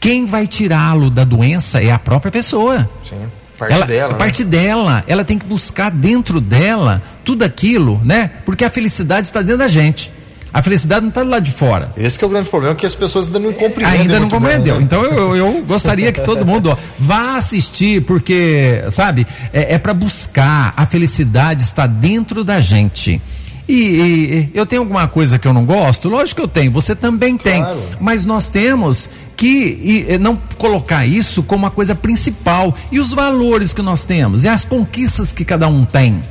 Quem 0.00 0.26
vai 0.26 0.46
tirá-lo 0.46 1.08
da 1.08 1.24
doença 1.24 1.82
é 1.82 1.90
a 1.90 1.98
própria 1.98 2.30
pessoa. 2.30 2.88
Sim. 3.08 3.30
Parte 3.58 3.72
ela, 3.72 3.86
dela, 3.86 4.12
né? 4.12 4.18
parte 4.18 4.44
dela, 4.44 5.04
ela 5.06 5.24
tem 5.24 5.38
que 5.38 5.46
buscar 5.46 5.90
dentro 5.90 6.40
dela 6.40 7.00
tudo 7.24 7.44
aquilo, 7.44 8.00
né? 8.04 8.30
Porque 8.44 8.64
a 8.64 8.70
felicidade 8.70 9.26
está 9.26 9.40
dentro 9.42 9.58
da 9.58 9.68
gente. 9.68 10.10
A 10.54 10.62
felicidade 10.62 11.00
não 11.00 11.08
está 11.08 11.24
lado 11.24 11.42
de 11.42 11.50
fora. 11.50 11.90
Esse 11.96 12.22
é 12.22 12.26
o 12.28 12.30
grande 12.30 12.48
problema, 12.48 12.76
que 12.76 12.86
as 12.86 12.94
pessoas 12.94 13.26
ainda 13.26 13.40
não 13.40 13.52
compreendem. 13.52 14.00
Ainda 14.02 14.20
não 14.20 14.28
compreendeu. 14.28 14.74
Bem, 14.76 14.82
né? 14.82 14.84
Então 14.84 15.04
eu, 15.04 15.34
eu 15.34 15.64
gostaria 15.66 16.12
que 16.12 16.22
todo 16.22 16.46
mundo 16.46 16.70
ó, 16.70 16.76
vá 16.96 17.36
assistir, 17.36 18.02
porque, 18.02 18.84
sabe, 18.88 19.26
é, 19.52 19.74
é 19.74 19.78
para 19.78 19.92
buscar. 19.92 20.72
A 20.76 20.86
felicidade 20.86 21.60
está 21.60 21.88
dentro 21.88 22.44
da 22.44 22.60
gente. 22.60 23.20
E, 23.68 23.74
e, 23.74 24.50
eu 24.54 24.64
tenho 24.64 24.82
alguma 24.82 25.08
coisa 25.08 25.40
que 25.40 25.48
eu 25.48 25.52
não 25.52 25.64
gosto? 25.64 26.08
Lógico 26.08 26.42
que 26.42 26.44
eu 26.44 26.48
tenho, 26.48 26.70
você 26.70 26.94
também 26.94 27.36
claro. 27.36 27.74
tem. 27.74 27.96
Mas 27.98 28.24
nós 28.24 28.48
temos 28.48 29.10
que 29.36 30.06
e, 30.08 30.18
não 30.18 30.40
colocar 30.56 31.04
isso 31.04 31.42
como 31.42 31.66
a 31.66 31.70
coisa 31.70 31.96
principal. 31.96 32.72
E 32.92 33.00
os 33.00 33.12
valores 33.12 33.72
que 33.72 33.82
nós 33.82 34.04
temos, 34.04 34.44
e 34.44 34.48
as 34.48 34.64
conquistas 34.64 35.32
que 35.32 35.44
cada 35.44 35.66
um 35.66 35.84
tem 35.84 36.22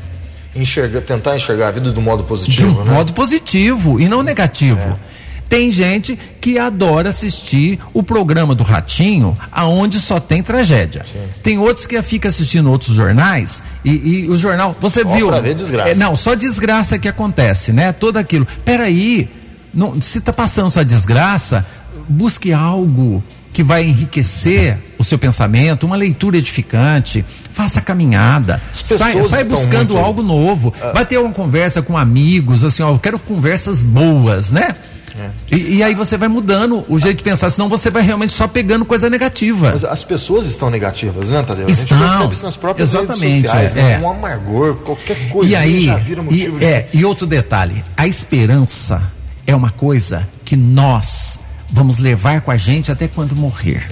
enxergar, 0.55 1.01
tentar 1.01 1.35
enxergar 1.35 1.69
a 1.69 1.71
vida 1.71 1.91
do 1.91 2.01
modo 2.01 2.23
positivo, 2.23 2.73
de 2.73 2.79
um 2.79 2.83
né? 2.83 2.93
modo 2.93 3.13
positivo 3.13 3.99
e 3.99 4.07
não 4.07 4.23
negativo. 4.23 4.79
É. 5.09 5.23
Tem 5.49 5.71
gente 5.71 6.17
que 6.41 6.57
adora 6.57 7.09
assistir 7.09 7.79
o 7.93 8.01
programa 8.01 8.55
do 8.55 8.63
Ratinho, 8.63 9.37
aonde 9.51 9.99
só 9.99 10.19
tem 10.19 10.41
tragédia. 10.41 11.05
Sim. 11.11 11.19
Tem 11.43 11.59
outros 11.59 11.85
que 11.85 12.01
fica 12.01 12.29
assistindo 12.29 12.71
outros 12.71 12.95
jornais 12.95 13.61
e, 13.85 14.23
e 14.23 14.29
o 14.29 14.35
jornal, 14.35 14.75
você 14.79 15.03
só 15.03 15.09
viu? 15.09 15.27
Pra 15.27 15.41
ver 15.41 15.53
desgraça. 15.53 15.89
É, 15.91 15.95
não, 15.95 16.15
só 16.15 16.33
desgraça 16.33 16.97
que 16.97 17.07
acontece, 17.07 17.71
né? 17.71 17.91
Todo 17.91 18.17
aquilo. 18.17 18.47
Peraí, 18.65 19.29
não, 19.71 20.01
se 20.01 20.21
tá 20.21 20.33
passando 20.33 20.71
sua 20.71 20.83
desgraça, 20.83 21.63
busque 22.09 22.51
algo 22.51 23.23
que 23.53 23.63
vai 23.63 23.85
enriquecer 23.85 24.79
o 24.97 25.03
seu 25.03 25.17
pensamento, 25.19 25.85
uma 25.85 25.95
leitura 25.95 26.37
edificante, 26.37 27.23
faça 27.51 27.79
caminhada, 27.79 28.59
sai, 28.73 29.23
sai 29.23 29.43
buscando 29.43 29.93
muito... 29.93 29.97
algo 29.97 30.23
novo, 30.23 30.69
uh... 30.69 30.93
vai 30.93 31.05
ter 31.05 31.19
uma 31.19 31.31
conversa 31.31 31.81
com 31.81 31.95
amigos, 31.95 32.63
assim, 32.63 32.81
ó, 32.81 32.89
eu 32.89 32.99
quero 32.99 33.19
conversas 33.19 33.83
boas, 33.83 34.51
né? 34.51 34.75
É. 35.15 35.55
E, 35.55 35.75
e, 35.75 35.83
aí 35.83 35.93
você 35.93 36.17
vai 36.17 36.27
mudando 36.27 36.83
o 36.89 36.97
jeito 36.97 37.17
de 37.17 37.23
pensar, 37.23 37.47
senão 37.51 37.69
você 37.69 37.91
vai 37.91 38.01
realmente 38.01 38.33
só 38.33 38.47
pegando 38.47 38.83
coisa 38.83 39.11
negativa. 39.11 39.69
Mas 39.71 39.83
as 39.83 40.03
pessoas 40.03 40.47
estão 40.47 40.71
negativas, 40.71 41.29
né, 41.29 41.43
Tadeu? 41.43 41.69
Estão, 41.69 41.95
a 41.95 42.01
gente 42.01 42.09
percebe 42.09 42.33
isso 42.33 42.43
nas 42.43 42.57
próprias 42.57 42.89
exatamente, 42.89 43.25
redes 43.25 43.51
sociais, 43.51 43.73
né? 43.75 43.93
é. 43.93 43.99
Um 43.99 44.09
amargor, 44.09 44.77
qualquer 44.77 45.29
coisa 45.29 45.51
e 45.51 45.55
aí, 45.55 45.85
já 45.85 45.97
vira 45.97 46.23
motivo 46.23 46.57
e, 46.57 46.59
de... 46.59 46.65
é, 46.65 46.89
e 46.91 47.05
outro 47.05 47.27
detalhe, 47.27 47.85
a 47.95 48.07
esperança 48.07 49.03
é 49.45 49.55
uma 49.55 49.69
coisa 49.69 50.27
que 50.43 50.57
nós 50.57 51.39
vamos 51.71 51.97
levar 51.97 52.41
com 52.41 52.51
a 52.51 52.57
gente 52.57 52.91
até 52.91 53.07
quando 53.07 53.35
morrer. 53.35 53.89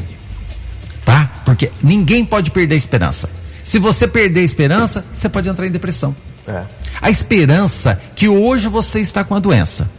Tá? 1.06 1.30
Porque 1.46 1.72
ninguém 1.82 2.26
pode 2.26 2.52
perder 2.52 2.76
a 2.76 2.78
esperança. 2.78 3.30
Se 3.64 3.80
você 3.80 4.08
perder 4.08 4.42
a 4.42 4.44
esperança, 4.44 5.06
você 5.14 5.30
pode 5.30 5.48
entrar 5.48 5.68
em 5.68 5.72
depressão. 5.72 6.16
É. 6.48 6.64
A 7.02 7.10
esperança 7.10 8.00
que 8.16 8.28
hoje 8.28 8.68
você 8.68 9.00
está 9.00 9.24
com 9.24 9.36
a 9.36 9.40
doença 9.40 9.90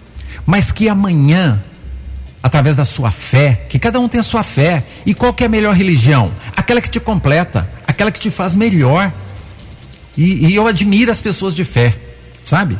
mas 0.46 0.72
que 0.72 0.88
amanhã, 0.88 1.62
através 2.42 2.76
da 2.76 2.84
sua 2.84 3.10
fé, 3.10 3.66
que 3.68 3.78
cada 3.78 4.00
um 4.00 4.08
tem 4.08 4.20
a 4.20 4.24
sua 4.24 4.42
fé, 4.42 4.84
e 5.06 5.14
qual 5.14 5.32
que 5.32 5.44
é 5.44 5.46
a 5.46 5.50
melhor 5.50 5.74
religião? 5.74 6.32
Aquela 6.56 6.80
que 6.80 6.90
te 6.90 7.00
completa, 7.00 7.68
aquela 7.86 8.10
que 8.10 8.20
te 8.20 8.30
faz 8.30 8.56
melhor. 8.56 9.12
E, 10.16 10.48
e 10.48 10.54
eu 10.54 10.66
admiro 10.66 11.10
as 11.10 11.20
pessoas 11.20 11.54
de 11.54 11.64
fé, 11.64 11.94
sabe? 12.42 12.78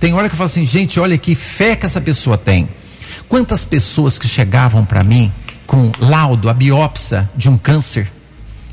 Tem 0.00 0.14
hora 0.14 0.28
que 0.28 0.34
eu 0.34 0.38
falo 0.38 0.46
assim, 0.46 0.64
gente, 0.64 0.98
olha 0.98 1.18
que 1.18 1.34
fé 1.34 1.76
que 1.76 1.86
essa 1.86 2.00
pessoa 2.00 2.38
tem. 2.38 2.68
Quantas 3.28 3.64
pessoas 3.64 4.18
que 4.18 4.28
chegavam 4.28 4.84
para 4.84 5.02
mim 5.02 5.32
com 5.66 5.90
laudo, 5.98 6.50
a 6.50 6.54
biópsia 6.54 7.30
de 7.34 7.48
um 7.48 7.56
câncer, 7.56 8.10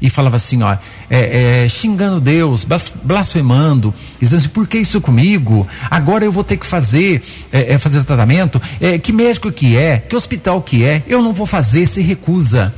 e 0.01 0.09
falava 0.09 0.37
assim, 0.37 0.61
ó, 0.63 0.77
é, 1.09 1.63
é, 1.63 1.69
xingando 1.69 2.21
Deus, 2.21 2.65
blasfemando, 3.03 3.93
dizendo 4.19 4.39
assim, 4.39 4.49
por 4.49 4.67
que 4.67 4.77
isso 4.77 5.01
comigo? 5.01 5.67
Agora 5.89 6.23
eu 6.23 6.31
vou 6.31 6.43
ter 6.43 6.57
que 6.57 6.65
fazer, 6.65 7.21
é, 7.51 7.73
é 7.73 7.77
fazer 7.77 7.99
o 7.99 8.03
tratamento, 8.03 8.61
é, 8.79 8.97
que 8.97 9.11
médico 9.11 9.51
que 9.51 9.75
é, 9.75 9.97
que 9.97 10.15
hospital 10.15 10.61
que 10.61 10.85
é, 10.85 11.03
eu 11.07 11.21
não 11.21 11.33
vou 11.33 11.45
fazer, 11.45 11.85
se 11.85 12.01
recusa. 12.01 12.73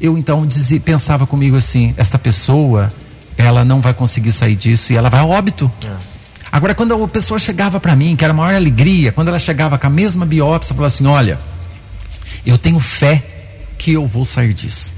Eu 0.00 0.16
então 0.16 0.46
dizia, 0.46 0.80
pensava 0.80 1.26
comigo 1.26 1.56
assim, 1.56 1.94
esta 1.96 2.18
pessoa, 2.18 2.92
ela 3.36 3.64
não 3.64 3.80
vai 3.80 3.94
conseguir 3.94 4.32
sair 4.32 4.56
disso 4.56 4.92
e 4.92 4.96
ela 4.96 5.08
vai 5.08 5.20
a 5.20 5.24
óbito. 5.24 5.70
É. 5.84 6.09
Agora, 6.52 6.74
quando 6.74 6.92
a 6.92 7.08
pessoa 7.08 7.38
chegava 7.38 7.78
para 7.78 7.94
mim, 7.94 8.16
que 8.16 8.24
era 8.24 8.32
a 8.32 8.36
maior 8.36 8.54
alegria, 8.54 9.12
quando 9.12 9.28
ela 9.28 9.38
chegava 9.38 9.78
com 9.78 9.86
a 9.86 9.90
mesma 9.90 10.26
biópsia, 10.26 10.74
falava 10.74 10.92
assim: 10.92 11.06
olha, 11.06 11.38
eu 12.44 12.58
tenho 12.58 12.80
fé 12.80 13.22
que 13.78 13.92
eu 13.92 14.06
vou 14.06 14.24
sair 14.24 14.52
disso. 14.52 14.92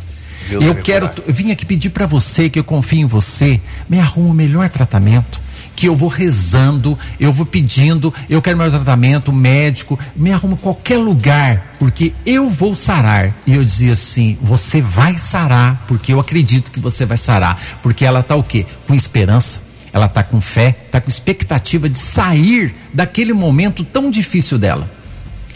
Deus 0.48 0.64
eu 0.64 0.74
quero, 0.76 1.10
eu 1.26 1.32
vim 1.32 1.52
aqui 1.52 1.64
pedir 1.64 1.90
para 1.90 2.06
você 2.06 2.50
que 2.50 2.58
eu 2.58 2.64
confio 2.64 3.00
em 3.00 3.06
você, 3.06 3.60
me 3.88 4.00
arruma 4.00 4.30
o 4.30 4.34
melhor 4.34 4.68
tratamento 4.68 5.40
que 5.74 5.88
eu 5.88 5.96
vou 5.96 6.08
rezando, 6.08 6.98
eu 7.18 7.32
vou 7.32 7.46
pedindo, 7.46 8.12
eu 8.28 8.40
quero 8.42 8.56
meu 8.56 8.70
tratamento 8.70 9.32
médico, 9.32 9.98
me 10.14 10.30
arruma 10.30 10.56
qualquer 10.56 10.98
lugar, 10.98 11.74
porque 11.78 12.12
eu 12.24 12.48
vou 12.50 12.76
sarar. 12.76 13.34
E 13.46 13.54
eu 13.54 13.64
dizia 13.64 13.92
assim: 13.92 14.36
você 14.40 14.80
vai 14.80 15.18
sarar, 15.18 15.84
porque 15.88 16.12
eu 16.12 16.20
acredito 16.20 16.70
que 16.70 16.80
você 16.80 17.06
vai 17.06 17.16
sarar. 17.16 17.60
Porque 17.82 18.04
ela 18.04 18.20
está 18.20 18.36
o 18.36 18.42
quê? 18.42 18.66
Com 18.86 18.94
esperança, 18.94 19.60
ela 19.92 20.06
está 20.06 20.22
com 20.22 20.40
fé, 20.40 20.76
está 20.86 21.00
com 21.00 21.08
expectativa 21.08 21.88
de 21.88 21.98
sair 21.98 22.74
daquele 22.94 23.32
momento 23.32 23.84
tão 23.84 24.10
difícil 24.10 24.58
dela. 24.58 24.90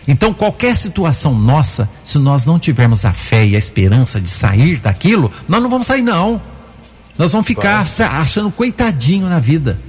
Então, 0.08 0.32
qualquer 0.32 0.76
situação 0.76 1.34
nossa, 1.34 1.88
se 2.04 2.18
nós 2.18 2.46
não 2.46 2.58
tivermos 2.58 3.04
a 3.04 3.12
fé 3.12 3.44
e 3.44 3.56
a 3.56 3.58
esperança 3.58 4.20
de 4.20 4.28
sair 4.28 4.78
daquilo, 4.78 5.32
nós 5.48 5.60
não 5.60 5.68
vamos 5.68 5.86
sair, 5.86 6.02
não. 6.02 6.40
Nós 7.18 7.32
vamos 7.32 7.46
ficar 7.46 7.84
claro. 7.84 8.16
achando 8.16 8.50
coitadinho 8.50 9.28
na 9.28 9.40
vida. 9.40 9.80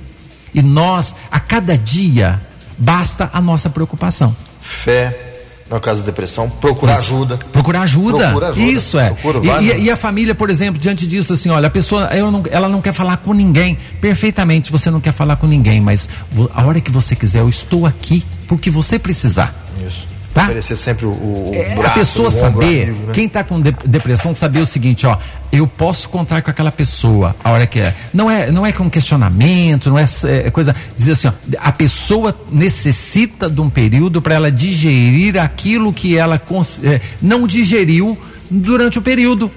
E 0.54 0.62
nós, 0.62 1.16
a 1.30 1.40
cada 1.40 1.78
dia, 1.78 2.42
basta 2.78 3.30
a 3.34 3.42
nossa 3.42 3.70
preocupação. 3.70 4.36
Fé, 4.62 5.27
no 5.70 5.80
caso 5.80 6.00
da 6.02 6.06
depressão, 6.06 6.50
procurar 6.50 6.96
Isso. 6.96 7.14
ajuda. 7.14 7.38
Procurar 7.52 7.82
ajuda. 7.82 8.28
Procura 8.28 8.50
ajuda. 8.50 8.66
Isso 8.66 8.98
é. 8.98 9.16
E, 9.44 9.66
e, 9.66 9.84
e, 9.86 9.92
a 9.92 9.98
família, 9.98 10.34
por 10.34 10.50
exemplo, 10.50 10.80
diante 10.80 11.06
disso, 11.06 11.34
assim, 11.34 11.50
olha, 11.50 11.68
a 11.68 11.70
pessoa, 11.70 12.10
não, 12.32 12.44
ela 12.50 12.70
não 12.70 12.82
quer 12.82 12.94
falar 12.94 13.18
com 13.18 13.34
ninguém. 13.34 13.78
Perfeitamente, 14.00 14.72
você 14.72 14.90
não 14.90 15.02
quer 15.02 15.12
falar 15.12 15.36
com 15.36 15.48
ninguém, 15.48 15.82
mas 15.82 16.08
a 16.54 16.66
hora 16.66 16.80
que 16.80 16.92
você 16.92 17.16
quiser, 17.16 17.42
eu 17.42 17.50
estou 17.50 17.86
aqui 17.86 18.24
porque 18.48 18.70
você 18.70 18.98
precisar. 18.98 19.54
Isso. 19.86 20.08
Tá? 20.38 20.44
Oferecer 20.44 20.78
sempre 20.78 21.08
o, 21.08 21.10
o 21.10 21.52
é, 21.52 21.74
braço, 21.74 21.90
A 21.90 21.94
pessoa 21.94 22.30
saber, 22.30 22.84
amigo, 22.84 23.08
né? 23.08 23.14
quem 23.14 23.26
está 23.26 23.44
com 23.44 23.60
de, 23.60 23.72
depressão, 23.86 24.36
saber 24.36 24.62
o 24.62 24.68
seguinte, 24.68 25.08
ó, 25.08 25.18
eu 25.52 25.66
posso 25.66 26.08
contar 26.10 26.44
com 26.44 26.52
aquela 26.52 26.72
pessoa 26.72 27.36
a 27.44 27.50
hora 27.50 27.66
que 27.66 27.80
é. 27.80 27.92
Não 28.14 28.30
é, 28.30 28.52
não 28.52 28.64
é 28.64 28.72
com 28.72 28.88
questionamento, 28.88 29.90
não 29.90 29.98
é, 29.98 30.06
é 30.46 30.52
coisa. 30.52 30.76
Dizer 30.96 31.14
assim, 31.14 31.28
ó, 31.28 31.32
a 31.58 31.72
pessoa 31.72 32.40
necessita 32.52 33.50
de 33.50 33.60
um 33.60 33.68
período 33.68 34.22
para 34.22 34.36
ela 34.36 34.52
digerir 34.52 35.42
aquilo 35.42 35.92
que 35.92 36.16
ela 36.16 36.40
é, 36.84 37.02
não 37.20 37.48
digeriu 37.48 38.16
durante 38.48 39.00
o 39.00 39.02
período. 39.02 39.52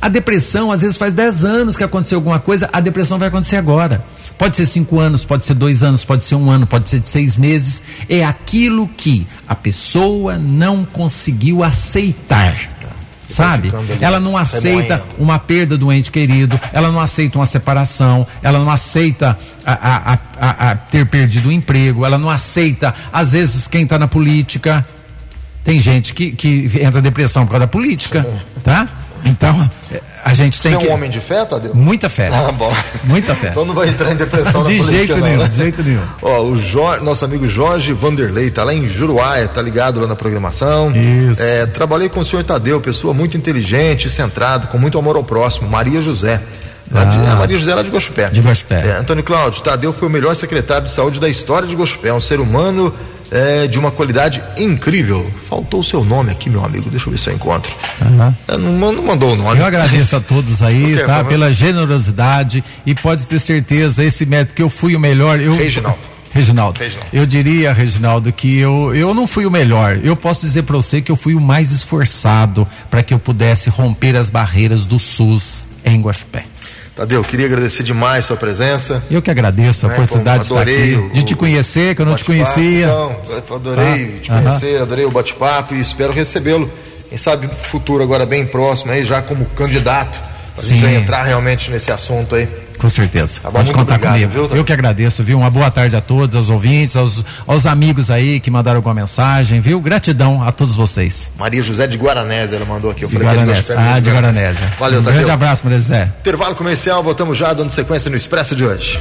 A 0.00 0.08
depressão, 0.08 0.72
às 0.72 0.80
vezes, 0.80 0.96
faz 0.96 1.12
10 1.12 1.44
anos 1.44 1.76
que 1.76 1.84
aconteceu 1.84 2.16
alguma 2.16 2.40
coisa, 2.40 2.70
a 2.72 2.80
depressão 2.80 3.18
vai 3.18 3.28
acontecer 3.28 3.56
agora. 3.56 4.02
Pode 4.36 4.56
ser 4.56 4.66
cinco 4.66 4.98
anos, 4.98 5.24
pode 5.24 5.44
ser 5.44 5.54
dois 5.54 5.82
anos, 5.82 6.04
pode 6.04 6.24
ser 6.24 6.34
um 6.34 6.50
ano, 6.50 6.66
pode 6.66 6.88
ser 6.88 7.00
de 7.00 7.08
seis 7.08 7.38
meses. 7.38 7.82
É 8.08 8.24
aquilo 8.24 8.88
que 8.88 9.26
a 9.46 9.54
pessoa 9.54 10.36
não 10.38 10.84
conseguiu 10.84 11.62
aceitar. 11.62 12.56
Sabe? 13.26 13.72
Ela 14.00 14.20
não 14.20 14.36
aceita 14.36 15.02
uma 15.18 15.38
perda 15.38 15.78
do 15.78 15.90
ente 15.92 16.10
querido, 16.10 16.60
ela 16.72 16.92
não 16.92 17.00
aceita 17.00 17.38
uma 17.38 17.46
separação, 17.46 18.26
ela 18.42 18.58
não 18.58 18.70
aceita 18.70 19.36
a, 19.64 19.72
a, 19.72 20.18
a, 20.38 20.70
a 20.70 20.76
ter 20.76 21.06
perdido 21.06 21.48
o 21.48 21.52
emprego, 21.52 22.04
ela 22.04 22.18
não 22.18 22.28
aceita, 22.28 22.94
às 23.12 23.32
vezes, 23.32 23.66
quem 23.66 23.84
está 23.84 23.98
na 23.98 24.06
política. 24.06 24.86
Tem 25.62 25.80
gente 25.80 26.12
que, 26.12 26.32
que 26.32 26.70
entra 26.82 27.00
em 27.00 27.02
depressão 27.02 27.46
por 27.46 27.52
causa 27.52 27.66
da 27.66 27.70
política, 27.70 28.26
tá? 28.62 28.86
Então, 29.24 29.68
a 30.22 30.34
gente 30.34 30.60
tem 30.60 30.72
Você 30.72 30.78
que. 30.78 30.86
é 30.86 30.90
um 30.90 30.94
homem 30.94 31.10
de 31.10 31.20
fé, 31.20 31.44
Tadeu? 31.44 31.74
Muita 31.74 32.08
fé. 32.08 32.28
Ah, 32.32 32.52
bom. 32.52 32.72
Muita 33.04 33.34
fé. 33.34 33.48
então 33.48 33.64
não 33.64 33.74
vai 33.74 33.88
entrar 33.88 34.12
em 34.12 34.16
depressão 34.16 34.62
de 34.62 34.78
na 34.78 34.84
jeito 34.84 35.16
nenhum, 35.16 35.38
né? 35.38 35.48
De 35.48 35.56
jeito 35.56 35.82
nenhum. 35.82 36.02
Ó, 36.20 36.42
o 36.42 36.58
Jorge, 36.58 37.02
nosso 37.02 37.24
amigo 37.24 37.48
Jorge 37.48 37.92
Vanderlei, 37.92 38.50
tá 38.50 38.64
lá 38.64 38.74
em 38.74 38.88
Juruáia, 38.88 39.48
tá 39.48 39.62
ligado 39.62 40.00
lá 40.00 40.06
na 40.06 40.16
programação. 40.16 40.92
Isso. 40.94 41.42
É, 41.42 41.66
trabalhei 41.66 42.08
com 42.08 42.20
o 42.20 42.24
senhor 42.24 42.44
Tadeu, 42.44 42.80
pessoa 42.80 43.14
muito 43.14 43.36
inteligente, 43.36 44.10
centrado, 44.10 44.66
com 44.68 44.78
muito 44.78 44.98
amor 44.98 45.16
ao 45.16 45.24
próximo. 45.24 45.68
Maria 45.68 46.00
José. 46.00 46.40
Ah. 46.94 47.04
De, 47.04 47.16
a 47.16 47.36
Maria 47.36 47.56
José 47.56 47.74
lá 47.74 47.82
de 47.82 47.90
Gospé. 47.90 48.28
De 48.28 48.42
Gospé. 48.42 48.86
É, 48.86 48.98
Antônio 48.98 49.24
Cláudio, 49.24 49.62
Tadeu 49.62 49.92
foi 49.92 50.06
o 50.06 50.10
melhor 50.10 50.36
secretário 50.36 50.86
de 50.86 50.92
saúde 50.92 51.18
da 51.18 51.28
história 51.28 51.66
de 51.66 51.74
Gospé. 51.74 52.12
Um 52.12 52.20
ser 52.20 52.40
humano 52.40 52.92
é, 53.34 53.66
de 53.66 53.78
uma 53.78 53.90
qualidade 53.90 54.40
incrível. 54.56 55.28
Faltou 55.48 55.80
o 55.80 55.84
seu 55.84 56.04
nome 56.04 56.30
aqui, 56.30 56.48
meu 56.48 56.64
amigo. 56.64 56.88
Deixa 56.88 57.08
eu 57.08 57.10
ver 57.10 57.18
se 57.18 57.28
eu 57.28 57.34
encontro. 57.34 57.74
Uhum. 58.00 58.34
Não, 58.58 58.92
não, 58.92 59.02
mandou 59.02 59.32
o 59.32 59.36
nome. 59.36 59.58
Eu 59.58 59.66
agradeço 59.66 60.14
a 60.14 60.20
todos 60.20 60.62
aí, 60.62 60.96
tá? 61.04 61.24
Pela 61.24 61.52
generosidade 61.52 62.62
e 62.86 62.94
pode 62.94 63.26
ter 63.26 63.40
certeza, 63.40 64.04
esse 64.04 64.24
método 64.24 64.54
que 64.54 64.62
eu 64.62 64.70
fui 64.70 64.94
o 64.94 65.00
melhor. 65.00 65.40
Eu... 65.40 65.56
Reginaldo. 65.56 66.14
Reginaldo, 66.32 66.80
Reginaldo, 66.80 67.10
eu 67.12 67.24
diria, 67.24 67.72
Reginaldo, 67.72 68.32
que 68.32 68.58
eu, 68.58 68.92
eu 68.92 69.14
não 69.14 69.24
fui 69.24 69.46
o 69.46 69.50
melhor. 69.52 70.00
Eu 70.02 70.16
posso 70.16 70.40
dizer 70.40 70.64
para 70.64 70.74
você 70.74 71.00
que 71.00 71.10
eu 71.10 71.14
fui 71.14 71.32
o 71.32 71.40
mais 71.40 71.70
esforçado 71.70 72.66
para 72.90 73.04
que 73.04 73.14
eu 73.14 73.20
pudesse 73.20 73.70
romper 73.70 74.16
as 74.16 74.30
barreiras 74.30 74.84
do 74.84 74.98
SUS 74.98 75.68
em 75.84 76.00
Guaxupé. 76.02 76.44
Tadeu, 76.94 77.24
queria 77.24 77.46
agradecer 77.46 77.82
demais 77.82 78.24
sua 78.24 78.36
presença. 78.36 79.02
Eu 79.10 79.20
que 79.20 79.28
agradeço 79.28 79.84
a 79.84 79.88
né? 79.88 79.94
oportunidade 79.96 80.44
de 80.44 80.52
estar 80.52 80.62
aqui, 80.62 80.94
o, 80.94 81.12
de 81.12 81.24
te 81.24 81.34
conhecer, 81.34 81.94
que 81.94 82.02
eu 82.02 82.06
não 82.06 82.14
te 82.14 82.24
conhecia. 82.24 82.86
Não, 82.86 83.16
adorei 83.56 84.14
ah, 84.16 84.20
te 84.20 84.30
conhecer, 84.30 84.80
adorei 84.80 85.04
o 85.04 85.10
bate-papo 85.10 85.74
e 85.74 85.80
espero 85.80 86.12
recebê-lo. 86.12 86.70
Quem 87.08 87.18
sabe 87.18 87.48
futuro 87.48 88.02
agora 88.02 88.24
bem 88.24 88.46
próximo 88.46 88.92
aí, 88.92 89.02
já 89.02 89.20
como 89.20 89.44
candidato, 89.46 90.20
para 90.54 90.64
a 90.64 90.66
gente 90.66 90.84
entrar 90.86 91.24
realmente 91.24 91.68
nesse 91.68 91.90
assunto 91.90 92.36
aí. 92.36 92.48
Com 92.84 92.88
certeza. 92.90 93.40
Tá 93.40 93.50
bom, 93.50 93.60
Pode 93.60 93.72
contar 93.72 93.94
obrigado, 93.94 94.12
comigo. 94.12 94.48
Viu, 94.48 94.58
Eu 94.58 94.62
que 94.62 94.70
agradeço, 94.70 95.24
viu? 95.24 95.38
Uma 95.38 95.48
boa 95.48 95.70
tarde 95.70 95.96
a 95.96 96.02
todos, 96.02 96.36
aos 96.36 96.50
ouvintes, 96.50 96.94
aos, 96.96 97.24
aos 97.46 97.64
amigos 97.64 98.10
aí 98.10 98.38
que 98.38 98.50
mandaram 98.50 98.76
alguma 98.76 98.94
mensagem, 98.94 99.58
viu? 99.58 99.80
Gratidão 99.80 100.42
a 100.42 100.52
todos 100.52 100.76
vocês. 100.76 101.32
Maria 101.38 101.62
José 101.62 101.86
de 101.86 101.96
Guaranésia, 101.96 102.56
ela 102.56 102.66
mandou 102.66 102.90
aqui. 102.90 103.04
Eu 103.04 103.08
de 103.08 103.16
Guaranésia. 103.16 103.74
Ah, 103.78 103.98
de 103.98 104.10
Guaranésia. 104.10 104.70
Valeu, 104.78 105.00
um 105.00 105.02
Tadeu. 105.02 105.16
grande 105.18 105.30
abraço, 105.30 105.64
Maria 105.64 105.78
José. 105.80 106.12
Intervalo 106.20 106.54
comercial, 106.54 107.02
voltamos 107.02 107.38
já 107.38 107.54
dando 107.54 107.70
sequência 107.70 108.10
no 108.10 108.18
Expresso 108.18 108.54
de 108.54 108.66
hoje. 108.66 109.00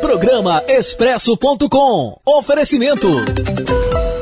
Programa 0.00 0.62
Expresso.com. 0.66 2.18
Oferecimento. 2.24 3.08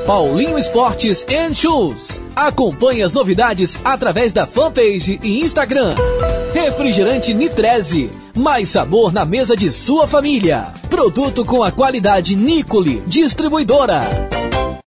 Paulinho 0.07 0.57
Esportes 0.57 1.27
and 1.29 1.53
Shoes. 1.53 2.21
Acompanhe 2.37 3.03
as 3.03 3.13
novidades 3.13 3.77
através 3.85 4.33
da 4.33 4.47
fanpage 4.47 5.19
e 5.21 5.41
Instagram. 5.41 5.97
Refrigerante 6.55 7.35
Nitreze. 7.35 8.13
Mais 8.33 8.69
sabor 8.69 9.13
na 9.13 9.25
mesa 9.25 9.57
de 9.57 9.73
sua 9.73 10.07
família. 10.07 10.73
Produto 10.89 11.45
com 11.45 11.61
a 11.61 11.73
qualidade 11.73 12.37
Nicole. 12.37 13.03
Distribuidora. 13.05 14.36